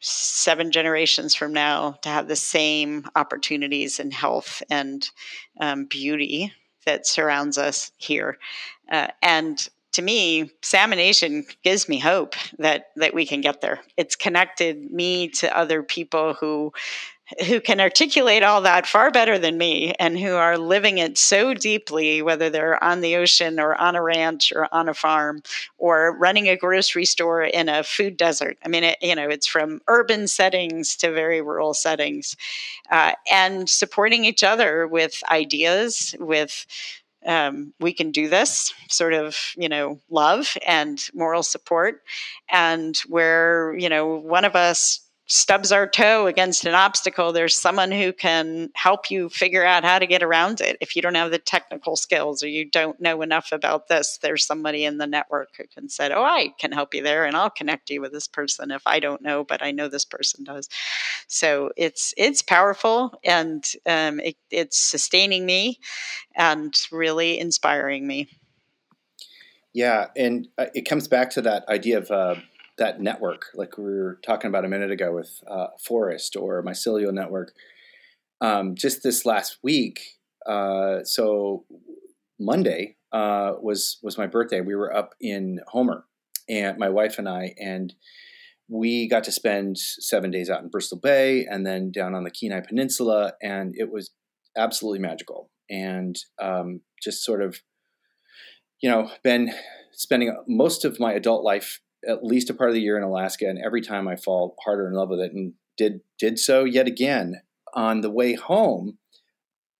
seven 0.00 0.70
generations 0.70 1.34
from 1.34 1.50
now 1.54 1.92
to 2.02 2.10
have 2.10 2.28
the 2.28 2.36
same 2.36 3.06
opportunities 3.16 3.98
and 3.98 4.12
health 4.12 4.62
and 4.68 5.08
um, 5.60 5.86
beauty 5.86 6.52
that 6.84 7.06
surrounds 7.06 7.56
us 7.56 7.90
here. 7.96 8.36
Uh, 8.90 9.06
and 9.22 9.70
to 9.92 10.02
me, 10.02 10.50
Salmon 10.62 10.98
Nation 10.98 11.44
gives 11.62 11.88
me 11.88 11.98
hope 11.98 12.34
that 12.58 12.88
that 12.96 13.14
we 13.14 13.26
can 13.26 13.40
get 13.40 13.60
there. 13.60 13.80
It's 13.96 14.16
connected 14.16 14.90
me 14.90 15.28
to 15.28 15.56
other 15.56 15.82
people 15.82 16.34
who 16.34 16.72
who 17.46 17.60
can 17.60 17.80
articulate 17.80 18.42
all 18.42 18.60
that 18.62 18.86
far 18.86 19.10
better 19.10 19.38
than 19.38 19.56
me 19.56 19.94
and 19.98 20.18
who 20.18 20.34
are 20.34 20.58
living 20.58 20.98
it 20.98 21.16
so 21.16 21.54
deeply 21.54 22.20
whether 22.20 22.50
they're 22.50 22.82
on 22.82 23.00
the 23.00 23.16
ocean 23.16 23.58
or 23.58 23.74
on 23.76 23.96
a 23.96 24.02
ranch 24.02 24.52
or 24.54 24.68
on 24.72 24.88
a 24.88 24.94
farm 24.94 25.42
or 25.78 26.16
running 26.18 26.48
a 26.48 26.56
grocery 26.56 27.04
store 27.04 27.42
in 27.42 27.68
a 27.68 27.82
food 27.82 28.16
desert 28.16 28.58
i 28.64 28.68
mean 28.68 28.84
it, 28.84 28.98
you 29.00 29.14
know 29.14 29.28
it's 29.28 29.46
from 29.46 29.80
urban 29.88 30.26
settings 30.26 30.96
to 30.96 31.10
very 31.12 31.40
rural 31.40 31.74
settings 31.74 32.36
uh, 32.90 33.12
and 33.30 33.68
supporting 33.68 34.24
each 34.24 34.42
other 34.42 34.86
with 34.86 35.22
ideas 35.30 36.14
with 36.18 36.66
um, 37.26 37.72
we 37.80 37.92
can 37.92 38.10
do 38.10 38.28
this 38.28 38.72
sort 38.88 39.14
of 39.14 39.36
you 39.56 39.68
know 39.68 40.00
love 40.10 40.56
and 40.66 41.00
moral 41.14 41.42
support. 41.42 42.02
And 42.50 42.96
where 43.08 43.74
you 43.78 43.88
know 43.88 44.16
one 44.16 44.44
of 44.44 44.56
us 44.56 45.01
stubs 45.26 45.72
our 45.72 45.86
toe 45.86 46.26
against 46.26 46.66
an 46.66 46.74
obstacle, 46.74 47.32
there's 47.32 47.54
someone 47.54 47.90
who 47.90 48.12
can 48.12 48.70
help 48.74 49.10
you 49.10 49.28
figure 49.28 49.64
out 49.64 49.84
how 49.84 49.98
to 49.98 50.06
get 50.06 50.22
around 50.22 50.60
it. 50.60 50.76
If 50.80 50.96
you 50.96 51.02
don't 51.02 51.14
have 51.14 51.30
the 51.30 51.38
technical 51.38 51.96
skills 51.96 52.42
or 52.42 52.48
you 52.48 52.68
don't 52.68 53.00
know 53.00 53.22
enough 53.22 53.50
about 53.52 53.88
this, 53.88 54.18
there's 54.20 54.44
somebody 54.44 54.84
in 54.84 54.98
the 54.98 55.06
network 55.06 55.50
who 55.56 55.64
can 55.72 55.88
say, 55.88 56.10
Oh, 56.12 56.24
I 56.24 56.52
can 56.58 56.72
help 56.72 56.94
you 56.94 57.02
there 57.02 57.24
and 57.24 57.36
I'll 57.36 57.50
connect 57.50 57.90
you 57.90 58.00
with 58.00 58.12
this 58.12 58.26
person 58.26 58.70
if 58.70 58.82
I 58.84 59.00
don't 59.00 59.22
know, 59.22 59.44
but 59.44 59.62
I 59.62 59.70
know 59.70 59.88
this 59.88 60.04
person 60.04 60.44
does. 60.44 60.68
So 61.28 61.70
it's 61.76 62.12
it's 62.16 62.42
powerful 62.42 63.14
and 63.24 63.64
um, 63.86 64.20
it, 64.20 64.36
it's 64.50 64.78
sustaining 64.78 65.46
me 65.46 65.78
and 66.34 66.74
really 66.90 67.38
inspiring 67.38 68.06
me. 68.06 68.28
Yeah, 69.72 70.08
and 70.16 70.48
uh, 70.58 70.66
it 70.74 70.82
comes 70.82 71.08
back 71.08 71.30
to 71.30 71.42
that 71.42 71.66
idea 71.68 71.98
of 71.98 72.10
uh, 72.10 72.34
that 72.78 73.00
network, 73.00 73.46
like 73.54 73.76
we 73.76 73.84
were 73.84 74.18
talking 74.24 74.48
about 74.48 74.64
a 74.64 74.68
minute 74.68 74.90
ago 74.90 75.14
with 75.14 75.40
uh, 75.50 75.68
Forest 75.84 76.36
or 76.36 76.62
Mycelial 76.64 77.12
Network. 77.12 77.52
Um, 78.40 78.74
just 78.74 79.02
this 79.02 79.24
last 79.24 79.58
week, 79.62 80.00
uh, 80.46 81.04
so 81.04 81.64
Monday 82.40 82.96
uh, 83.12 83.52
was 83.60 83.98
was 84.02 84.18
my 84.18 84.26
birthday. 84.26 84.60
We 84.60 84.74
were 84.74 84.94
up 84.94 85.14
in 85.20 85.60
Homer, 85.68 86.04
and 86.48 86.78
my 86.78 86.88
wife 86.88 87.18
and 87.18 87.28
I, 87.28 87.54
and 87.58 87.94
we 88.68 89.08
got 89.08 89.24
to 89.24 89.32
spend 89.32 89.78
seven 89.78 90.30
days 90.30 90.48
out 90.48 90.62
in 90.62 90.70
Bristol 90.70 90.98
Bay 90.98 91.44
and 91.44 91.66
then 91.66 91.92
down 91.92 92.14
on 92.14 92.24
the 92.24 92.30
Kenai 92.30 92.60
Peninsula, 92.66 93.34
and 93.42 93.74
it 93.76 93.92
was 93.92 94.10
absolutely 94.56 95.00
magical. 95.00 95.50
And 95.70 96.16
um, 96.40 96.80
just 97.02 97.24
sort 97.24 97.42
of, 97.42 97.60
you 98.82 98.90
know, 98.90 99.10
been 99.22 99.52
spending 99.92 100.34
most 100.48 100.84
of 100.84 100.98
my 100.98 101.12
adult 101.12 101.44
life 101.44 101.80
at 102.08 102.24
least 102.24 102.50
a 102.50 102.54
part 102.54 102.70
of 102.70 102.74
the 102.74 102.80
year 102.80 102.96
in 102.96 103.02
Alaska, 103.02 103.46
and 103.46 103.58
every 103.64 103.80
time 103.80 104.08
I 104.08 104.16
fall 104.16 104.54
harder 104.64 104.88
in 104.88 104.94
love 104.94 105.08
with 105.08 105.20
it, 105.20 105.32
and 105.32 105.54
did 105.76 106.00
did 106.18 106.38
so 106.38 106.64
yet 106.64 106.86
again 106.86 107.40
on 107.74 108.00
the 108.00 108.10
way 108.10 108.34
home. 108.34 108.98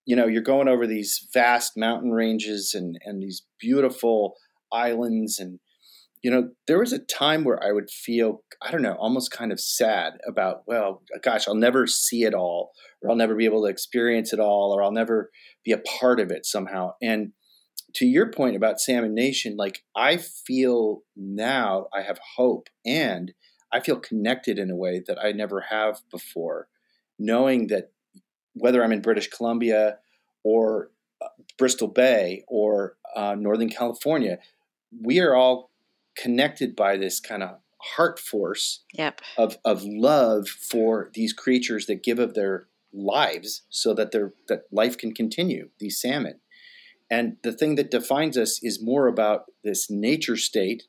You 0.05 0.15
know, 0.15 0.27
you're 0.27 0.41
going 0.41 0.67
over 0.67 0.85
these 0.85 1.27
vast 1.33 1.73
mountain 1.77 2.11
ranges 2.11 2.73
and 2.73 2.97
and 3.05 3.21
these 3.21 3.43
beautiful 3.59 4.35
islands, 4.71 5.39
and 5.39 5.59
you 6.21 6.31
know, 6.31 6.49
there 6.67 6.79
was 6.79 6.93
a 6.93 6.99
time 6.99 7.43
where 7.43 7.61
I 7.63 7.71
would 7.71 7.89
feel 7.89 8.43
I 8.61 8.71
don't 8.71 8.81
know, 8.81 8.95
almost 8.95 9.31
kind 9.31 9.51
of 9.51 9.59
sad 9.59 10.13
about 10.27 10.63
well, 10.67 11.03
gosh, 11.21 11.47
I'll 11.47 11.55
never 11.55 11.87
see 11.87 12.23
it 12.23 12.33
all, 12.33 12.71
or 13.01 13.09
I'll 13.09 13.15
never 13.15 13.35
be 13.35 13.45
able 13.45 13.63
to 13.63 13.69
experience 13.69 14.33
it 14.33 14.39
all, 14.39 14.73
or 14.73 14.83
I'll 14.83 14.91
never 14.91 15.29
be 15.63 15.71
a 15.71 15.77
part 15.77 16.19
of 16.19 16.31
it 16.31 16.45
somehow, 16.45 16.93
and 17.01 17.33
to 17.95 18.05
your 18.05 18.31
point 18.31 18.55
about 18.55 18.79
Salmon 18.79 19.13
Nation, 19.13 19.55
like 19.55 19.83
I 19.95 20.17
feel 20.17 21.03
now 21.15 21.87
I 21.93 22.01
have 22.01 22.19
hope 22.35 22.69
and 22.85 23.33
I 23.71 23.79
feel 23.79 23.99
connected 23.99 24.59
in 24.59 24.69
a 24.69 24.75
way 24.75 25.01
that 25.07 25.17
I 25.23 25.31
never 25.31 25.61
have 25.61 26.01
before, 26.11 26.67
knowing 27.17 27.67
that 27.67 27.91
whether 28.53 28.83
I'm 28.83 28.91
in 28.91 29.01
British 29.01 29.29
Columbia 29.29 29.97
or 30.43 30.91
uh, 31.21 31.27
Bristol 31.57 31.87
Bay 31.87 32.43
or 32.47 32.97
uh, 33.15 33.35
Northern 33.35 33.69
California, 33.69 34.37
we 35.01 35.19
are 35.19 35.35
all 35.35 35.71
connected 36.15 36.75
by 36.75 36.97
this 36.97 37.19
kind 37.19 37.41
of 37.41 37.57
heart 37.95 38.19
force 38.19 38.83
yep. 38.93 39.21
of, 39.37 39.57
of 39.65 39.83
love 39.83 40.47
for 40.47 41.09
these 41.13 41.33
creatures 41.33 41.85
that 41.87 42.03
give 42.03 42.19
of 42.19 42.33
their 42.33 42.67
lives 42.93 43.63
so 43.69 43.93
that 43.93 44.11
their 44.11 44.33
that 44.47 44.61
life 44.71 44.95
can 44.97 45.11
continue 45.11 45.69
these 45.79 45.99
salmon 45.99 46.39
and 47.13 47.37
the 47.43 47.51
thing 47.51 47.75
that 47.75 47.91
defines 47.91 48.39
us 48.39 48.59
is 48.63 48.81
more 48.81 49.07
about 49.07 49.45
this 49.63 49.87
nature 49.87 50.35
state 50.35 50.83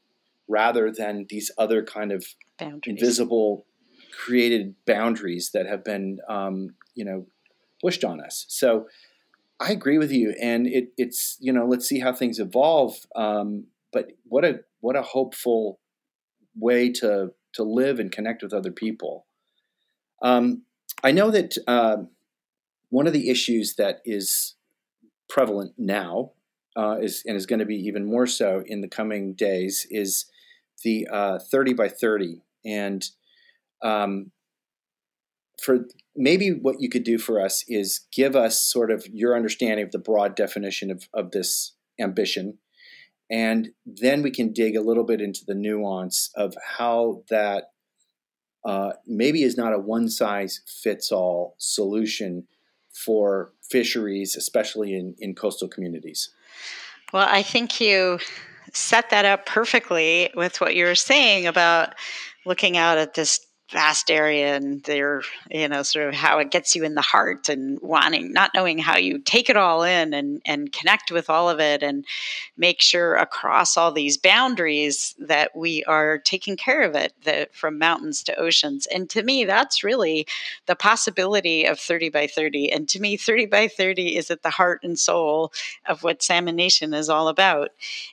rather 0.49 0.91
than 0.91 1.27
these 1.29 1.51
other 1.59 1.83
kind 1.83 2.12
of 2.12 2.25
boundaries. 2.59 2.83
invisible 2.87 3.66
created 4.11 4.75
boundaries 4.87 5.51
that 5.53 5.66
have 5.66 5.85
been, 5.85 6.20
um, 6.27 6.77
you 6.95 7.05
know, 7.05 7.27
pushed 7.83 8.05
on 8.05 8.22
us. 8.22 8.47
So 8.49 8.87
I 9.61 9.72
agree 9.72 9.99
with 9.99 10.12
you, 10.12 10.35
and 10.41 10.66
it, 10.66 10.93
it's 10.97 11.37
you 11.41 11.53
know, 11.53 11.66
let's 11.66 11.87
see 11.87 12.01
how 12.01 12.14
things 12.14 12.39
evolve. 12.39 12.95
Um, 13.14 13.66
but 13.93 14.12
what 14.25 14.47
a 14.47 14.61
what 14.81 14.97
a 14.97 15.03
hopeful 15.03 15.79
way 16.57 16.91
to 17.01 17.33
to 17.53 17.62
live 17.62 18.01
and 18.01 18.11
connect 18.11 18.43
with 18.43 18.55
other 18.55 18.72
people. 18.72 19.27
Um, 20.22 20.62
I 21.03 21.12
know 21.12 21.31
that 21.31 21.59
uh, 21.66 21.97
one 22.89 23.07
of 23.07 23.12
the 23.12 23.29
issues 23.29 23.75
that 23.75 24.01
is 24.07 24.55
prevalent 25.29 25.72
now 25.79 26.33
uh, 26.77 26.97
is 27.01 27.22
and 27.27 27.37
is 27.37 27.47
going 27.47 27.61
to 27.61 27.66
be 27.66 27.77
even 27.77 28.05
more 28.05 28.27
so 28.27 28.62
in 28.66 28.81
the 28.81 28.89
coming 28.89 29.35
days 29.35 29.87
is 29.91 30.27
the 30.83 31.07
uh, 31.11 31.39
30 31.39 31.72
by 31.75 31.89
30 31.89 32.43
and 32.64 33.11
um, 33.83 34.31
for 35.61 35.87
maybe 36.16 36.51
what 36.51 36.81
you 36.81 36.89
could 36.89 37.05
do 37.05 37.18
for 37.18 37.41
us 37.41 37.64
is 37.68 38.07
give 38.12 38.37
us 38.37 38.61
sort 38.61 38.91
of 38.91 39.07
your 39.07 39.37
understanding 39.37 39.85
of 39.85 39.93
the 39.93 39.99
broad 39.99 40.37
definition 40.37 40.91
of, 40.91 41.09
of 41.14 41.31
this 41.31 41.72
ambition. 41.99 42.59
And 43.31 43.70
then 43.87 44.22
we 44.22 44.31
can 44.31 44.53
dig 44.53 44.77
a 44.77 44.83
little 44.83 45.05
bit 45.05 45.20
into 45.20 45.45
the 45.47 45.55
nuance 45.55 46.31
of 46.37 46.55
how 46.77 47.22
that 47.31 47.70
uh, 48.64 48.93
maybe 49.07 49.43
is 49.43 49.57
not 49.57 49.72
a 49.72 49.79
one 49.79 50.09
size 50.09 50.61
fits 50.66 51.11
all 51.11 51.55
solution 51.59 52.47
for 52.93 53.53
fisheries, 53.70 54.36
especially 54.36 54.94
in, 54.94 55.14
in 55.18 55.34
coastal 55.34 55.68
communities? 55.68 56.30
Well, 57.12 57.26
I 57.28 57.42
think 57.42 57.80
you 57.80 58.18
set 58.72 59.10
that 59.10 59.24
up 59.24 59.46
perfectly 59.46 60.30
with 60.34 60.60
what 60.60 60.74
you 60.74 60.84
were 60.84 60.94
saying 60.94 61.46
about 61.46 61.94
looking 62.44 62.76
out 62.76 62.98
at 62.98 63.14
this 63.14 63.40
vast 63.70 64.10
area 64.10 64.54
and 64.54 64.82
their 64.84 65.22
you 65.50 65.66
know 65.66 65.82
sort 65.82 66.06
of 66.06 66.14
how 66.14 66.38
it 66.38 66.50
gets 66.50 66.76
you 66.76 66.84
in 66.84 66.94
the 66.94 67.00
heart 67.00 67.48
and 67.48 67.78
wanting 67.80 68.30
not 68.30 68.50
knowing 68.54 68.76
how 68.78 68.96
you 68.96 69.18
take 69.18 69.48
it 69.48 69.56
all 69.56 69.82
in 69.82 70.12
and 70.12 70.42
and 70.44 70.70
connect 70.72 71.10
with 71.10 71.30
all 71.30 71.48
of 71.48 71.60
it 71.60 71.82
and 71.82 72.04
make 72.58 72.82
sure 72.82 73.14
across 73.14 73.78
all 73.78 73.90
these 73.90 74.18
boundaries 74.18 75.14
that 75.18 75.56
we 75.56 75.82
are 75.84 76.18
taking 76.18 76.56
care 76.56 76.82
of 76.82 76.94
it 76.94 77.14
that 77.24 77.54
from 77.54 77.78
mountains 77.78 78.22
to 78.22 78.36
oceans. 78.38 78.86
And 78.86 79.08
to 79.10 79.22
me 79.22 79.44
that's 79.44 79.82
really 79.82 80.26
the 80.66 80.76
possibility 80.76 81.64
of 81.64 81.80
30 81.80 82.10
by 82.10 82.26
30 82.26 82.70
and 82.70 82.86
to 82.90 83.00
me 83.00 83.16
30 83.16 83.46
by 83.46 83.68
30 83.68 84.16
is 84.16 84.30
at 84.30 84.42
the 84.42 84.50
heart 84.50 84.80
and 84.82 84.98
soul 84.98 85.52
of 85.86 86.02
what 86.02 86.22
salmon 86.22 86.56
nation 86.56 86.92
is 86.92 87.08
all 87.08 87.28
about. 87.28 87.70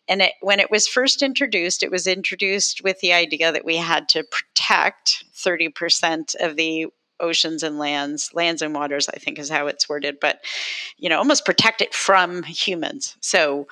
And 0.08 0.22
it, 0.22 0.34
when 0.40 0.62
it 0.62 0.72
was 0.72 0.88
first 0.88 1.22
introduced 1.22 1.84
it 1.84 1.92
was 1.92 2.08
introduced 2.08 2.82
with 2.86 3.02
the 3.02 3.12
idea 3.12 3.52
that 3.52 3.66
we 3.66 3.76
had 3.76 4.08
to 4.10 4.24
protect 4.24 5.26
30% 5.44 6.36
of 6.40 6.56
the 6.56 6.88
oceans 7.20 7.64
and 7.64 7.78
lands, 7.78 8.32
lands 8.34 8.62
and 8.62 8.74
waters, 8.74 9.08
I 9.08 9.18
think 9.18 9.40
is 9.40 9.50
how 9.50 9.68
it's 9.68 9.88
worded, 9.88 10.18
but 10.20 10.40
you 10.98 11.08
know, 11.08 11.18
almost 11.18 11.46
protect 11.46 11.82
it 11.82 11.94
from 11.94 12.44
humans. 12.44 13.16
So 13.22 13.68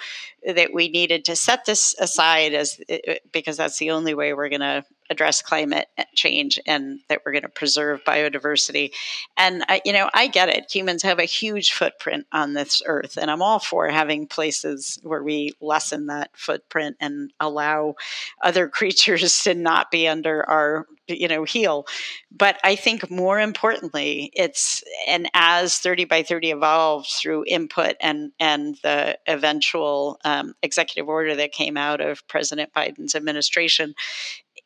that 0.46 0.74
we 0.74 0.88
needed 0.88 1.26
to 1.26 1.36
set 1.36 1.66
this 1.66 1.96
aside 2.00 2.54
as 2.54 2.80
eh, 2.88 3.00
eh, 3.06 3.18
because 3.32 3.58
that's 3.58 3.80
the 3.80 3.92
only 3.92 4.14
way 4.14 4.34
we're 4.34 4.50
going 4.50 4.62
to 4.62 4.86
address 5.10 5.42
climate 5.42 5.88
change 6.16 6.60
and 6.66 7.00
that 7.08 7.22
we're 7.26 7.32
going 7.32 7.44
to 7.44 7.50
preserve 7.50 8.04
biodiversity. 8.04 8.92
And 9.38 9.64
I, 9.68 9.82
you 9.86 9.94
know, 9.94 10.10
I 10.14 10.28
get 10.28 10.50
it. 10.50 10.72
Humans 10.72 11.04
have 11.04 11.20
a 11.20 11.26
huge 11.26 11.72
footprint 11.72 12.28
on 12.32 12.54
this 12.54 12.82
earth, 12.86 13.18
and 13.18 13.32
I'm 13.32 13.42
all 13.42 13.60
for 13.60 13.88
having 13.90 14.28
places 14.28 15.00
where 15.04 15.24
we 15.24 15.54
lessen 15.62 16.08
that 16.08 16.32
footprint 16.34 16.98
and 17.00 17.32
allow 17.40 17.96
other 18.42 18.68
creatures 18.80 19.44
to 19.44 19.54
not 19.54 19.92
be 19.92 20.08
under 20.08 20.48
our 20.50 20.86
you 21.10 21.28
know 21.28 21.44
heel 21.44 21.86
but 22.32 22.60
i 22.64 22.76
think 22.76 23.10
more 23.10 23.40
importantly 23.40 24.32
it's 24.34 24.84
and 25.08 25.30
as 25.34 25.78
30 25.78 26.06
by 26.06 26.24
30 26.24 26.52
evolved 26.52 27.08
through 27.08 27.44
input 27.48 27.96
and 28.02 28.32
and 28.40 28.78
the 28.84 29.18
eventual 29.28 30.20
um, 30.24 30.54
executive 30.62 31.10
order 31.10 31.36
that 31.36 31.52
came 31.52 31.78
out 31.78 32.02
of 32.02 32.28
president 32.28 32.72
biden's 32.74 33.16
administration 33.16 33.96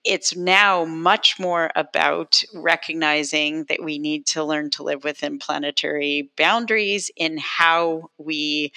it's 0.04 0.36
now 0.36 0.86
much 0.86 1.39
more 1.39 1.72
about 1.76 2.43
recognizing 2.54 3.64
that 3.66 3.84
we 3.84 3.99
need 3.99 4.26
to 4.28 4.43
learn 4.43 4.70
to 4.72 4.84
live 4.84 5.04
within 5.04 5.39
planetary 5.39 6.32
boundaries 6.38 7.10
in 7.16 7.38
how 7.38 8.10
we 8.18 8.72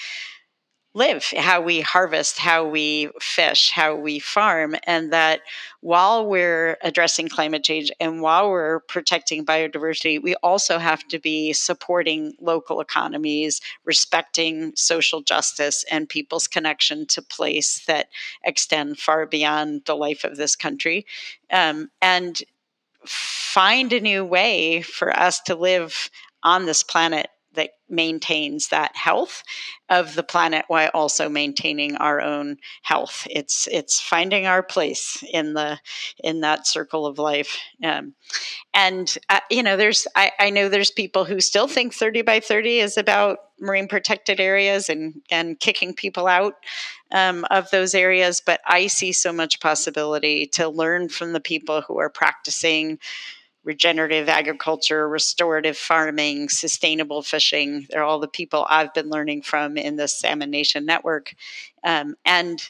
live, 0.96 1.30
how 1.36 1.60
we 1.60 1.82
harvest, 1.82 2.38
how 2.38 2.66
we 2.66 3.10
fish, 3.20 3.70
how 3.70 3.94
we 3.94 4.18
farm, 4.18 4.74
and 4.84 5.12
that 5.12 5.42
while 5.82 6.26
we're 6.26 6.78
addressing 6.82 7.28
climate 7.28 7.62
change 7.62 7.92
and 8.00 8.22
while 8.22 8.48
we're 8.48 8.80
protecting 8.80 9.44
biodiversity, 9.44 10.20
we 10.20 10.34
also 10.36 10.78
have 10.78 11.06
to 11.06 11.18
be 11.18 11.52
supporting 11.52 12.32
local 12.40 12.80
economies, 12.80 13.60
respecting 13.84 14.72
social 14.74 15.20
justice 15.20 15.84
and 15.90 16.08
people's 16.08 16.48
connection 16.48 17.04
to 17.04 17.20
place 17.20 17.84
that 17.86 18.08
extend 18.42 18.98
far 18.98 19.26
beyond 19.26 19.82
the 19.84 19.94
life 19.94 20.24
of 20.24 20.38
this 20.38 20.56
country. 20.56 21.04
Um, 21.52 21.90
and 22.00 22.40
find 23.04 23.92
a 23.92 24.00
new 24.00 24.24
way 24.24 24.80
for 24.80 25.14
us 25.14 25.40
to 25.42 25.54
live 25.54 26.10
on 26.42 26.64
this 26.64 26.82
planet 26.82 27.28
that 27.56 27.70
maintains 27.88 28.68
that 28.68 28.96
health 28.96 29.42
of 29.88 30.14
the 30.14 30.22
planet 30.22 30.64
while 30.68 30.90
also 30.92 31.28
maintaining 31.28 31.96
our 31.96 32.20
own 32.20 32.56
health. 32.82 33.26
It's 33.30 33.68
it's 33.70 34.00
finding 34.00 34.46
our 34.46 34.62
place 34.62 35.22
in 35.32 35.54
the 35.54 35.78
in 36.22 36.40
that 36.40 36.66
circle 36.66 37.06
of 37.06 37.18
life. 37.18 37.58
Um, 37.84 38.14
and 38.74 39.16
uh, 39.28 39.40
you 39.50 39.62
know, 39.62 39.76
there's 39.76 40.06
I, 40.14 40.32
I 40.38 40.50
know 40.50 40.68
there's 40.68 40.90
people 40.90 41.24
who 41.24 41.40
still 41.40 41.68
think 41.68 41.94
30 41.94 42.22
by 42.22 42.40
30 42.40 42.80
is 42.80 42.96
about 42.96 43.38
marine 43.60 43.88
protected 43.88 44.40
areas 44.40 44.88
and 44.88 45.22
and 45.30 45.58
kicking 45.58 45.94
people 45.94 46.26
out 46.26 46.54
um, 47.12 47.46
of 47.50 47.70
those 47.70 47.94
areas. 47.94 48.42
But 48.44 48.60
I 48.66 48.88
see 48.88 49.12
so 49.12 49.32
much 49.32 49.60
possibility 49.60 50.46
to 50.54 50.68
learn 50.68 51.08
from 51.08 51.32
the 51.32 51.40
people 51.40 51.82
who 51.82 51.98
are 51.98 52.10
practicing 52.10 52.98
regenerative 53.66 54.28
agriculture, 54.28 55.08
restorative 55.08 55.76
farming, 55.76 56.48
sustainable 56.48 57.20
fishing. 57.20 57.86
They're 57.90 58.04
all 58.04 58.20
the 58.20 58.28
people 58.28 58.64
I've 58.70 58.94
been 58.94 59.10
learning 59.10 59.42
from 59.42 59.76
in 59.76 59.96
the 59.96 60.06
Salmon 60.06 60.50
Nation 60.50 60.86
network. 60.86 61.34
Um, 61.82 62.14
and 62.24 62.62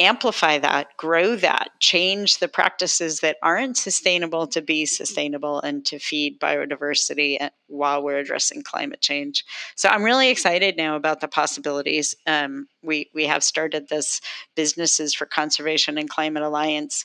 amplify 0.00 0.58
that, 0.58 0.96
grow 0.96 1.36
that, 1.36 1.68
change 1.78 2.38
the 2.38 2.48
practices 2.48 3.20
that 3.20 3.36
aren't 3.42 3.76
sustainable 3.76 4.46
to 4.46 4.62
be 4.62 4.86
sustainable 4.86 5.60
and 5.60 5.84
to 5.84 5.98
feed 5.98 6.40
biodiversity 6.40 7.40
uh, 7.40 7.50
while 7.66 8.02
we're 8.02 8.18
addressing 8.18 8.62
climate 8.62 9.02
change. 9.02 9.44
So 9.76 9.90
I'm 9.90 10.02
really 10.02 10.30
excited 10.30 10.76
now 10.78 10.96
about 10.96 11.20
the 11.20 11.28
possibilities. 11.28 12.14
Um, 12.26 12.66
we 12.82 13.10
we 13.14 13.26
have 13.26 13.44
started 13.44 13.88
this 13.88 14.22
businesses 14.54 15.14
for 15.14 15.26
conservation 15.26 15.98
and 15.98 16.08
climate 16.08 16.42
alliance 16.42 17.04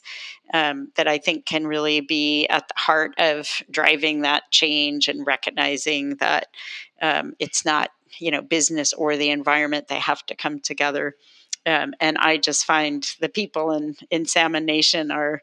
um, 0.54 0.91
that 0.96 1.08
I 1.08 1.18
think 1.18 1.46
can 1.46 1.68
really 1.68 2.00
be 2.00 2.48
at 2.48 2.68
the 2.70 2.76
heart 2.78 3.14
of 3.18 3.62
driving 3.70 4.22
that 4.22 4.43
change 4.52 5.10
and 5.10 5.28
recognizing 5.28 6.16
that 6.16 6.48
um, 7.02 7.34
it's 7.39 7.66
not 7.66 7.91
you 8.20 8.32
know 8.32 8.41
business 8.41 8.93
or 8.93 9.18
the 9.18 9.30
environment 9.30 9.89
they 9.89 10.00
have 10.00 10.26
to 10.28 10.36
come 10.36 10.60
together 10.60 11.16
um, 11.66 11.93
and 11.99 12.18
I 12.18 12.38
just 12.38 12.66
find 12.66 13.03
the 13.20 13.30
people 13.30 13.72
in 13.72 13.95
in 14.11 14.26
Salmon 14.26 14.66
Nation 14.66 15.11
are 15.11 15.41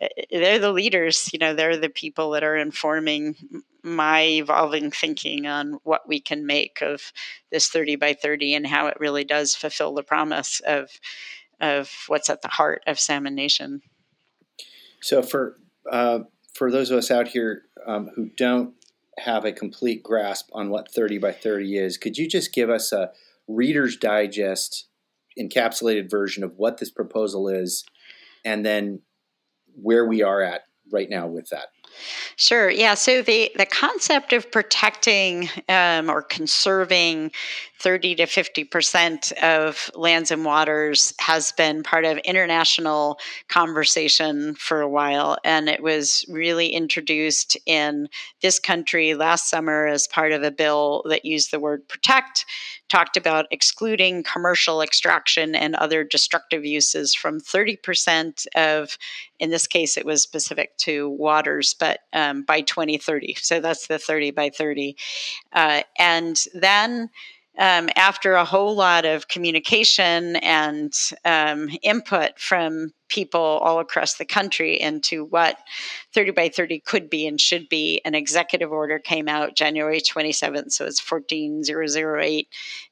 eh, 0.00 0.08
they're 0.30 0.58
the 0.58 0.72
leaders. 0.72 1.30
You 1.32 1.38
know, 1.38 1.54
they're 1.54 1.76
the 1.76 1.88
people 1.88 2.30
that 2.30 2.44
are 2.44 2.56
informing 2.56 3.36
my 3.82 4.22
evolving 4.22 4.90
thinking 4.90 5.46
on 5.46 5.80
what 5.82 6.08
we 6.08 6.20
can 6.20 6.46
make 6.46 6.80
of 6.80 7.12
this 7.50 7.68
30 7.68 7.96
by 7.96 8.14
30 8.14 8.54
and 8.54 8.66
how 8.66 8.86
it 8.86 8.98
really 8.98 9.24
does 9.24 9.54
fulfill 9.54 9.94
the 9.94 10.02
promise 10.02 10.60
of 10.66 10.90
of 11.60 11.90
what's 12.08 12.30
at 12.30 12.42
the 12.42 12.48
heart 12.48 12.82
of 12.86 12.98
Salmon 12.98 13.34
Nation. 13.34 13.82
So 15.00 15.22
for 15.22 15.56
uh, 15.90 16.20
for 16.54 16.70
those 16.70 16.90
of 16.90 16.98
us 16.98 17.10
out 17.10 17.28
here 17.28 17.62
um, 17.86 18.10
who 18.14 18.30
don't 18.36 18.74
have 19.18 19.44
a 19.44 19.52
complete 19.52 20.02
grasp 20.02 20.48
on 20.52 20.70
what 20.70 20.90
30 20.90 21.18
by 21.18 21.32
30 21.32 21.78
is, 21.78 21.98
could 21.98 22.16
you 22.16 22.28
just 22.28 22.52
give 22.52 22.70
us 22.70 22.92
a 22.92 23.10
Reader's 23.46 23.96
Digest 23.96 24.86
encapsulated 25.38 26.10
version 26.10 26.44
of 26.44 26.56
what 26.56 26.78
this 26.78 26.90
proposal 26.90 27.48
is, 27.48 27.84
and 28.44 28.64
then 28.64 29.00
where 29.74 30.06
we 30.06 30.22
are 30.22 30.40
at 30.40 30.62
right 30.92 31.10
now 31.10 31.26
with 31.26 31.48
that. 31.50 31.68
Sure. 32.36 32.68
Yeah. 32.70 32.94
So 32.94 33.22
the 33.22 33.52
the 33.56 33.66
concept 33.66 34.32
of 34.32 34.50
protecting 34.50 35.48
um, 35.68 36.10
or 36.10 36.22
conserving 36.22 37.30
30 37.80 38.16
to 38.16 38.26
50 38.26 38.64
percent 38.64 39.32
of 39.42 39.90
lands 39.94 40.30
and 40.30 40.44
waters 40.44 41.14
has 41.20 41.52
been 41.52 41.82
part 41.82 42.04
of 42.04 42.18
international 42.18 43.18
conversation 43.48 44.54
for 44.56 44.80
a 44.80 44.88
while, 44.88 45.38
and 45.44 45.68
it 45.68 45.82
was 45.82 46.24
really 46.28 46.68
introduced 46.68 47.56
in 47.66 48.08
this 48.42 48.58
country 48.58 49.14
last 49.14 49.48
summer 49.48 49.86
as 49.86 50.08
part 50.08 50.32
of 50.32 50.42
a 50.42 50.50
bill 50.50 51.04
that 51.08 51.24
used 51.24 51.52
the 51.52 51.60
word 51.60 51.86
protect, 51.88 52.44
talked 52.88 53.16
about 53.16 53.46
excluding 53.50 54.22
commercial 54.22 54.82
extraction 54.82 55.54
and 55.54 55.74
other 55.74 56.04
destructive 56.04 56.64
uses 56.64 57.14
from 57.14 57.40
30 57.40 57.76
percent 57.76 58.46
of 58.54 58.98
in 59.40 59.50
this 59.50 59.66
case, 59.66 59.96
it 59.96 60.06
was 60.06 60.22
specific 60.22 60.76
to 60.78 61.10
waters, 61.10 61.74
but 61.74 62.00
um, 62.12 62.42
by 62.42 62.60
2030. 62.60 63.34
So 63.40 63.60
that's 63.60 63.88
the 63.88 63.98
30 63.98 64.30
by 64.30 64.50
30. 64.50 64.96
Uh, 65.52 65.82
and 65.98 66.42
then 66.54 67.10
um, 67.58 67.88
after 67.96 68.34
a 68.34 68.44
whole 68.44 68.74
lot 68.74 69.04
of 69.04 69.28
communication 69.28 70.36
and 70.36 70.92
um, 71.24 71.70
input 71.82 72.38
from 72.38 72.92
people 73.08 73.40
all 73.40 73.78
across 73.78 74.14
the 74.14 74.24
country 74.24 74.80
into 74.80 75.24
what 75.24 75.58
30 76.12 76.30
by 76.32 76.48
30 76.48 76.80
could 76.80 77.10
be 77.10 77.26
and 77.26 77.40
should 77.40 77.68
be. 77.68 78.00
An 78.04 78.14
executive 78.14 78.72
order 78.72 78.98
came 78.98 79.28
out 79.28 79.56
January 79.56 80.00
27th, 80.00 80.72
so 80.72 80.84
it's 80.86 81.00
14008 81.00 82.48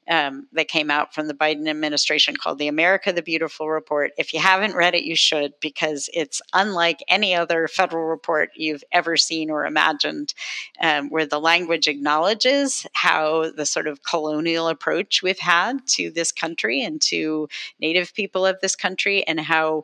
um, 0.09 0.47
that 0.51 0.67
came 0.67 0.91
out 0.91 1.13
from 1.13 1.27
the 1.27 1.33
Biden 1.33 1.67
administration 1.67 2.35
called 2.35 2.59
the 2.59 2.67
America 2.67 3.11
the 3.11 3.21
Beautiful 3.21 3.69
Report. 3.69 4.11
If 4.17 4.33
you 4.33 4.39
haven't 4.39 4.75
read 4.75 4.95
it, 4.95 5.03
you 5.03 5.15
should 5.15 5.53
because 5.61 6.09
it's 6.13 6.41
unlike 6.53 7.03
any 7.07 7.33
other 7.33 7.67
federal 7.67 8.05
report 8.05 8.51
you've 8.55 8.83
ever 8.91 9.17
seen 9.17 9.49
or 9.49 9.65
imagined, 9.65 10.33
um, 10.81 11.09
where 11.09 11.25
the 11.25 11.39
language 11.39 11.87
acknowledges 11.87 12.85
how 12.93 13.51
the 13.51 13.65
sort 13.65 13.87
of 13.87 14.03
colonial 14.03 14.67
approach 14.67 15.23
we've 15.23 15.39
had 15.39 15.85
to 15.87 16.11
this 16.11 16.31
country 16.31 16.81
and 16.81 17.01
to 17.01 17.47
Native 17.79 18.13
people 18.13 18.45
of 18.45 18.59
this 18.61 18.75
country 18.75 19.25
and 19.25 19.39
how 19.39 19.83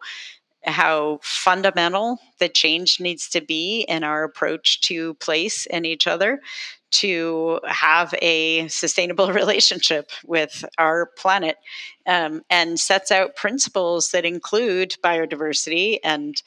how 0.64 1.20
fundamental 1.22 2.20
the 2.39 2.49
change 2.49 2.99
needs 2.99 3.30
to 3.30 3.41
be 3.41 3.82
in 3.88 4.03
our 4.03 4.24
approach 4.24 4.82
to 4.82 5.14
place 5.16 5.66
and 5.68 5.86
each 5.86 6.07
other 6.07 6.39
to 6.91 7.60
have 7.66 8.14
a 8.22 8.68
sustainable 8.68 9.32
relationship 9.34 10.12
with 10.26 10.66
our 10.78 11.07
planet 11.18 11.57
um, 12.05 12.41
and 12.49 12.80
sets 12.80 13.12
out 13.12 13.36
principles 13.36 14.12
that 14.12 14.26
include 14.26 14.95
biodiversity 15.03 15.99
and 16.03 16.41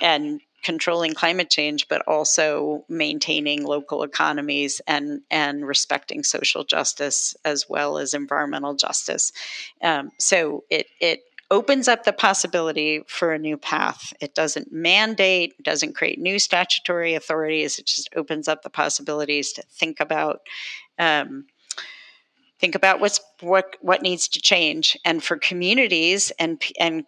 and 0.00 0.40
controlling 0.62 1.12
climate 1.12 1.50
change 1.50 1.86
but 1.88 2.02
also 2.08 2.84
maintaining 2.88 3.64
local 3.64 4.02
economies 4.02 4.80
and 4.86 5.20
and 5.30 5.66
respecting 5.66 6.24
social 6.24 6.64
justice 6.64 7.36
as 7.44 7.66
well 7.68 7.98
as 7.98 8.14
environmental 8.14 8.74
justice. 8.74 9.30
Um, 9.82 10.10
so 10.18 10.64
it 10.70 10.86
it 11.00 11.20
opens 11.50 11.88
up 11.88 12.04
the 12.04 12.12
possibility 12.12 13.02
for 13.06 13.32
a 13.32 13.38
new 13.38 13.56
path. 13.56 14.12
It 14.20 14.34
doesn't 14.34 14.72
mandate, 14.72 15.54
doesn't 15.62 15.94
create 15.94 16.18
new 16.18 16.38
statutory 16.38 17.14
authorities. 17.14 17.78
It 17.78 17.86
just 17.86 18.08
opens 18.16 18.48
up 18.48 18.62
the 18.62 18.70
possibilities 18.70 19.52
to 19.52 19.62
think 19.62 20.00
about 20.00 20.40
um, 20.98 21.46
think 22.60 22.74
about 22.74 23.00
what's 23.00 23.20
what 23.40 23.76
what 23.80 24.02
needs 24.02 24.28
to 24.28 24.40
change, 24.40 24.96
and 25.04 25.22
for 25.22 25.36
communities 25.36 26.32
and 26.38 26.62
and 26.78 27.06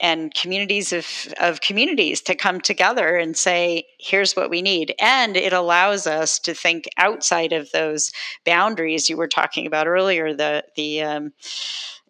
and 0.00 0.34
communities 0.34 0.92
of, 0.92 1.06
of 1.40 1.60
communities 1.60 2.20
to 2.22 2.34
come 2.34 2.60
together 2.60 3.16
and 3.16 3.36
say 3.36 3.84
here's 3.98 4.34
what 4.34 4.50
we 4.50 4.62
need. 4.62 4.94
And 5.00 5.36
it 5.36 5.52
allows 5.52 6.06
us 6.06 6.38
to 6.40 6.54
think 6.54 6.88
outside 6.96 7.52
of 7.52 7.70
those 7.72 8.10
boundaries 8.44 9.08
you 9.08 9.16
were 9.16 9.28
talking 9.28 9.66
about 9.66 9.86
earlier 9.86 10.34
the 10.34 10.64
the 10.76 11.02
um, 11.02 11.32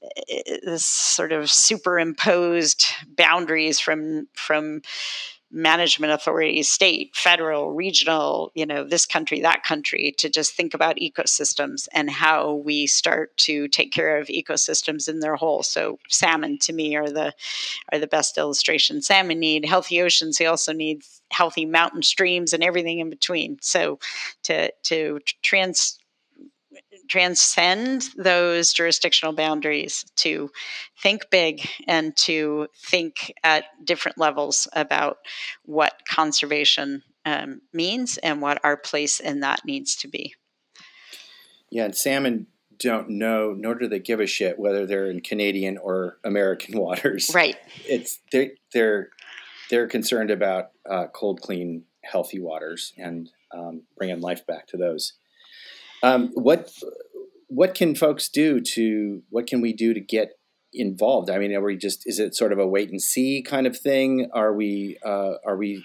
eh, 0.03 0.23
eh, 0.29 0.43
eh, 0.47 0.57
this 0.65 0.85
sort 0.85 1.33
of 1.33 1.51
superimposed 1.51 2.85
boundaries 3.17 3.81
from 3.81 4.29
from 4.35 4.83
management 5.51 6.13
authorities 6.13 6.69
state 6.69 7.11
federal 7.15 7.73
regional 7.73 8.53
you 8.55 8.67
know 8.67 8.85
this 8.85 9.07
country 9.07 9.41
that 9.41 9.63
country 9.63 10.15
to 10.19 10.29
just 10.29 10.55
think 10.55 10.75
about 10.75 10.97
ecosystems 10.97 11.89
and 11.93 12.11
how 12.11 12.55
we 12.55 12.87
start 12.87 13.37
to 13.37 13.67
take 13.69 13.93
care 13.93 14.19
of 14.19 14.29
ecosystems 14.29 15.09
in 15.09 15.21
their 15.21 15.37
whole. 15.37 15.63
So 15.63 15.99
salmon 16.09 16.59
to 16.59 16.73
me 16.73 16.97
are 16.97 17.09
the 17.09 17.33
are 17.93 17.99
the 17.99 18.07
best 18.07 18.37
illustration 18.37 19.01
salmon 19.01 19.39
need 19.39 19.65
healthy 19.65 20.01
oceans. 20.03 20.37
They 20.37 20.47
also 20.47 20.73
need 20.73 21.03
healthy 21.31 21.67
mountain 21.67 22.03
streams 22.03 22.53
and 22.53 22.63
everything 22.63 22.99
in 22.99 23.11
between. 23.11 23.59
So 23.61 23.99
to 24.45 24.71
to 24.85 25.21
trans 25.43 25.98
transcend 27.09 28.11
those 28.17 28.73
jurisdictional 28.73 29.33
boundaries 29.33 30.05
to 30.17 30.51
think 31.03 31.31
big 31.31 31.69
and 31.87 32.17
to 32.17 32.69
think 32.77 33.33
at 33.43 33.65
different 33.85 34.19
levels 34.19 34.69
about 34.73 35.19
what 35.65 36.03
conservation 36.09 37.03
um, 37.25 37.61
means 37.73 38.19
and 38.19 38.41
what 38.41 38.61
our 38.65 38.77
place 38.77 39.21
in 39.21 39.41
that 39.41 39.65
needs 39.65 39.97
to 39.97 40.09
be. 40.09 40.35
Yeah, 41.71 41.85
and 41.85 41.97
salmon 41.97 42.47
don't 42.79 43.11
know, 43.11 43.55
nor 43.57 43.75
do 43.75 43.89
they 43.89 43.99
give 43.99 44.21
a 44.21 44.27
shit 44.27 44.59
whether 44.59 44.87
they're 44.87 45.11
in 45.11 45.21
Canadian 45.21 45.79
or 45.79 46.19
American 46.25 46.79
waters. 46.81 47.31
Right. 47.35 47.57
It's 47.87 48.21
they 48.33 48.53
they're 48.73 49.11
they're 49.71 49.89
concerned 49.89 50.31
about 50.31 50.71
uh, 50.89 51.07
cold, 51.09 51.41
clean, 51.41 51.85
healthy 52.03 52.41
waters 52.41 52.93
and 52.97 53.31
um, 53.55 53.83
bringing 53.97 54.21
life 54.21 54.47
back 54.47 54.67
to 54.69 54.77
those. 54.77 55.15
Um, 56.03 56.31
what 56.35 56.71
what 57.49 57.75
can 57.75 57.95
folks 57.95 58.29
do 58.29 58.61
to 58.61 59.23
what 59.31 59.47
can 59.47 59.61
we 59.61 59.73
do 59.73 59.95
to 59.95 60.01
get 60.01 60.33
involved? 60.73 61.31
I 61.31 61.39
mean, 61.39 61.55
are 61.55 61.63
we 61.63 61.77
just 61.77 62.03
is 62.07 62.19
it 62.19 62.35
sort 62.35 62.53
of 62.53 62.59
a 62.59 62.67
wait 62.67 62.91
and 62.91 63.01
see 63.01 63.43
kind 63.43 63.67
of 63.67 63.77
thing? 63.77 64.31
Are 64.33 64.53
we 64.53 64.99
uh, 65.05 65.35
are 65.47 65.57
we 65.57 65.85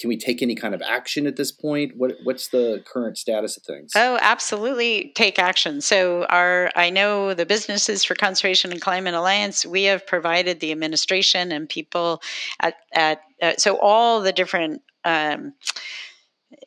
can 0.00 0.08
we 0.08 0.16
take 0.16 0.40
any 0.40 0.54
kind 0.54 0.74
of 0.74 0.80
action 0.80 1.26
at 1.26 1.36
this 1.36 1.52
point? 1.52 1.92
What 1.96 2.14
what's 2.24 2.48
the 2.48 2.82
current 2.90 3.18
status 3.18 3.56
of 3.56 3.62
things? 3.62 3.92
Oh, 3.94 4.18
absolutely, 4.20 5.12
take 5.14 5.38
action. 5.38 5.80
So, 5.80 6.24
our 6.24 6.70
I 6.74 6.90
know 6.90 7.34
the 7.34 7.46
businesses 7.46 8.04
for 8.04 8.14
Conservation 8.14 8.72
and 8.72 8.80
Climate 8.80 9.14
Alliance. 9.14 9.66
We 9.66 9.84
have 9.84 10.06
provided 10.06 10.60
the 10.60 10.72
administration 10.72 11.52
and 11.52 11.68
people 11.68 12.22
at 12.60 12.76
at 12.92 13.20
uh, 13.42 13.52
so 13.58 13.78
all 13.78 14.20
the 14.20 14.32
different. 14.32 14.82
Um, 15.04 15.54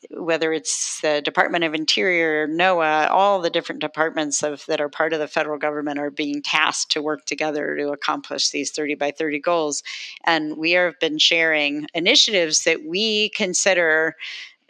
whether 0.09 0.53
it's 0.53 1.01
the 1.01 1.21
Department 1.21 1.63
of 1.63 1.73
Interior, 1.73 2.47
NOAA, 2.47 3.09
all 3.09 3.41
the 3.41 3.49
different 3.49 3.81
departments 3.81 4.43
of 4.43 4.65
that 4.67 4.79
are 4.79 4.89
part 4.89 5.13
of 5.13 5.19
the 5.19 5.27
federal 5.27 5.57
government 5.57 5.99
are 5.99 6.11
being 6.11 6.41
tasked 6.41 6.91
to 6.91 7.01
work 7.01 7.25
together 7.25 7.75
to 7.77 7.89
accomplish 7.89 8.49
these 8.49 8.71
30 8.71 8.95
by 8.95 9.11
30 9.11 9.39
goals. 9.39 9.83
And 10.23 10.57
we 10.57 10.71
have 10.71 10.99
been 10.99 11.17
sharing 11.17 11.87
initiatives 11.93 12.63
that 12.63 12.85
we 12.85 13.29
consider 13.29 14.15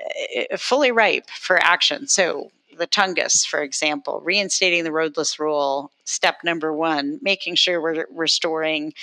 uh, 0.02 0.58
fully 0.58 0.92
ripe 0.92 1.30
for 1.30 1.58
action. 1.58 2.08
So 2.08 2.52
the 2.78 2.88
Tongass, 2.88 3.46
for 3.46 3.62
example, 3.62 4.22
reinstating 4.24 4.84
the 4.84 4.92
roadless 4.92 5.40
rule, 5.40 5.92
step 6.06 6.38
number 6.44 6.74
one, 6.74 7.20
making 7.22 7.56
sure 7.56 7.82
we're 7.82 8.06
restoring 8.12 8.94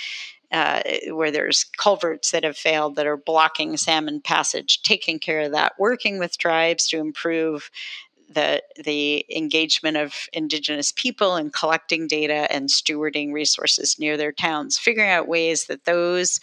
uh, 0.51 0.81
where 1.09 1.31
there's 1.31 1.63
culverts 1.63 2.31
that 2.31 2.43
have 2.43 2.57
failed 2.57 2.95
that 2.95 3.07
are 3.07 3.17
blocking 3.17 3.77
salmon 3.77 4.21
passage, 4.21 4.81
taking 4.83 5.19
care 5.19 5.41
of 5.41 5.51
that, 5.51 5.73
working 5.79 6.19
with 6.19 6.37
tribes 6.37 6.87
to 6.89 6.97
improve 6.97 7.69
the 8.33 8.61
the 8.83 9.25
engagement 9.35 9.97
of 9.97 10.13
indigenous 10.33 10.93
people 10.95 11.35
in 11.35 11.49
collecting 11.49 12.07
data 12.07 12.51
and 12.51 12.69
stewarding 12.69 13.33
resources 13.33 13.97
near 13.99 14.17
their 14.17 14.31
towns, 14.31 14.77
figuring 14.77 15.09
out 15.09 15.27
ways 15.27 15.65
that 15.65 15.85
those 15.85 16.39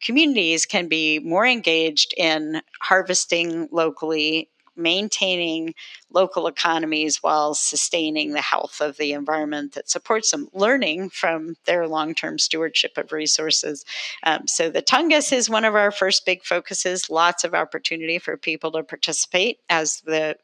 communities 0.00 0.66
can 0.66 0.88
be 0.88 1.18
more 1.20 1.46
engaged 1.46 2.14
in 2.16 2.60
harvesting 2.80 3.68
locally 3.72 4.48
maintaining 4.76 5.74
local 6.12 6.46
economies 6.46 7.22
while 7.22 7.54
sustaining 7.54 8.32
the 8.32 8.40
health 8.40 8.80
of 8.80 8.96
the 8.96 9.12
environment 9.12 9.72
that 9.72 9.90
supports 9.90 10.30
them, 10.30 10.48
learning 10.52 11.10
from 11.10 11.56
their 11.66 11.86
long 11.86 12.14
term 12.14 12.38
stewardship 12.38 12.96
of 12.96 13.12
resources. 13.12 13.84
Um, 14.22 14.46
so, 14.46 14.70
the 14.70 14.82
Tongass 14.82 15.32
is 15.32 15.50
one 15.50 15.64
of 15.64 15.74
our 15.74 15.90
first 15.90 16.24
big 16.24 16.44
focuses. 16.44 17.10
Lots 17.10 17.44
of 17.44 17.54
opportunity 17.54 18.18
for 18.18 18.36
people 18.36 18.72
to 18.72 18.82
participate 18.82 19.58
as 19.68 20.00
the 20.02 20.36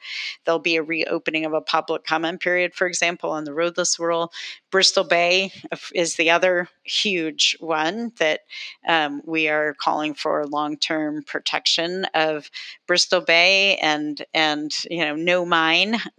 there'll 0.45 0.59
be 0.59 0.77
a 0.77 0.83
reopening 0.83 1.45
of 1.45 1.53
a 1.53 1.61
public 1.61 2.05
comment 2.05 2.41
period, 2.41 2.75
for 2.75 2.87
example, 2.87 3.31
on 3.31 3.45
the 3.45 3.55
roadless 3.55 3.99
rule. 3.99 4.33
Bristol 4.71 5.05
Bay 5.05 5.53
is 5.95 6.17
the 6.17 6.31
other 6.31 6.69
huge 6.85 7.57
one 7.61 8.13
that 8.19 8.41
um, 8.89 9.23
we 9.25 9.49
are 9.49 9.75
calling 9.75 10.15
for 10.15 10.47
long 10.47 10.77
term 10.77 11.23
protection 11.23 12.07
of 12.15 12.51
Bristol 12.87 13.21
Bay 13.21 13.77
and 13.79 14.25
and 14.35 14.73
you 14.91 15.05
know 15.05 15.15
no 15.15 15.45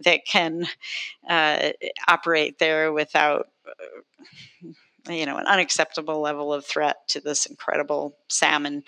that 0.00 0.26
can 0.26 0.66
uh, 1.28 1.70
operate 2.08 2.58
there 2.58 2.92
without 2.92 3.48
uh, 3.68 5.12
you 5.12 5.26
know 5.26 5.36
an 5.36 5.46
unacceptable 5.46 6.20
level 6.20 6.52
of 6.52 6.64
threat 6.64 6.96
to 7.08 7.20
this 7.20 7.46
incredible 7.46 8.16
salmon 8.28 8.82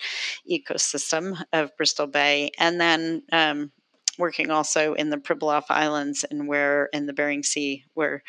ecosystem 0.49 1.41
of 1.53 1.75
Bristol 1.77 2.07
Bay, 2.07 2.51
and 2.57 2.79
then 2.81 3.23
um, 3.31 3.71
working 4.17 4.51
also 4.51 4.93
in 4.93 5.09
the 5.09 5.17
Pribilof 5.17 5.65
Islands 5.69 6.23
and 6.23 6.47
where 6.47 6.89
in 6.93 7.05
the 7.05 7.13
Bering 7.13 7.43
Sea 7.43 7.83
where 7.93 8.23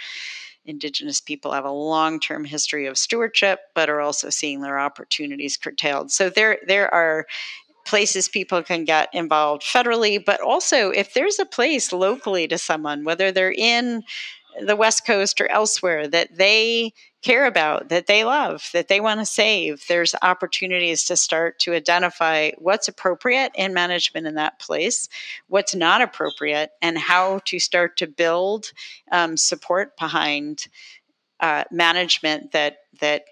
Indigenous 0.69 1.21
people 1.21 1.53
have 1.53 1.65
a 1.65 1.71
long-term 1.71 2.45
history 2.45 2.87
of 2.87 2.99
stewardship, 2.99 3.61
but 3.75 3.89
are 3.89 4.03
also 4.03 4.29
seeing 4.29 4.61
their 4.61 4.79
opportunities 4.79 5.57
curtailed. 5.57 6.11
So 6.11 6.29
there, 6.29 6.59
there 6.67 6.93
are 6.93 7.27
places 7.89 8.29
people 8.29 8.63
can 8.63 8.85
get 8.85 9.09
involved 9.13 9.63
federally, 9.63 10.23
but 10.25 10.41
also 10.41 10.91
if 10.91 11.15
there's 11.15 11.39
a 11.39 11.47
place 11.47 11.93
locally 11.93 12.47
to 12.47 12.59
someone, 12.59 13.05
whether 13.05 13.33
they're 13.33 13.51
in 13.53 14.03
the 14.61 14.77
West 14.77 15.07
Coast 15.07 15.41
or 15.41 15.51
elsewhere, 15.51 16.07
that 16.09 16.37
they 16.37 16.93
care 17.23 17.47
about, 17.47 17.89
that 17.89 18.07
they 18.07 18.25
love, 18.25 18.69
that 18.73 18.89
they 18.89 19.01
want 19.01 19.21
to 19.21 19.27
save, 19.27 19.85
there's 19.89 20.15
opportunities 20.23 21.05
to 21.05 21.17
start 21.17 21.59
to 21.61 21.75
identify 21.75 22.51
what's 22.59 22.89
appropriate 22.89 23.53
in 23.55 23.75
management 23.75 24.27
in 24.27 24.35
that 24.35 24.59
place, 24.59 25.09
what's 25.49 25.75
not 25.75 26.03
appropriate, 26.03 26.71
and 26.81 26.99
how 26.99 27.41
to 27.45 27.59
start 27.59 27.97
to 27.97 28.07
build 28.07 28.73
um, 29.11 29.37
support 29.37 29.97
behind 29.97 30.69
uh, 31.41 31.65
management 31.71 32.53
that 32.53 32.79
that 33.01 33.25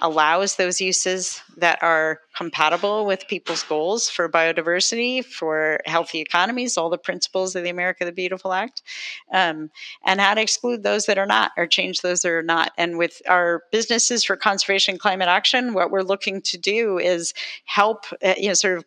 allows 0.00 0.56
those 0.56 0.80
uses 0.80 1.42
that 1.56 1.82
are 1.82 2.20
compatible 2.36 3.06
with 3.06 3.28
people's 3.28 3.62
goals 3.62 4.08
for 4.08 4.28
biodiversity, 4.28 5.24
for 5.24 5.80
healthy 5.86 6.20
economies, 6.20 6.76
all 6.76 6.90
the 6.90 6.98
principles 6.98 7.54
of 7.54 7.64
the 7.64 7.70
America 7.70 8.04
the 8.04 8.12
Beautiful 8.12 8.52
Act, 8.52 8.82
um, 9.32 9.70
and 10.04 10.20
how 10.20 10.34
to 10.34 10.40
exclude 10.40 10.82
those 10.82 11.06
that 11.06 11.18
are 11.18 11.26
not 11.26 11.52
or 11.56 11.66
change 11.66 12.00
those 12.00 12.22
that 12.22 12.32
are 12.32 12.42
not. 12.42 12.72
And 12.78 12.98
with 12.98 13.20
our 13.28 13.62
businesses 13.72 14.24
for 14.24 14.36
conservation 14.36 14.98
climate 14.98 15.28
action, 15.28 15.74
what 15.74 15.90
we're 15.90 16.02
looking 16.02 16.40
to 16.42 16.58
do 16.58 16.98
is 16.98 17.34
help, 17.64 18.06
uh, 18.24 18.34
you 18.36 18.48
know, 18.48 18.54
sort 18.54 18.78
of 18.78 18.84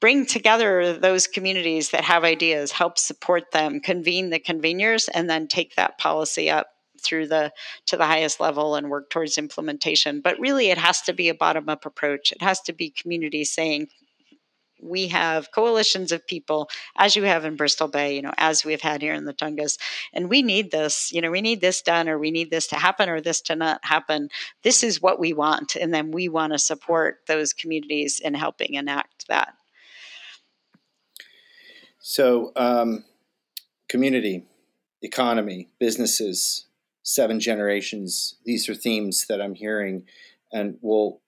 bring 0.00 0.24
together 0.24 0.96
those 0.96 1.26
communities 1.26 1.90
that 1.90 2.04
have 2.04 2.24
ideas, 2.24 2.72
help 2.72 2.98
support 2.98 3.52
them, 3.52 3.80
convene 3.80 4.30
the 4.30 4.40
conveners, 4.40 5.08
and 5.12 5.28
then 5.28 5.46
take 5.46 5.76
that 5.76 5.98
policy 5.98 6.50
up 6.50 6.68
through 7.00 7.26
the 7.26 7.52
to 7.86 7.96
the 7.96 8.06
highest 8.06 8.40
level 8.40 8.74
and 8.74 8.90
work 8.90 9.10
towards 9.10 9.38
implementation 9.38 10.20
but 10.20 10.38
really 10.38 10.70
it 10.70 10.78
has 10.78 11.02
to 11.02 11.12
be 11.12 11.28
a 11.28 11.34
bottom 11.34 11.68
up 11.68 11.86
approach. 11.86 12.32
It 12.32 12.42
has 12.42 12.60
to 12.62 12.72
be 12.72 12.90
communities 12.90 13.50
saying 13.50 13.88
we 14.82 15.08
have 15.08 15.52
coalitions 15.52 16.10
of 16.10 16.26
people 16.26 16.70
as 16.96 17.14
you 17.14 17.24
have 17.24 17.44
in 17.44 17.54
bristol 17.54 17.86
bay 17.86 18.16
you 18.16 18.22
know 18.22 18.32
as 18.38 18.64
we've 18.64 18.80
had 18.80 19.02
here 19.02 19.12
in 19.12 19.26
the 19.26 19.34
tongass 19.34 19.76
and 20.14 20.30
we 20.30 20.42
need 20.42 20.70
this 20.70 21.12
you 21.12 21.20
know 21.20 21.30
we 21.30 21.42
need 21.42 21.60
this 21.60 21.82
done 21.82 22.08
or 22.08 22.18
we 22.18 22.30
need 22.30 22.50
this 22.50 22.66
to 22.68 22.76
happen 22.76 23.08
or 23.08 23.20
this 23.20 23.42
to 23.42 23.54
not 23.54 23.80
happen. 23.82 24.30
This 24.62 24.82
is 24.82 25.02
what 25.02 25.20
we 25.20 25.32
want 25.32 25.76
and 25.76 25.92
then 25.92 26.10
we 26.12 26.28
want 26.28 26.52
to 26.52 26.58
support 26.58 27.18
those 27.26 27.52
communities 27.52 28.20
in 28.20 28.34
helping 28.34 28.74
enact 28.74 29.26
that. 29.28 29.54
So 31.98 32.52
um, 32.56 33.04
community 33.88 34.46
economy 35.02 35.68
businesses 35.78 36.66
seven 37.02 37.40
generations. 37.40 38.36
These 38.44 38.68
are 38.68 38.74
themes 38.74 39.26
that 39.28 39.40
I'm 39.40 39.54
hearing, 39.54 40.04
and 40.52 40.78
we'll 40.80 41.20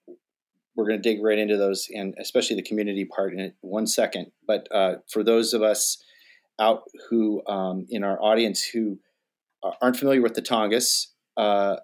we're 0.75 0.87
going 0.87 1.01
to 1.01 1.09
dig 1.09 1.23
right 1.23 1.37
into 1.37 1.57
those, 1.57 1.87
and 1.93 2.15
especially 2.19 2.55
the 2.55 2.63
community 2.63 3.05
part 3.05 3.33
in 3.33 3.53
one 3.61 3.85
second. 3.85 4.31
But 4.47 4.67
uh, 4.71 4.95
for 5.07 5.23
those 5.23 5.53
of 5.53 5.61
us 5.61 6.03
out 6.59 6.83
who 7.09 7.45
um, 7.47 7.85
in 7.89 8.03
our 8.03 8.21
audience 8.21 8.63
who 8.63 8.99
aren't 9.81 9.97
familiar 9.97 10.21
with 10.21 10.33
the 10.33 10.41
Tongass, 10.41 11.07
uh, 11.37 11.77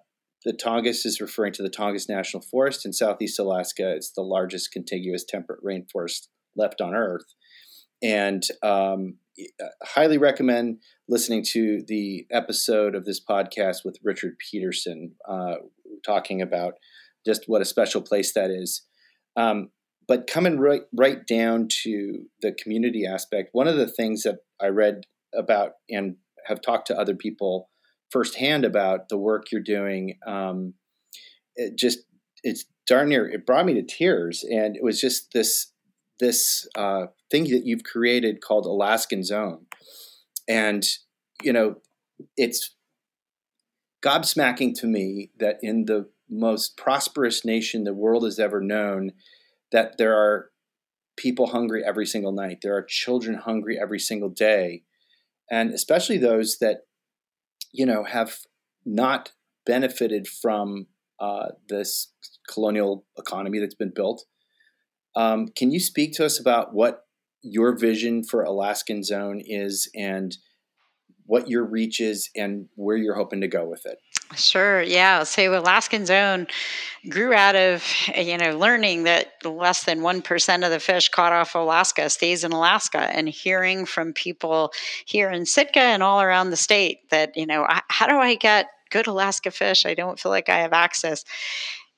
the 0.45 0.53
Tongass 0.53 1.05
is 1.05 1.21
referring 1.21 1.53
to 1.53 1.63
the 1.63 1.69
Tongass 1.69 2.09
National 2.09 2.41
Forest 2.41 2.85
in 2.85 2.93
southeast 2.93 3.39
Alaska. 3.39 3.93
It's 3.95 4.11
the 4.11 4.21
largest 4.21 4.71
contiguous 4.71 5.23
temperate 5.23 5.63
rainforest 5.63 6.27
left 6.55 6.81
on 6.81 6.93
Earth, 6.95 7.35
and 8.01 8.43
um, 8.63 9.17
highly 9.83 10.17
recommend 10.17 10.79
listening 11.07 11.43
to 11.51 11.83
the 11.87 12.25
episode 12.31 12.95
of 12.95 13.05
this 13.05 13.23
podcast 13.23 13.77
with 13.83 13.97
Richard 14.03 14.37
Peterson, 14.39 15.15
uh, 15.27 15.55
talking 16.05 16.41
about 16.41 16.73
just 17.25 17.43
what 17.47 17.61
a 17.61 17.65
special 17.65 18.01
place 18.01 18.33
that 18.33 18.49
is. 18.49 18.83
Um, 19.35 19.69
but 20.07 20.27
coming 20.27 20.59
right 20.59 20.81
right 20.95 21.25
down 21.27 21.67
to 21.83 22.25
the 22.41 22.51
community 22.51 23.05
aspect, 23.05 23.49
one 23.51 23.67
of 23.67 23.77
the 23.77 23.87
things 23.87 24.23
that 24.23 24.39
I 24.61 24.67
read 24.67 25.03
about 25.35 25.73
and 25.89 26.15
have 26.45 26.61
talked 26.61 26.87
to 26.87 26.97
other 26.97 27.15
people 27.15 27.69
firsthand 28.11 28.65
about 28.65 29.09
the 29.09 29.17
work 29.17 29.51
you're 29.51 29.61
doing, 29.61 30.17
um, 30.25 30.73
it 31.55 31.77
just 31.77 31.99
it's 32.43 32.65
darn 32.87 33.09
near 33.09 33.29
it 33.29 33.45
brought 33.45 33.65
me 33.65 33.75
to 33.75 33.83
tears, 33.83 34.43
and 34.43 34.75
it 34.75 34.83
was 34.83 34.99
just 34.99 35.31
this 35.33 35.71
this 36.19 36.67
uh, 36.75 37.07
thing 37.31 37.45
that 37.45 37.65
you've 37.65 37.83
created 37.83 38.41
called 38.41 38.65
Alaskans 38.65 39.31
Own, 39.31 39.65
and 40.47 40.85
you 41.41 41.53
know, 41.53 41.75
it's 42.35 42.75
gobsmacking 44.03 44.77
to 44.79 44.87
me 44.87 45.31
that 45.39 45.57
in 45.61 45.85
the 45.85 46.09
most 46.29 46.77
prosperous 46.77 47.43
nation 47.43 47.83
the 47.83 47.93
world 47.93 48.23
has 48.23 48.39
ever 48.39 48.61
known, 48.61 49.11
that 49.71 49.97
there 49.97 50.15
are 50.15 50.51
people 51.17 51.47
hungry 51.47 51.83
every 51.85 52.05
single 52.05 52.31
night. 52.31 52.59
There 52.61 52.75
are 52.75 52.83
children 52.83 53.35
hungry 53.35 53.77
every 53.79 53.99
single 53.99 54.29
day, 54.29 54.83
and 55.51 55.73
especially 55.73 56.17
those 56.17 56.57
that 56.59 56.81
you 57.71 57.85
know 57.85 58.03
have 58.03 58.39
not 58.85 59.31
benefited 59.65 60.27
from 60.27 60.87
uh, 61.19 61.49
this 61.67 62.11
colonial 62.47 63.05
economy 63.17 63.59
that's 63.59 63.75
been 63.75 63.93
built. 63.93 64.25
Um, 65.19 65.49
can 65.49 65.69
you 65.69 65.81
speak 65.81 66.13
to 66.13 66.25
us 66.25 66.39
about 66.39 66.73
what 66.73 67.03
your 67.41 67.77
vision 67.77 68.23
for 68.23 68.41
Alaskans 68.41 69.11
Own 69.11 69.41
is 69.45 69.89
and 69.93 70.37
what 71.25 71.49
your 71.49 71.65
reach 71.65 71.99
is 71.99 72.29
and 72.37 72.69
where 72.75 72.95
you're 72.95 73.15
hoping 73.15 73.41
to 73.41 73.47
go 73.49 73.67
with 73.67 73.85
it? 73.85 73.99
Sure. 74.37 74.81
Yeah. 74.81 75.23
So 75.23 75.59
Alaskans 75.59 76.09
Own 76.09 76.47
grew 77.09 77.33
out 77.33 77.57
of 77.57 77.83
you 78.15 78.37
know 78.37 78.57
learning 78.57 79.03
that 79.03 79.33
less 79.43 79.83
than 79.83 79.99
1% 79.99 80.65
of 80.65 80.71
the 80.71 80.79
fish 80.79 81.09
caught 81.09 81.33
off 81.33 81.53
Alaska 81.53 82.09
stays 82.09 82.45
in 82.45 82.53
Alaska 82.53 82.99
and 82.99 83.27
hearing 83.27 83.85
from 83.85 84.13
people 84.13 84.71
here 85.05 85.29
in 85.29 85.45
Sitka 85.45 85.81
and 85.81 86.01
all 86.01 86.21
around 86.21 86.51
the 86.51 86.57
state 86.57 87.09
that 87.09 87.35
you 87.35 87.45
know 87.45 87.67
how 87.89 88.07
do 88.07 88.15
I 88.15 88.35
get 88.35 88.67
good 88.89 89.07
Alaska 89.07 89.51
fish 89.51 89.85
I 89.85 89.95
don't 89.95 90.19
feel 90.19 90.31
like 90.31 90.47
I 90.47 90.59
have 90.59 90.73
access 90.73 91.25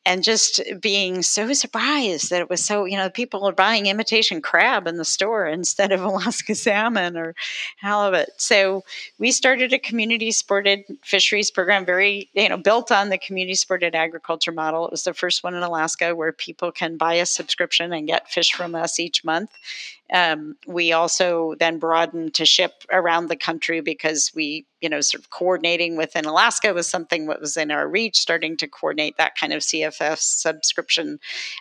and 0.05 0.23
just 0.23 0.61
being 0.79 1.21
so 1.21 1.53
surprised 1.53 2.29
that 2.29 2.41
it 2.41 2.49
was 2.49 2.63
so 2.63 2.85
you 2.85 2.97
know 2.97 3.09
people 3.09 3.47
are 3.47 3.51
buying 3.51 3.85
imitation 3.85 4.41
crab 4.41 4.87
in 4.87 4.97
the 4.97 5.05
store 5.05 5.45
instead 5.59 5.91
of 5.91 6.01
alaska 6.01 6.55
salmon 6.55 7.17
or 7.17 7.35
halibut. 7.77 8.29
So 8.37 8.83
we 9.19 9.31
started 9.31 9.73
a 9.73 9.79
community 9.79 10.31
supported 10.31 10.85
fisheries 11.03 11.51
program 11.51 11.85
very 11.85 12.29
you 12.33 12.49
know 12.49 12.57
built 12.57 12.91
on 12.91 13.09
the 13.09 13.17
community 13.17 13.55
supported 13.55 13.95
agriculture 13.95 14.51
model. 14.51 14.85
It 14.85 14.91
was 14.91 15.03
the 15.03 15.13
first 15.13 15.43
one 15.43 15.55
in 15.55 15.63
alaska 15.63 16.15
where 16.15 16.31
people 16.31 16.71
can 16.71 16.97
buy 16.97 17.15
a 17.15 17.25
subscription 17.25 17.93
and 17.93 18.07
get 18.07 18.29
fish 18.29 18.53
from 18.53 18.75
us 18.75 18.99
each 18.99 19.23
month 19.23 19.51
um, 20.11 20.55
we 20.67 20.91
also 20.91 21.55
then 21.59 21.79
broadened 21.79 22.33
to 22.33 22.45
ship 22.45 22.83
around 22.91 23.27
the 23.27 23.37
country 23.37 23.79
because 23.79 24.31
we, 24.35 24.65
you 24.81 24.89
know, 24.89 24.99
sort 24.99 25.23
of 25.23 25.29
coordinating 25.29 25.95
within 25.95 26.25
Alaska 26.25 26.73
was 26.73 26.87
something 26.87 27.27
that 27.27 27.39
was 27.39 27.55
in 27.55 27.71
our 27.71 27.87
reach. 27.87 28.19
Starting 28.19 28.57
to 28.57 28.67
coordinate 28.67 29.15
that 29.17 29.37
kind 29.37 29.53
of 29.53 29.61
CFS 29.61 30.19
subscription 30.19 31.19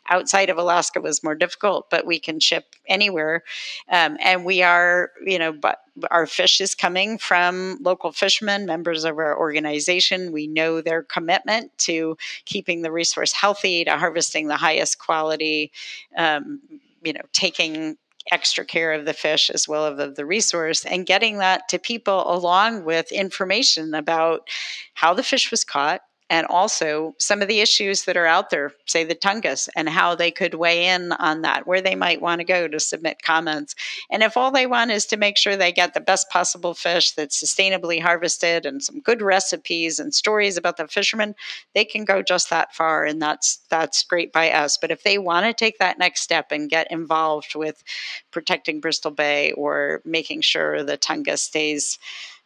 outside 0.08 0.50
of 0.50 0.58
Alaska 0.58 1.00
was 1.00 1.22
more 1.22 1.36
difficult, 1.36 1.90
but 1.90 2.06
we 2.06 2.18
can 2.18 2.40
ship 2.40 2.74
anywhere. 2.88 3.44
Um, 3.88 4.16
and 4.20 4.44
we 4.44 4.62
are, 4.62 5.12
you 5.24 5.38
know, 5.38 5.52
but 5.52 5.82
our 6.10 6.26
fish 6.26 6.60
is 6.60 6.74
coming 6.74 7.18
from 7.18 7.78
local 7.80 8.10
fishermen, 8.10 8.66
members 8.66 9.04
of 9.04 9.16
our 9.18 9.38
organization. 9.38 10.32
We 10.32 10.48
know 10.48 10.80
their 10.80 11.02
commitment 11.04 11.76
to 11.78 12.16
keeping 12.46 12.82
the 12.82 12.90
resource 12.90 13.32
healthy, 13.32 13.84
to 13.84 13.96
harvesting 13.96 14.48
the 14.48 14.56
highest 14.56 14.98
quality, 14.98 15.70
um, 16.16 16.60
you 17.02 17.12
know, 17.12 17.22
taking 17.32 17.96
extra 18.30 18.64
care 18.64 18.92
of 18.92 19.04
the 19.04 19.12
fish 19.12 19.50
as 19.50 19.68
well 19.68 19.86
as 19.86 19.98
of 19.98 20.16
the 20.16 20.26
resource 20.26 20.84
and 20.84 21.06
getting 21.06 21.38
that 21.38 21.68
to 21.68 21.78
people 21.78 22.32
along 22.32 22.84
with 22.84 23.10
information 23.12 23.94
about 23.94 24.48
how 24.94 25.14
the 25.14 25.22
fish 25.22 25.50
was 25.50 25.64
caught 25.64 26.00
and 26.30 26.46
also 26.46 27.16
some 27.18 27.42
of 27.42 27.48
the 27.48 27.60
issues 27.60 28.04
that 28.04 28.16
are 28.16 28.24
out 28.24 28.50
there, 28.50 28.72
say 28.86 29.02
the 29.02 29.16
Tongass, 29.16 29.68
and 29.74 29.88
how 29.88 30.14
they 30.14 30.30
could 30.30 30.54
weigh 30.54 30.86
in 30.86 31.10
on 31.12 31.42
that, 31.42 31.66
where 31.66 31.82
they 31.82 31.96
might 31.96 32.22
want 32.22 32.38
to 32.38 32.44
go 32.44 32.68
to 32.68 32.78
submit 32.78 33.20
comments. 33.22 33.74
And 34.12 34.22
if 34.22 34.36
all 34.36 34.52
they 34.52 34.66
want 34.66 34.92
is 34.92 35.04
to 35.06 35.16
make 35.16 35.36
sure 35.36 35.56
they 35.56 35.72
get 35.72 35.92
the 35.92 36.00
best 36.00 36.30
possible 36.30 36.72
fish 36.72 37.10
that's 37.10 37.42
sustainably 37.42 38.00
harvested 38.00 38.64
and 38.64 38.80
some 38.80 39.00
good 39.00 39.22
recipes 39.22 39.98
and 39.98 40.14
stories 40.14 40.56
about 40.56 40.76
the 40.76 40.86
fishermen, 40.86 41.34
they 41.74 41.84
can 41.84 42.04
go 42.04 42.22
just 42.22 42.48
that 42.50 42.72
far, 42.74 43.04
and 43.04 43.20
that's 43.20 43.58
that's 43.68 44.04
great 44.04 44.32
by 44.32 44.52
us. 44.52 44.78
But 44.80 44.92
if 44.92 45.02
they 45.02 45.18
want 45.18 45.46
to 45.46 45.52
take 45.52 45.78
that 45.78 45.98
next 45.98 46.22
step 46.22 46.52
and 46.52 46.70
get 46.70 46.90
involved 46.92 47.56
with 47.56 47.82
protecting 48.30 48.80
Bristol 48.80 49.10
Bay 49.10 49.50
or 49.52 50.00
making 50.04 50.42
sure 50.42 50.84
the 50.84 50.96
Tongass 50.96 51.40
stays 51.40 51.98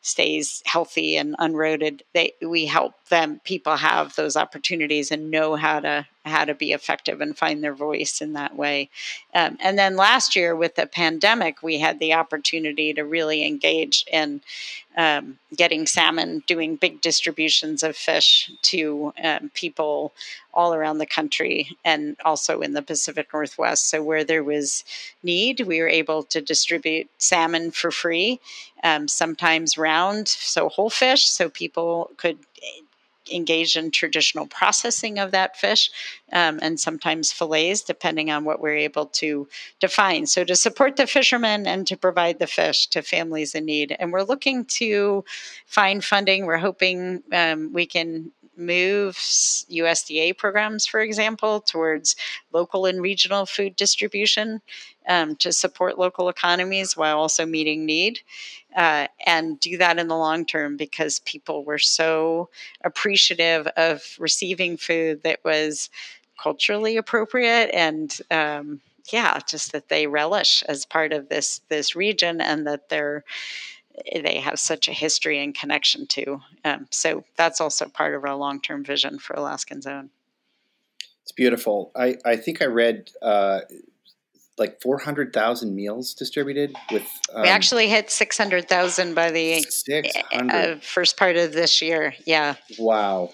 stays 0.05 0.63
healthy 0.67 1.17
and 1.17 1.35
unroaded 1.39 2.03
they 2.13 2.35
we 2.43 2.67
help 2.67 2.93
them 3.09 3.41
people 3.43 3.75
have 3.75 4.15
those 4.17 4.37
opportunities 4.37 5.11
and 5.11 5.31
know 5.31 5.57
how 5.57 5.81
to 5.81 6.07
how 6.25 6.45
to 6.45 6.55
be 6.55 6.73
effective 6.73 7.21
and 7.21 7.37
find 7.37 7.63
their 7.63 7.75
voice 7.75 8.21
in 8.21 8.33
that 8.33 8.57
way. 8.57 8.89
Um, 9.35 9.59
and 9.61 9.79
then 9.79 9.97
last 9.97 10.35
year 10.35 10.57
with 10.57 10.75
the 10.75 10.87
pandemic 10.87 11.63
we 11.63 11.79
had 11.79 11.99
the 11.99 12.15
opportunity 12.15 12.93
to 12.95 13.03
really 13.03 13.47
engage 13.47 14.05
in 14.11 14.41
um, 14.97 15.39
getting 15.57 15.87
salmon 15.87 16.43
doing 16.47 16.77
big 16.77 17.01
distributions 17.01 17.83
of 17.83 17.97
fish 17.97 18.51
to 18.63 19.13
um, 19.23 19.51
people 19.55 20.13
all 20.53 20.73
around 20.73 20.99
the 20.99 21.07
country 21.07 21.77
and 21.85 22.17
also 22.25 22.61
in 22.61 22.75
the 22.75 22.83
pacific 22.83 23.29
northwest. 23.33 23.91
So 23.91 24.03
where 24.03 24.25
there 24.25 24.45
was 24.45 24.85
need 25.23 25.61
we 25.61 25.81
were 25.81 25.89
able 25.89 26.23
to 26.25 26.41
distribute 26.41 27.11
salmon 27.19 27.71
for 27.73 27.91
free 27.91 28.41
um, 28.83 29.09
sometimes 29.09 29.77
round 29.77 30.29
so 30.29 30.69
whole 30.69 30.91
fish 30.91 31.27
so 31.27 31.49
people 31.49 32.11
could 32.17 32.39
engage 33.33 33.77
in 33.77 33.91
traditional 33.91 34.47
processing 34.47 35.19
of 35.19 35.31
that 35.31 35.57
fish 35.57 35.91
um, 36.33 36.59
and 36.63 36.79
sometimes 36.79 37.33
fillets, 37.33 37.83
depending 37.83 38.31
on 38.31 38.45
what 38.45 38.61
we're 38.61 38.77
able 38.77 39.07
to 39.07 39.49
define. 39.81 40.27
So, 40.27 40.45
to 40.45 40.57
support 40.57 40.97
the 40.97 41.07
fishermen 41.07 41.67
and 41.67 41.87
to 41.87 41.97
provide 41.97 42.39
the 42.39 42.47
fish 42.47 42.87
to 42.89 43.03
families 43.03 43.55
in 43.55 43.65
need. 43.65 43.97
And 43.99 44.13
we're 44.13 44.23
looking 44.23 44.65
to 44.67 45.25
find 45.67 46.05
funding. 46.05 46.47
We're 46.47 46.59
hoping 46.59 47.23
um, 47.33 47.73
we 47.73 47.87
can 47.87 48.33
move 48.57 49.17
USDA 49.17 50.37
programs, 50.37 50.87
for 50.87 51.01
example, 51.01 51.61
towards 51.61 52.17
local 52.53 52.87
and 52.87 53.01
regional 53.03 53.47
food 53.47 53.77
distribution 53.77 54.61
um, 55.09 55.37
to 55.37 55.53
support 55.53 55.99
local 55.99 56.29
economies 56.29 56.97
while 56.97 57.19
also 57.19 57.47
meeting 57.47 57.85
need. 57.85 58.21
Uh, 58.75 59.07
and 59.25 59.61
do 59.61 59.77
that 59.79 59.99
in 60.01 60.09
the 60.09 60.17
long 60.17 60.45
term 60.45 60.77
because 60.77 61.21
people 61.21 61.65
were 61.65 61.79
so 61.79 62.49
appreciative 62.83 63.69
of 63.77 64.17
receiving 64.19 64.77
food 64.77 65.23
that 65.23 65.39
was 65.45 65.91
culturally 66.43 66.97
appropriate 66.97 67.71
and 67.73 68.19
um, 68.33 68.81
yeah 69.13 69.39
just 69.47 69.73
that 69.73 69.89
they 69.89 70.07
relish 70.07 70.63
as 70.65 70.85
part 70.85 71.13
of 71.13 71.29
this 71.29 71.61
this 71.69 71.95
region 71.95 72.41
and 72.41 72.67
that 72.67 72.89
they're 72.89 73.23
they 74.13 74.41
have 74.41 74.59
such 74.59 74.89
a 74.89 74.93
history 74.93 75.43
and 75.43 75.55
connection 75.55 76.07
to 76.07 76.41
um, 76.65 76.87
so 76.91 77.25
that's 77.37 77.61
also 77.61 77.89
part 77.89 78.15
of 78.15 78.25
our 78.25 78.35
long-term 78.35 78.85
vision 78.85 79.19
for 79.19 79.35
alaskans 79.35 79.87
own. 79.87 80.11
It's 81.23 81.33
beautiful. 81.33 81.91
I, 81.97 82.17
I 82.25 82.37
think 82.37 82.61
i 82.61 82.67
read 82.67 83.11
uh, 83.23 83.61
like 84.57 84.81
400,000 84.81 85.75
meals 85.75 86.15
distributed 86.15 86.75
with 86.93 87.07
um, 87.35 87.43
we 87.43 87.49
actually 87.49 87.89
hit 87.89 88.11
600,000 88.11 89.15
by 89.15 89.31
the 89.31 89.65
uh, 90.33 90.77
first 90.81 91.17
part 91.17 91.37
of 91.37 91.53
this 91.53 91.83
year 91.83 92.15
yeah. 92.27 92.55
Wow 92.79 93.31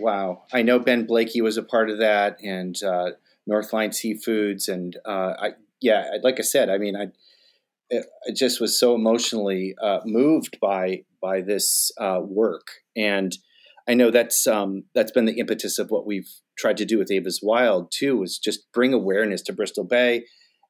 wow. 0.00 0.42
I 0.52 0.62
know 0.62 0.78
ben 0.78 1.06
blakey 1.06 1.40
was 1.40 1.56
a 1.56 1.62
part 1.62 1.90
of 1.90 1.98
that 1.98 2.38
and 2.42 2.80
uh, 2.82 3.10
northline 3.48 3.90
seafoods 3.90 4.68
and 4.68 4.96
uh, 5.04 5.34
I, 5.38 5.50
yeah 5.80 6.18
like 6.22 6.38
i 6.38 6.42
said 6.42 6.68
i 6.68 6.78
mean 6.78 6.94
i 6.94 7.08
I 7.92 8.32
just 8.34 8.60
was 8.60 8.78
so 8.78 8.94
emotionally 8.94 9.74
uh, 9.82 10.00
moved 10.04 10.58
by 10.60 11.04
by 11.20 11.40
this 11.40 11.90
uh, 12.00 12.20
work. 12.22 12.68
And 12.96 13.36
I 13.88 13.94
know 13.94 14.10
that's 14.10 14.46
um, 14.46 14.84
that's 14.94 15.12
been 15.12 15.24
the 15.24 15.38
impetus 15.38 15.78
of 15.78 15.90
what 15.90 16.06
we've 16.06 16.30
tried 16.56 16.76
to 16.78 16.84
do 16.84 16.98
with 16.98 17.10
Eva's 17.10 17.40
Wild 17.42 17.90
too, 17.92 18.22
is 18.22 18.38
just 18.38 18.70
bring 18.72 18.92
awareness 18.92 19.42
to 19.42 19.52
Bristol 19.52 19.84
Bay, 19.84 20.24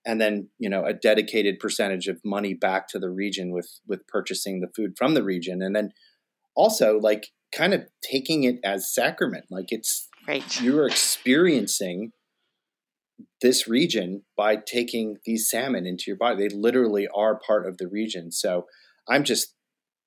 and 0.07 0.21
then 0.21 0.49
you 0.59 0.71
know 0.71 0.85
a 0.85 0.95
dedicated 0.95 1.59
percentage 1.59 2.07
of 2.07 2.21
money 2.25 2.55
back 2.55 2.89
to 2.89 2.99
the 2.99 3.11
region 3.11 3.53
with 3.53 3.81
with 3.87 4.07
purchasing 4.07 4.61
the 4.61 4.71
food 4.75 4.95
from 4.97 5.15
the 5.15 5.23
region. 5.23 5.63
And 5.63 5.77
then 5.77 5.91
also 6.55 6.99
like 6.99 7.29
kind 7.53 7.75
of 7.75 7.87
taking 8.03 8.45
it 8.45 8.59
as 8.65 8.93
sacrament. 8.93 9.47
Like 9.51 9.73
it's 9.73 10.09
right. 10.27 10.61
you're 10.61 10.87
experiencing 10.87 12.13
this 13.43 13.69
region 13.69 14.23
by 14.37 14.57
taking 14.57 15.17
these 15.25 15.49
salmon 15.51 15.87
into 15.87 16.05
your 16.07 16.17
body. 16.17 16.49
They 16.49 16.55
literally 16.55 17.09
are 17.15 17.39
part 17.39 17.67
of 17.67 17.79
the 17.79 17.89
region. 17.89 18.33
So 18.33 18.67
i'm 19.09 19.25
just 19.25 19.55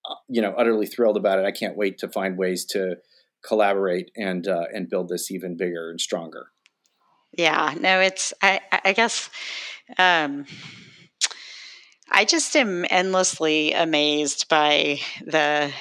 uh, 0.10 0.16
you 0.28 0.42
know 0.42 0.54
utterly 0.58 0.86
thrilled 0.86 1.18
about 1.18 1.40
it. 1.40 1.46
I 1.46 1.52
can't 1.52 1.78
wait 1.78 1.98
to 2.00 2.10
find 2.10 2.38
ways 2.38 2.66
to 2.68 2.98
collaborate 3.46 4.12
and 4.16 4.48
uh, 4.48 4.66
and 4.74 4.90
build 4.90 5.10
this 5.10 5.32
even 5.32 5.58
bigger 5.58 5.90
and 5.90 6.00
stronger. 6.00 6.48
Yeah 7.32 7.74
no 7.80 8.00
it's 8.00 8.34
i 8.42 8.60
i 8.86 8.94
guess 8.94 9.30
um, 9.98 10.46
I 12.10 12.26
just 12.26 12.56
am 12.56 12.86
endlessly 12.90 13.74
amazed 13.74 14.48
by 14.48 15.00
the 15.26 15.72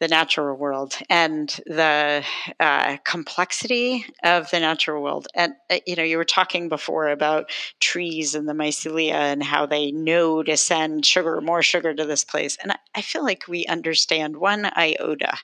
the 0.00 0.08
natural 0.08 0.56
world 0.56 0.94
and 1.08 1.48
the 1.66 2.22
uh, 2.60 2.96
complexity 3.04 4.04
of 4.22 4.50
the 4.50 4.60
natural 4.60 5.02
world. 5.02 5.26
And 5.34 5.54
uh, 5.70 5.78
you 5.86 5.96
know, 5.96 6.02
you 6.02 6.16
were 6.18 6.24
talking 6.24 6.68
before 6.68 7.08
about 7.08 7.50
trees 7.80 8.34
and 8.34 8.48
the 8.48 8.52
mycelia 8.52 9.14
and 9.14 9.42
how 9.42 9.66
they 9.66 9.90
know 9.92 10.42
to 10.42 10.56
send 10.56 11.06
sugar, 11.06 11.40
more 11.40 11.62
sugar 11.62 11.94
to 11.94 12.04
this 12.04 12.24
place. 12.24 12.56
And 12.62 12.72
I, 12.72 12.76
I 12.94 13.02
feel 13.02 13.24
like 13.24 13.44
we 13.48 13.64
understand 13.66 14.36
one 14.36 14.70
iota 14.76 15.38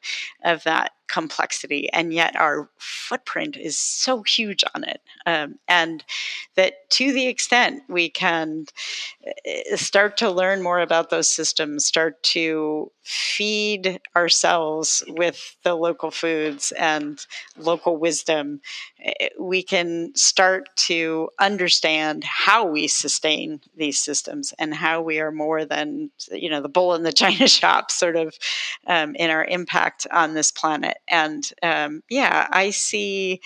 of 0.45 0.65
that 0.65 0.93
complexity, 1.13 1.93
and 1.93 2.13
yet 2.13 2.35
our 2.37 2.71
footprint 2.79 3.57
is 3.57 3.79
so 3.79 4.23
huge 4.23 4.65
on 4.75 4.83
it. 4.85 5.03
Um, 5.27 5.57
and 5.69 6.03
that 6.57 6.91
to 6.91 7.13
the 7.13 7.27
extent 7.27 7.83
we 7.89 8.09
can 8.09 8.65
uh, 9.27 9.77
start 9.77 10.17
to 10.19 10.31
learn 10.31 10.63
more 10.63 10.81
about 10.81 11.11
those 11.11 11.29
systems, 11.29 11.85
start 11.85 12.23
to 12.23 12.91
feed 13.03 14.01
ourselves 14.17 15.03
with 15.09 15.57
the 15.65 15.75
local 15.75 16.11
foods 16.11 16.73
and 16.79 17.27
local 17.59 17.97
wisdom, 17.97 18.61
eh, 19.03 19.29
we 19.39 19.63
can 19.63 20.13
start 20.15 20.69
to 20.77 21.29
understand 21.41 22.25
how 22.25 22.65
we 22.65 22.87
sustain 22.87 23.61
these 23.77 23.99
systems 23.99 24.55
and 24.59 24.73
how 24.73 25.03
we 25.03 25.21
are 25.21 25.33
more 25.33 25.65
than 25.65 26.11
you 26.31 26.49
know 26.49 26.61
the 26.61 26.69
bull 26.69 26.95
in 26.95 27.03
the 27.03 27.13
china 27.23 27.49
shop 27.49 27.91
sort 27.91 28.17
of 28.17 28.35
um, 28.87 29.15
in 29.17 29.31
our 29.31 29.45
impact 29.45 30.07
on 30.11 30.35
this 30.35 30.51
planet 30.53 30.99
and 31.09 31.51
um, 31.63 32.03
yeah, 32.09 32.47
I 32.51 32.71
see 32.71 33.41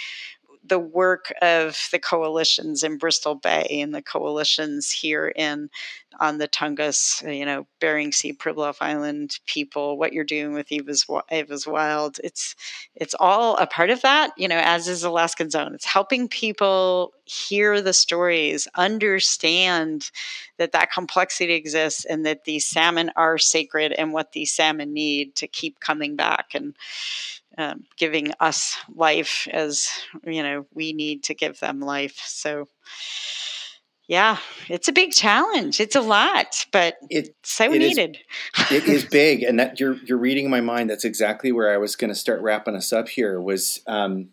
the 0.69 0.79
work 0.79 1.33
of 1.43 1.89
the 1.93 1.99
coalitions 1.99 2.83
in 2.83 2.99
Bristol 2.99 3.35
Bay 3.37 3.67
and 3.71 3.95
the 3.95 4.03
coalitions 4.03 4.91
here 4.91 5.29
in 5.29 5.71
on 6.19 6.39
the 6.39 6.49
Tongass, 6.49 7.23
you 7.37 7.45
know, 7.45 7.67
Bering 7.79 8.11
Sea, 8.11 8.33
Pribilof 8.33 8.77
Island 8.81 9.39
people, 9.45 9.99
what 9.99 10.15
you're 10.15 10.25
doing 10.25 10.55
with 10.55 10.73
Eva's, 10.73 11.05
Eva's 11.31 11.67
Wild, 11.67 12.19
it's 12.25 12.55
it's 12.95 13.15
all 13.21 13.57
a 13.57 13.67
part 13.67 13.91
of 13.91 14.01
that, 14.01 14.31
you 14.39 14.49
know, 14.49 14.61
as 14.63 14.89
is 14.89 15.05
Alaskans 15.05 15.55
Own. 15.55 15.75
It's 15.75 15.85
helping 15.85 16.27
people 16.27 17.13
hear 17.27 17.83
the 17.83 17.93
stories, 17.93 18.67
understand 18.77 20.11
that 20.57 20.73
that 20.73 20.91
complexity 20.91 21.53
exists 21.53 22.05
and 22.07 22.25
that 22.25 22.45
these 22.45 22.65
salmon 22.65 23.11
are 23.17 23.37
sacred 23.37 23.93
and 23.93 24.13
what 24.13 24.33
these 24.33 24.53
salmon 24.53 24.95
need 24.95 25.35
to 25.37 25.47
keep 25.47 25.81
coming 25.81 26.17
back 26.17 26.55
and 26.55 26.75
um, 27.59 27.85
giving 27.97 28.33
us 28.41 28.77
life 28.95 29.49
as 29.51 29.89
you 30.25 30.43
know 30.43 30.67
we 30.75 30.93
need 30.93 31.25
to 31.25 31.35
give 31.35 31.59
them 31.61 31.81
life. 31.81 32.19
So 32.25 32.69
yeah 34.09 34.39
it's 34.69 34.89
a 34.89 34.93
big 34.93 35.13
challenge. 35.13 35.81
It's 35.81 35.97
a 35.97 36.01
lot 36.01 36.67
but 36.73 36.97
it's 37.11 37.31
so 37.43 37.73
it 37.73 37.79
needed. 37.79 38.19
is, 38.59 38.73
it 38.73 38.89
is 38.89 39.05
big 39.11 39.43
and 39.43 39.59
that 39.59 39.81
you're 39.81 39.97
you're 40.05 40.19
reading 40.19 40.51
my 40.51 40.61
mind. 40.61 40.91
That's 40.91 41.05
exactly 41.05 41.53
where 41.53 41.73
i 41.73 41.77
was 41.77 41.97
going 41.97 42.11
to 42.11 42.15
start 42.15 42.41
wrapping 42.43 42.77
us 42.77 42.93
up 42.93 43.09
here 43.09 43.41
was 43.41 43.81
um, 43.87 44.31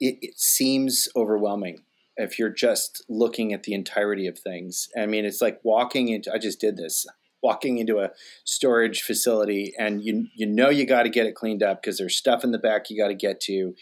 it, 0.00 0.18
it 0.20 0.38
seems 0.38 1.08
overwhelming 1.16 1.84
if 2.16 2.38
you're 2.38 2.50
just 2.50 3.04
looking 3.08 3.52
at 3.52 3.62
the 3.62 3.74
entirety 3.74 4.26
of 4.26 4.38
things. 4.38 4.88
I 4.96 5.06
mean 5.06 5.24
it's 5.24 5.40
like 5.40 5.60
walking 5.62 6.08
into 6.08 6.32
i 6.32 6.38
just 6.38 6.60
did 6.60 6.76
this 6.76 7.06
walking 7.42 7.78
into 7.78 7.98
a 7.98 8.10
storage 8.44 9.02
facility 9.02 9.72
and 9.78 10.02
you 10.02 10.26
you 10.34 10.46
know 10.46 10.68
you 10.68 10.86
got 10.86 11.04
to 11.04 11.08
get 11.08 11.26
it 11.26 11.34
cleaned 11.34 11.62
up 11.62 11.80
because 11.80 11.98
there's 11.98 12.16
stuff 12.16 12.44
in 12.44 12.50
the 12.50 12.58
back 12.58 12.90
you 12.90 13.00
got 13.00 13.08
to 13.08 13.14
get 13.14 13.40
to. 13.40 13.74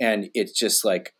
And 0.00 0.30
it's 0.34 0.52
just 0.52 0.84
like 0.84 1.14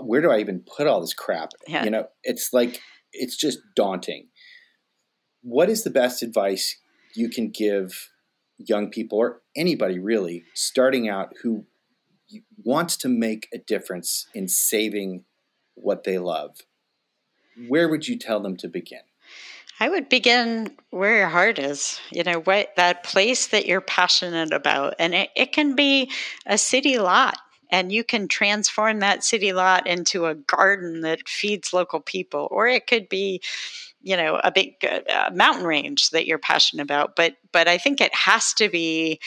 where 0.00 0.20
do 0.20 0.28
i 0.30 0.38
even 0.38 0.60
put 0.60 0.86
all 0.86 1.00
this 1.00 1.14
crap? 1.14 1.50
Yeah. 1.68 1.84
you 1.84 1.90
know 1.90 2.06
it's 2.22 2.52
like 2.52 2.80
it's 3.12 3.36
just 3.36 3.58
daunting. 3.76 4.28
What 5.42 5.68
is 5.68 5.84
the 5.84 5.90
best 5.90 6.22
advice 6.22 6.78
you 7.14 7.28
can 7.28 7.50
give 7.50 8.10
young 8.58 8.90
people 8.90 9.18
or 9.18 9.42
anybody 9.56 9.98
really 9.98 10.44
starting 10.54 11.08
out 11.08 11.32
who 11.42 11.66
wants 12.64 12.96
to 12.96 13.08
make 13.08 13.48
a 13.52 13.58
difference 13.58 14.26
in 14.34 14.48
saving 14.48 15.24
what 15.74 16.04
they 16.04 16.18
love? 16.18 16.56
Where 17.68 17.88
would 17.88 18.08
you 18.08 18.18
tell 18.18 18.40
them 18.40 18.56
to 18.56 18.68
begin 18.68 19.00
I 19.80 19.88
would 19.88 20.08
begin 20.08 20.76
where 20.90 21.16
your 21.16 21.28
heart 21.28 21.58
is, 21.58 22.00
you 22.10 22.22
know, 22.22 22.40
what 22.40 22.76
that 22.76 23.02
place 23.02 23.48
that 23.48 23.66
you're 23.66 23.80
passionate 23.80 24.52
about. 24.52 24.94
And 24.98 25.14
it, 25.14 25.30
it 25.34 25.52
can 25.52 25.74
be 25.74 26.10
a 26.46 26.56
city 26.56 26.98
lot, 26.98 27.36
and 27.70 27.90
you 27.90 28.04
can 28.04 28.28
transform 28.28 29.00
that 29.00 29.24
city 29.24 29.52
lot 29.52 29.86
into 29.86 30.26
a 30.26 30.34
garden 30.34 31.00
that 31.00 31.28
feeds 31.28 31.72
local 31.72 32.00
people, 32.00 32.46
or 32.50 32.68
it 32.68 32.86
could 32.86 33.08
be 33.08 33.40
you 34.04 34.16
know 34.16 34.38
a 34.44 34.52
big 34.52 34.74
uh, 34.84 35.30
mountain 35.34 35.64
range 35.66 36.10
that 36.10 36.26
you're 36.26 36.38
passionate 36.38 36.82
about 36.82 37.16
but 37.16 37.36
but 37.52 37.66
i 37.66 37.78
think 37.78 38.00
it 38.00 38.14
has 38.14 38.52
to 38.52 38.68
be 38.68 39.18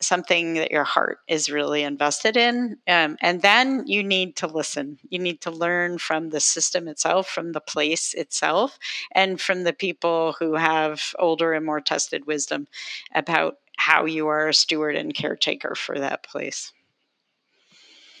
something 0.00 0.54
that 0.54 0.70
your 0.70 0.84
heart 0.84 1.18
is 1.26 1.50
really 1.50 1.82
invested 1.82 2.36
in. 2.36 2.78
Um, 2.86 3.16
and 3.20 3.42
then 3.42 3.84
you 3.86 4.02
need 4.02 4.36
to 4.36 4.46
listen. 4.46 4.98
You 5.08 5.18
need 5.18 5.40
to 5.42 5.50
learn 5.50 5.98
from 5.98 6.30
the 6.30 6.40
system 6.40 6.88
itself, 6.88 7.28
from 7.28 7.52
the 7.52 7.60
place 7.60 8.14
itself, 8.14 8.78
and 9.12 9.40
from 9.40 9.64
the 9.64 9.72
people 9.72 10.36
who 10.38 10.54
have 10.54 11.14
older 11.18 11.52
and 11.52 11.66
more 11.66 11.80
tested 11.80 12.26
wisdom 12.26 12.68
about 13.14 13.56
how 13.76 14.04
you 14.04 14.26
are 14.28 14.48
a 14.48 14.54
steward 14.54 14.96
and 14.96 15.14
caretaker 15.14 15.74
for 15.74 15.98
that 15.98 16.22
place. 16.22 16.72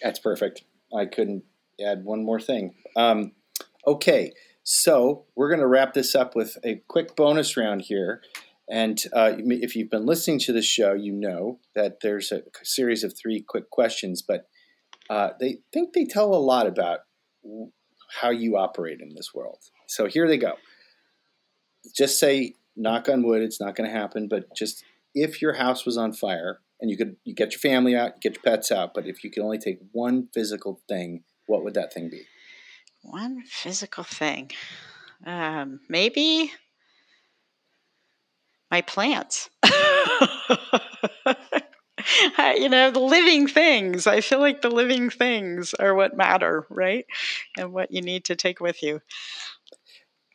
That's 0.02 0.18
perfect. 0.18 0.62
I 0.96 1.06
couldn't 1.06 1.44
add 1.84 2.04
one 2.04 2.24
more 2.24 2.40
thing. 2.40 2.74
Um, 2.96 3.32
okay, 3.86 4.32
so 4.62 5.24
we're 5.34 5.48
going 5.48 5.60
to 5.60 5.66
wrap 5.66 5.94
this 5.94 6.14
up 6.14 6.34
with 6.36 6.58
a 6.64 6.76
quick 6.88 7.16
bonus 7.16 7.56
round 7.56 7.82
here. 7.82 8.22
And 8.70 9.02
uh, 9.12 9.32
if 9.38 9.74
you've 9.74 9.90
been 9.90 10.06
listening 10.06 10.38
to 10.40 10.52
the 10.52 10.62
show, 10.62 10.92
you 10.92 11.12
know 11.12 11.58
that 11.74 12.00
there's 12.02 12.30
a 12.30 12.42
series 12.62 13.02
of 13.02 13.14
three 13.16 13.40
quick 13.40 13.70
questions, 13.70 14.20
but 14.20 14.46
uh, 15.08 15.30
they 15.40 15.58
think 15.72 15.94
they 15.94 16.04
tell 16.04 16.34
a 16.34 16.36
lot 16.36 16.66
about 16.66 17.00
how 18.20 18.30
you 18.30 18.56
operate 18.56 19.00
in 19.00 19.14
this 19.14 19.32
world. 19.34 19.58
So 19.86 20.06
here 20.06 20.28
they 20.28 20.36
go. 20.36 20.54
Just 21.96 22.18
say, 22.18 22.54
knock 22.76 23.08
on 23.08 23.22
wood, 23.22 23.42
it's 23.42 23.60
not 23.60 23.74
going 23.74 23.90
to 23.90 23.96
happen, 23.96 24.28
but 24.28 24.54
just 24.54 24.84
if 25.14 25.40
your 25.40 25.54
house 25.54 25.86
was 25.86 25.96
on 25.96 26.12
fire 26.12 26.60
and 26.80 26.90
you 26.90 26.96
could 26.96 27.16
you 27.24 27.34
get 27.34 27.52
your 27.52 27.60
family 27.60 27.96
out, 27.96 28.16
you 28.16 28.30
get 28.30 28.36
your 28.36 28.42
pets 28.42 28.70
out, 28.70 28.92
but 28.94 29.06
if 29.06 29.24
you 29.24 29.30
could 29.30 29.42
only 29.42 29.58
take 29.58 29.78
one 29.92 30.28
physical 30.34 30.80
thing, 30.88 31.24
what 31.46 31.64
would 31.64 31.74
that 31.74 31.92
thing 31.92 32.10
be? 32.10 32.22
One 33.02 33.42
physical 33.46 34.04
thing. 34.04 34.50
Um, 35.24 35.80
maybe 35.88 36.52
my 38.70 38.80
plants. 38.82 39.50
you 42.56 42.68
know, 42.68 42.90
the 42.90 43.00
living 43.00 43.46
things. 43.46 44.06
I 44.06 44.20
feel 44.20 44.40
like 44.40 44.62
the 44.62 44.70
living 44.70 45.10
things 45.10 45.74
are 45.74 45.94
what 45.94 46.16
matter, 46.16 46.66
right? 46.70 47.06
And 47.56 47.72
what 47.72 47.90
you 47.90 48.02
need 48.02 48.24
to 48.26 48.36
take 48.36 48.60
with 48.60 48.82
you. 48.82 49.00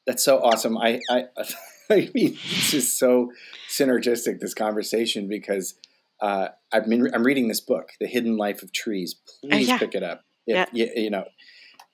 That's 0.06 0.24
so 0.24 0.40
awesome. 0.40 0.78
I, 0.78 1.00
I, 1.10 1.26
I 1.90 2.10
mean, 2.14 2.38
this 2.50 2.74
is 2.74 2.98
so 2.98 3.32
synergistic, 3.70 4.40
this 4.40 4.54
conversation, 4.54 5.28
because 5.28 5.76
uh, 6.22 6.50
I've 6.72 6.88
been, 6.88 7.10
I'm 7.14 7.24
reading 7.24 7.48
this 7.48 7.62
book, 7.62 7.90
The 8.00 8.08
Hidden 8.08 8.38
Life 8.38 8.64
of 8.64 8.72
Trees. 8.72 9.16
Please 9.42 9.70
uh, 9.70 9.74
yeah. 9.74 9.78
pick 9.78 9.96
it 9.96 10.04
up. 10.04 10.24
If, 10.46 10.56
yeah. 10.56 10.66
you, 10.72 10.92
you 11.04 11.10
know, 11.10 11.26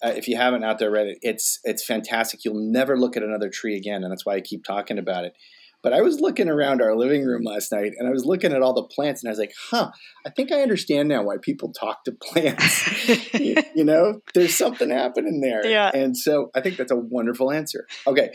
uh, 0.03 0.13
if 0.15 0.27
you 0.27 0.37
haven't 0.37 0.63
out 0.63 0.79
there 0.79 0.89
read 0.89 1.07
it, 1.07 1.19
it's 1.21 1.59
it's 1.63 1.83
fantastic. 1.83 2.45
You'll 2.45 2.55
never 2.55 2.97
look 2.97 3.17
at 3.17 3.23
another 3.23 3.49
tree 3.49 3.75
again, 3.75 4.03
and 4.03 4.11
that's 4.11 4.25
why 4.25 4.35
I 4.35 4.41
keep 4.41 4.63
talking 4.63 4.97
about 4.97 5.25
it. 5.25 5.33
But 5.81 5.93
I 5.93 6.01
was 6.01 6.19
looking 6.19 6.49
around 6.49 6.81
our 6.81 6.95
living 6.95 7.23
room 7.23 7.43
last 7.43 7.71
night 7.71 7.93
and 7.97 8.07
I 8.07 8.11
was 8.11 8.25
looking 8.25 8.51
at 8.51 8.61
all 8.61 8.73
the 8.73 8.83
plants 8.83 9.23
and 9.23 9.29
I 9.29 9.31
was 9.31 9.39
like, 9.39 9.53
huh, 9.69 9.91
I 10.25 10.29
think 10.29 10.51
I 10.51 10.61
understand 10.61 11.07
now 11.07 11.23
why 11.23 11.37
people 11.41 11.71
talk 11.71 12.03
to 12.03 12.11
plants. 12.21 13.33
you, 13.33 13.55
you, 13.75 13.85
know, 13.85 14.21
there's 14.33 14.55
something 14.55 14.89
happening 14.89 15.41
there. 15.41 15.65
Yeah. 15.65 15.89
And 15.93 16.17
so 16.17 16.51
I 16.53 16.61
think 16.61 16.77
that's 16.77 16.91
a 16.91 16.97
wonderful 16.97 17.51
answer. 17.51 17.87
Okay. 18.05 18.29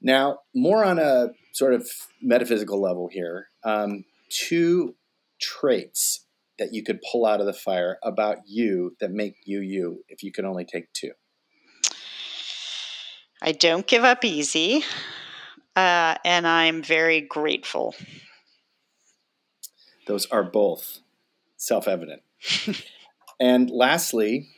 Now, 0.00 0.38
more 0.54 0.84
on 0.84 0.98
a 0.98 1.28
sort 1.52 1.74
of 1.74 1.88
metaphysical 2.22 2.80
level 2.80 3.08
here. 3.10 3.48
Um, 3.64 4.04
two 4.30 4.94
traits 5.40 6.24
that 6.58 6.72
you 6.72 6.82
could 6.82 6.98
pull 7.10 7.24
out 7.24 7.40
of 7.40 7.46
the 7.46 7.52
fire 7.52 7.98
about 8.02 8.38
you 8.46 8.96
that 9.00 9.10
make 9.10 9.36
you 9.44 9.60
you 9.60 10.04
if 10.08 10.22
you 10.22 10.32
could 10.32 10.44
only 10.44 10.64
take 10.64 10.92
two. 10.92 11.12
I 13.40 13.52
don't 13.52 13.86
give 13.86 14.02
up 14.02 14.24
easy 14.24 14.84
uh, 15.78 16.16
and 16.24 16.44
I'm 16.44 16.82
very 16.82 17.20
grateful. 17.20 17.94
Those 20.08 20.26
are 20.26 20.42
both 20.42 20.98
self 21.56 21.86
evident. 21.86 22.22
and 23.40 23.70
lastly, 23.70 24.48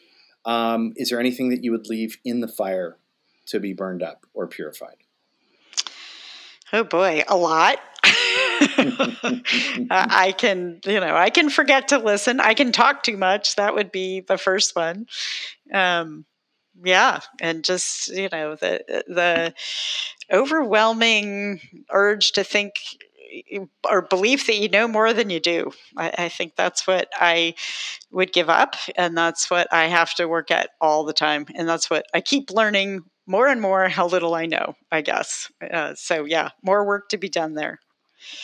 um, 0.47 0.95
is 0.97 1.11
there 1.11 1.21
anything 1.21 1.51
that 1.51 1.63
you 1.63 1.73
would 1.73 1.89
leave 1.89 2.17
in 2.25 2.41
the 2.41 2.49
fire 2.49 2.97
to 3.49 3.61
be 3.61 3.75
burned 3.75 4.03
up 4.03 4.25
or 4.33 4.47
purified? 4.47 4.97
Oh 6.73 6.85
boy, 6.85 7.23
a 7.29 7.37
lot. 7.37 7.79
I 9.91 10.35
can, 10.39 10.81
you 10.87 11.01
know, 11.01 11.15
I 11.15 11.29
can 11.29 11.51
forget 11.51 11.89
to 11.89 11.99
listen. 11.99 12.41
I 12.41 12.55
can 12.55 12.73
talk 12.73 13.03
too 13.03 13.19
much. 13.19 13.57
That 13.57 13.75
would 13.75 13.93
be 13.93 14.21
the 14.21 14.39
first 14.39 14.75
one. 14.75 15.07
Um, 15.71 16.25
yeah, 16.83 17.21
and 17.41 17.63
just 17.63 18.09
you 18.09 18.29
know 18.31 18.55
the 18.55 19.05
the 19.07 19.55
overwhelming 20.33 21.61
urge 21.91 22.33
to 22.33 22.45
think 22.45 22.75
or 23.89 24.03
belief 24.03 24.47
that 24.47 24.59
you 24.59 24.69
know 24.69 24.89
more 24.89 25.13
than 25.13 25.31
you 25.31 25.41
do. 25.41 25.73
I, 25.97 26.13
I, 26.19 26.29
think 26.29 26.57
that's 26.57 26.87
what 26.87 27.09
I 27.15 27.55
would 28.11 28.33
give 28.33 28.51
up, 28.51 28.75
and 28.97 29.17
that's 29.17 29.51
what 29.51 29.73
I 29.73 29.87
have 29.87 30.15
to 30.15 30.27
work 30.27 30.51
at 30.51 30.71
all 30.81 31.05
the 31.05 31.13
time, 31.13 31.47
and 31.55 31.69
that's 31.69 31.89
what 31.89 32.07
I 32.13 32.21
keep 32.21 32.51
learning 32.51 33.03
more 33.27 33.47
and 33.47 33.61
more 33.61 33.89
how 33.89 34.09
little 34.09 34.35
I 34.35 34.47
know. 34.47 34.75
I 34.91 35.03
guess 35.03 35.51
uh, 35.73 35.95
so. 35.95 36.25
Yeah, 36.25 36.51
more 36.63 36.85
work 36.85 37.09
to 37.11 37.19
be 37.19 37.29
done 37.29 37.55
there. 37.55 37.79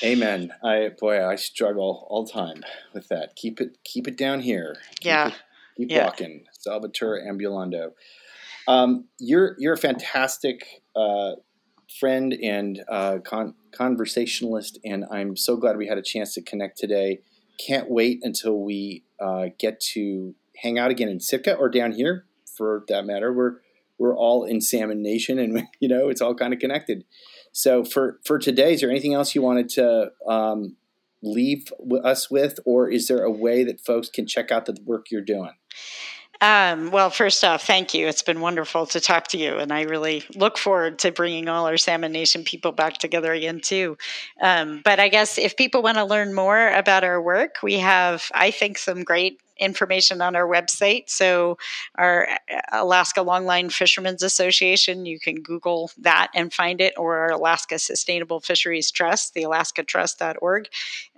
Amen. 0.02 0.52
I 0.64 0.90
boy, 0.98 1.26
I 1.26 1.36
struggle 1.36 2.06
all 2.08 2.24
the 2.24 2.32
time 2.32 2.64
with 2.94 3.08
that. 3.08 3.36
Keep 3.36 3.60
it, 3.60 3.78
keep 3.84 4.08
it 4.08 4.16
down 4.16 4.40
here. 4.40 4.76
Keep 5.00 5.06
yeah. 5.06 5.28
It, 5.28 5.34
keep 5.76 5.90
yeah. 5.90 6.04
walking. 6.04 6.44
Solvitur 6.66 7.26
ambulando. 7.26 7.90
Um, 8.68 9.08
you're 9.18 9.54
you're 9.58 9.74
a 9.74 9.78
fantastic 9.78 10.82
uh, 10.94 11.32
friend 12.00 12.32
and 12.42 12.82
uh, 12.88 13.18
con- 13.24 13.54
conversationalist, 13.72 14.78
and 14.84 15.04
I'm 15.10 15.36
so 15.36 15.56
glad 15.56 15.76
we 15.76 15.86
had 15.86 15.98
a 15.98 16.02
chance 16.02 16.34
to 16.34 16.42
connect 16.42 16.78
today. 16.78 17.20
Can't 17.64 17.90
wait 17.90 18.20
until 18.22 18.60
we 18.60 19.04
uh, 19.20 19.46
get 19.58 19.80
to 19.92 20.34
hang 20.62 20.78
out 20.78 20.90
again 20.90 21.08
in 21.08 21.20
Sitka 21.20 21.54
or 21.54 21.68
down 21.68 21.92
here, 21.92 22.26
for 22.56 22.84
that 22.88 23.04
matter. 23.04 23.32
We're 23.32 23.56
we're 23.98 24.16
all 24.16 24.44
in 24.44 24.60
Salmon 24.60 25.02
Nation, 25.02 25.38
and 25.38 25.68
you 25.80 25.88
know 25.88 26.08
it's 26.08 26.20
all 26.20 26.34
kind 26.34 26.52
of 26.52 26.58
connected. 26.58 27.04
So 27.52 27.84
for 27.84 28.20
for 28.24 28.38
today, 28.38 28.74
is 28.74 28.80
there 28.80 28.90
anything 28.90 29.14
else 29.14 29.34
you 29.34 29.42
wanted 29.42 29.68
to 29.70 30.12
um, 30.28 30.76
leave 31.22 31.72
us 32.04 32.30
with, 32.30 32.58
or 32.64 32.90
is 32.90 33.08
there 33.08 33.22
a 33.22 33.30
way 33.30 33.64
that 33.64 33.84
folks 33.84 34.08
can 34.08 34.26
check 34.26 34.50
out 34.50 34.66
the 34.66 34.76
work 34.84 35.06
you're 35.10 35.22
doing? 35.22 35.52
Um, 36.40 36.90
well, 36.90 37.10
first 37.10 37.42
off, 37.44 37.66
thank 37.66 37.94
you. 37.94 38.06
It's 38.06 38.22
been 38.22 38.40
wonderful 38.40 38.86
to 38.86 39.00
talk 39.00 39.28
to 39.28 39.38
you, 39.38 39.56
and 39.56 39.72
I 39.72 39.82
really 39.82 40.24
look 40.34 40.58
forward 40.58 40.98
to 41.00 41.12
bringing 41.12 41.48
all 41.48 41.66
our 41.66 41.76
Salmon 41.76 42.12
Nation 42.12 42.44
people 42.44 42.72
back 42.72 42.98
together 42.98 43.32
again 43.32 43.60
too. 43.60 43.96
Um, 44.40 44.82
but 44.84 45.00
I 45.00 45.08
guess 45.08 45.38
if 45.38 45.56
people 45.56 45.82
want 45.82 45.96
to 45.96 46.04
learn 46.04 46.34
more 46.34 46.68
about 46.68 47.04
our 47.04 47.20
work, 47.20 47.56
we 47.62 47.78
have, 47.78 48.30
I 48.34 48.50
think, 48.50 48.78
some 48.78 49.02
great 49.02 49.40
information 49.58 50.20
on 50.20 50.36
our 50.36 50.46
website. 50.46 51.08
So, 51.08 51.56
our 51.94 52.28
uh, 52.28 52.60
Alaska 52.72 53.20
Longline 53.20 53.72
Fishermen's 53.72 54.22
Association, 54.22 55.06
you 55.06 55.18
can 55.18 55.36
Google 55.36 55.90
that 55.98 56.28
and 56.34 56.52
find 56.52 56.80
it, 56.80 56.94
or 56.98 57.16
our 57.16 57.30
Alaska 57.30 57.78
Sustainable 57.78 58.40
Fisheries 58.40 58.90
Trust, 58.90 59.34
the 59.34 59.44
alaskatrust.org. 59.44 60.68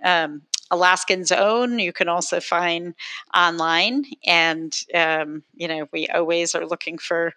Um, 0.03 0.43
Alaskans 0.71 1.31
Own, 1.31 1.79
you 1.79 1.93
can 1.93 2.07
also 2.07 2.39
find 2.39 2.93
online. 3.35 4.05
And, 4.25 4.75
um, 4.93 5.43
you 5.55 5.67
know, 5.67 5.87
we 5.91 6.07
always 6.07 6.55
are 6.55 6.65
looking 6.65 6.97
for 6.97 7.33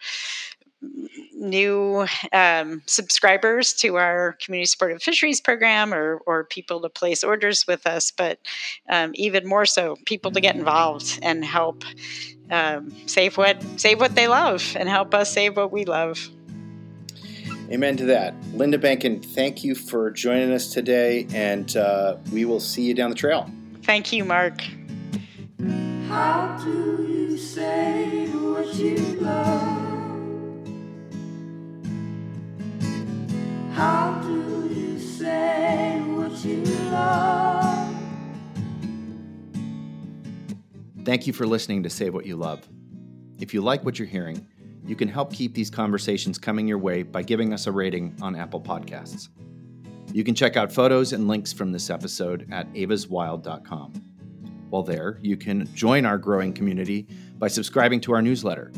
new 1.35 2.07
um, 2.33 2.83
subscribers 2.87 3.73
to 3.73 3.97
our 3.97 4.37
community 4.45 4.67
supported 4.67 5.03
fisheries 5.03 5.41
program 5.41 5.95
or, 5.95 6.21
or 6.27 6.45
people 6.45 6.81
to 6.81 6.89
place 6.89 7.23
orders 7.23 7.67
with 7.67 7.87
us, 7.87 8.11
but 8.11 8.39
um, 8.89 9.13
even 9.15 9.47
more 9.47 9.67
so, 9.67 9.97
people 10.07 10.31
to 10.33 10.41
get 10.41 10.57
involved 10.57 11.19
and 11.23 11.45
help 11.45 11.85
um, 12.51 12.93
save 13.07 13.37
what 13.37 13.63
save 13.77 14.01
what 14.01 14.15
they 14.15 14.29
love 14.29 14.77
and 14.79 14.89
help 14.89 15.15
us 15.15 15.33
save 15.33 15.57
what 15.57 15.73
we 15.73 15.85
love. 15.85 16.29
Amen 17.73 17.97
to 17.97 18.05
that. 18.05 18.35
Linda 18.53 18.77
Behnken, 18.77 19.25
thank 19.25 19.65
you 19.65 19.75
for 19.75 20.11
joining 20.11 20.53
us 20.53 20.67
today, 20.67 21.27
and 21.33 21.75
uh, 21.75 22.19
we 22.31 22.45
will 22.45 22.61
see 22.61 22.83
you 22.83 22.93
down 22.93 23.09
the 23.09 23.17
trail. 23.17 23.51
Thank 23.83 24.13
you, 24.13 24.27
Mark. 24.27 24.61
How 26.07 26.61
do 26.63 27.07
you 27.09 27.39
say 27.39 28.27
what 28.29 28.75
you 28.75 28.97
love? 29.23 29.89
How 33.73 34.21
do 34.23 34.69
you 34.75 34.99
say 34.99 35.99
what 36.09 36.45
you 36.45 36.63
love? 36.91 37.97
Thank 41.05 41.27
you 41.27 41.33
for 41.33 41.47
listening 41.47 41.85
to 41.85 41.91
Save 41.91 42.13
What 42.13 42.27
You 42.27 42.37
Love. 42.37 42.69
If 43.41 43.55
you 43.55 43.63
like 43.63 43.83
what 43.83 43.99
you're 43.99 44.07
hearing, 44.07 44.47
you 44.87 44.97
can 44.97 45.09
help 45.09 45.33
keep 45.33 45.55
these 45.55 45.71
conversations 45.71 46.39
coming 46.39 46.67
your 46.67 46.79
way 46.79 47.03
by 47.03 47.23
giving 47.23 47.53
us 47.53 47.67
a 47.67 47.73
rating 47.73 48.17
on 48.21 48.35
Apple 48.35 48.61
Podcasts. 48.61 49.29
You 50.13 50.25
can 50.25 50.35
check 50.35 50.57
out 50.57 50.73
photos 50.73 51.13
and 51.13 51.29
links 51.29 51.53
from 51.53 51.73
this 51.73 51.89
episode 51.89 52.49
at 52.53 52.71
evaswild.com. 52.75 53.93
While 54.69 54.83
there, 54.83 55.19
you 55.23 55.37
can 55.37 55.69
join 55.75 56.05
our 56.05 56.19
growing 56.19 56.53
community 56.53 57.07
by 57.39 57.49
subscribing 57.49 58.01
to 58.01 58.13
our 58.13 58.23
newsletter. 58.23 58.73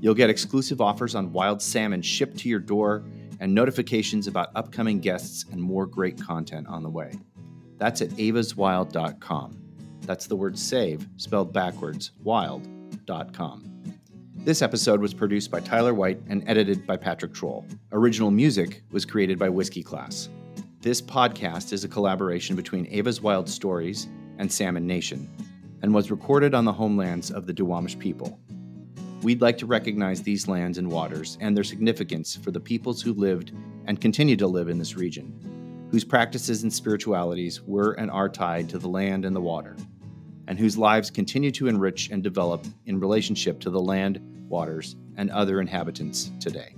You'll 0.00 0.14
get 0.14 0.30
exclusive 0.30 0.80
offers 0.80 1.14
on 1.14 1.32
wild 1.32 1.62
salmon 1.62 2.02
shipped 2.02 2.38
to 2.38 2.48
your 2.48 2.60
door 2.60 3.04
and 3.40 3.54
notifications 3.54 4.26
about 4.26 4.50
upcoming 4.54 5.00
guests 5.00 5.44
and 5.50 5.60
more 5.60 5.86
great 5.86 6.20
content 6.20 6.66
on 6.66 6.82
the 6.82 6.90
way. 6.90 7.12
That's 7.78 8.02
at 8.02 8.10
evaswild.com. 8.10 9.60
That's 10.02 10.26
the 10.26 10.36
word 10.36 10.58
save 10.58 11.08
spelled 11.16 11.52
backwards, 11.52 12.12
wild.com. 12.22 13.73
This 14.36 14.60
episode 14.60 15.00
was 15.00 15.14
produced 15.14 15.50
by 15.50 15.60
Tyler 15.60 15.94
White 15.94 16.20
and 16.26 16.46
edited 16.46 16.86
by 16.86 16.98
Patrick 16.98 17.32
Troll. 17.32 17.64
Original 17.92 18.30
music 18.30 18.82
was 18.90 19.06
created 19.06 19.38
by 19.38 19.48
Whiskey 19.48 19.82
Class. 19.82 20.28
This 20.80 21.00
podcast 21.00 21.72
is 21.72 21.84
a 21.84 21.88
collaboration 21.88 22.54
between 22.54 22.84
Eva's 22.86 23.22
Wild 23.22 23.48
Stories 23.48 24.08
and 24.38 24.52
Salmon 24.52 24.86
Nation 24.86 25.30
and 25.82 25.94
was 25.94 26.10
recorded 26.10 26.52
on 26.52 26.66
the 26.66 26.72
homelands 26.72 27.30
of 27.30 27.46
the 27.46 27.54
Duwamish 27.54 27.98
people. 27.98 28.38
We'd 29.22 29.40
like 29.40 29.56
to 29.58 29.66
recognize 29.66 30.20
these 30.20 30.46
lands 30.46 30.76
and 30.76 30.90
waters 30.90 31.38
and 31.40 31.56
their 31.56 31.64
significance 31.64 32.36
for 32.36 32.50
the 32.50 32.60
peoples 32.60 33.00
who 33.00 33.14
lived 33.14 33.52
and 33.86 34.00
continue 34.00 34.36
to 34.36 34.46
live 34.46 34.68
in 34.68 34.78
this 34.78 34.96
region, 34.96 35.88
whose 35.90 36.04
practices 36.04 36.64
and 36.64 36.72
spiritualities 36.72 37.62
were 37.62 37.92
and 37.92 38.10
are 38.10 38.28
tied 38.28 38.68
to 38.68 38.78
the 38.78 38.88
land 38.88 39.24
and 39.24 39.34
the 39.34 39.40
water, 39.40 39.76
and 40.46 40.58
whose 40.58 40.76
lives 40.76 41.10
continue 41.10 41.50
to 41.52 41.68
enrich 41.68 42.10
and 42.10 42.22
develop 42.22 42.64
in 42.86 43.00
relationship 43.00 43.60
to 43.60 43.70
the 43.70 43.80
land, 43.80 44.20
waters, 44.48 44.96
and 45.16 45.30
other 45.30 45.60
inhabitants 45.60 46.30
today. 46.40 46.74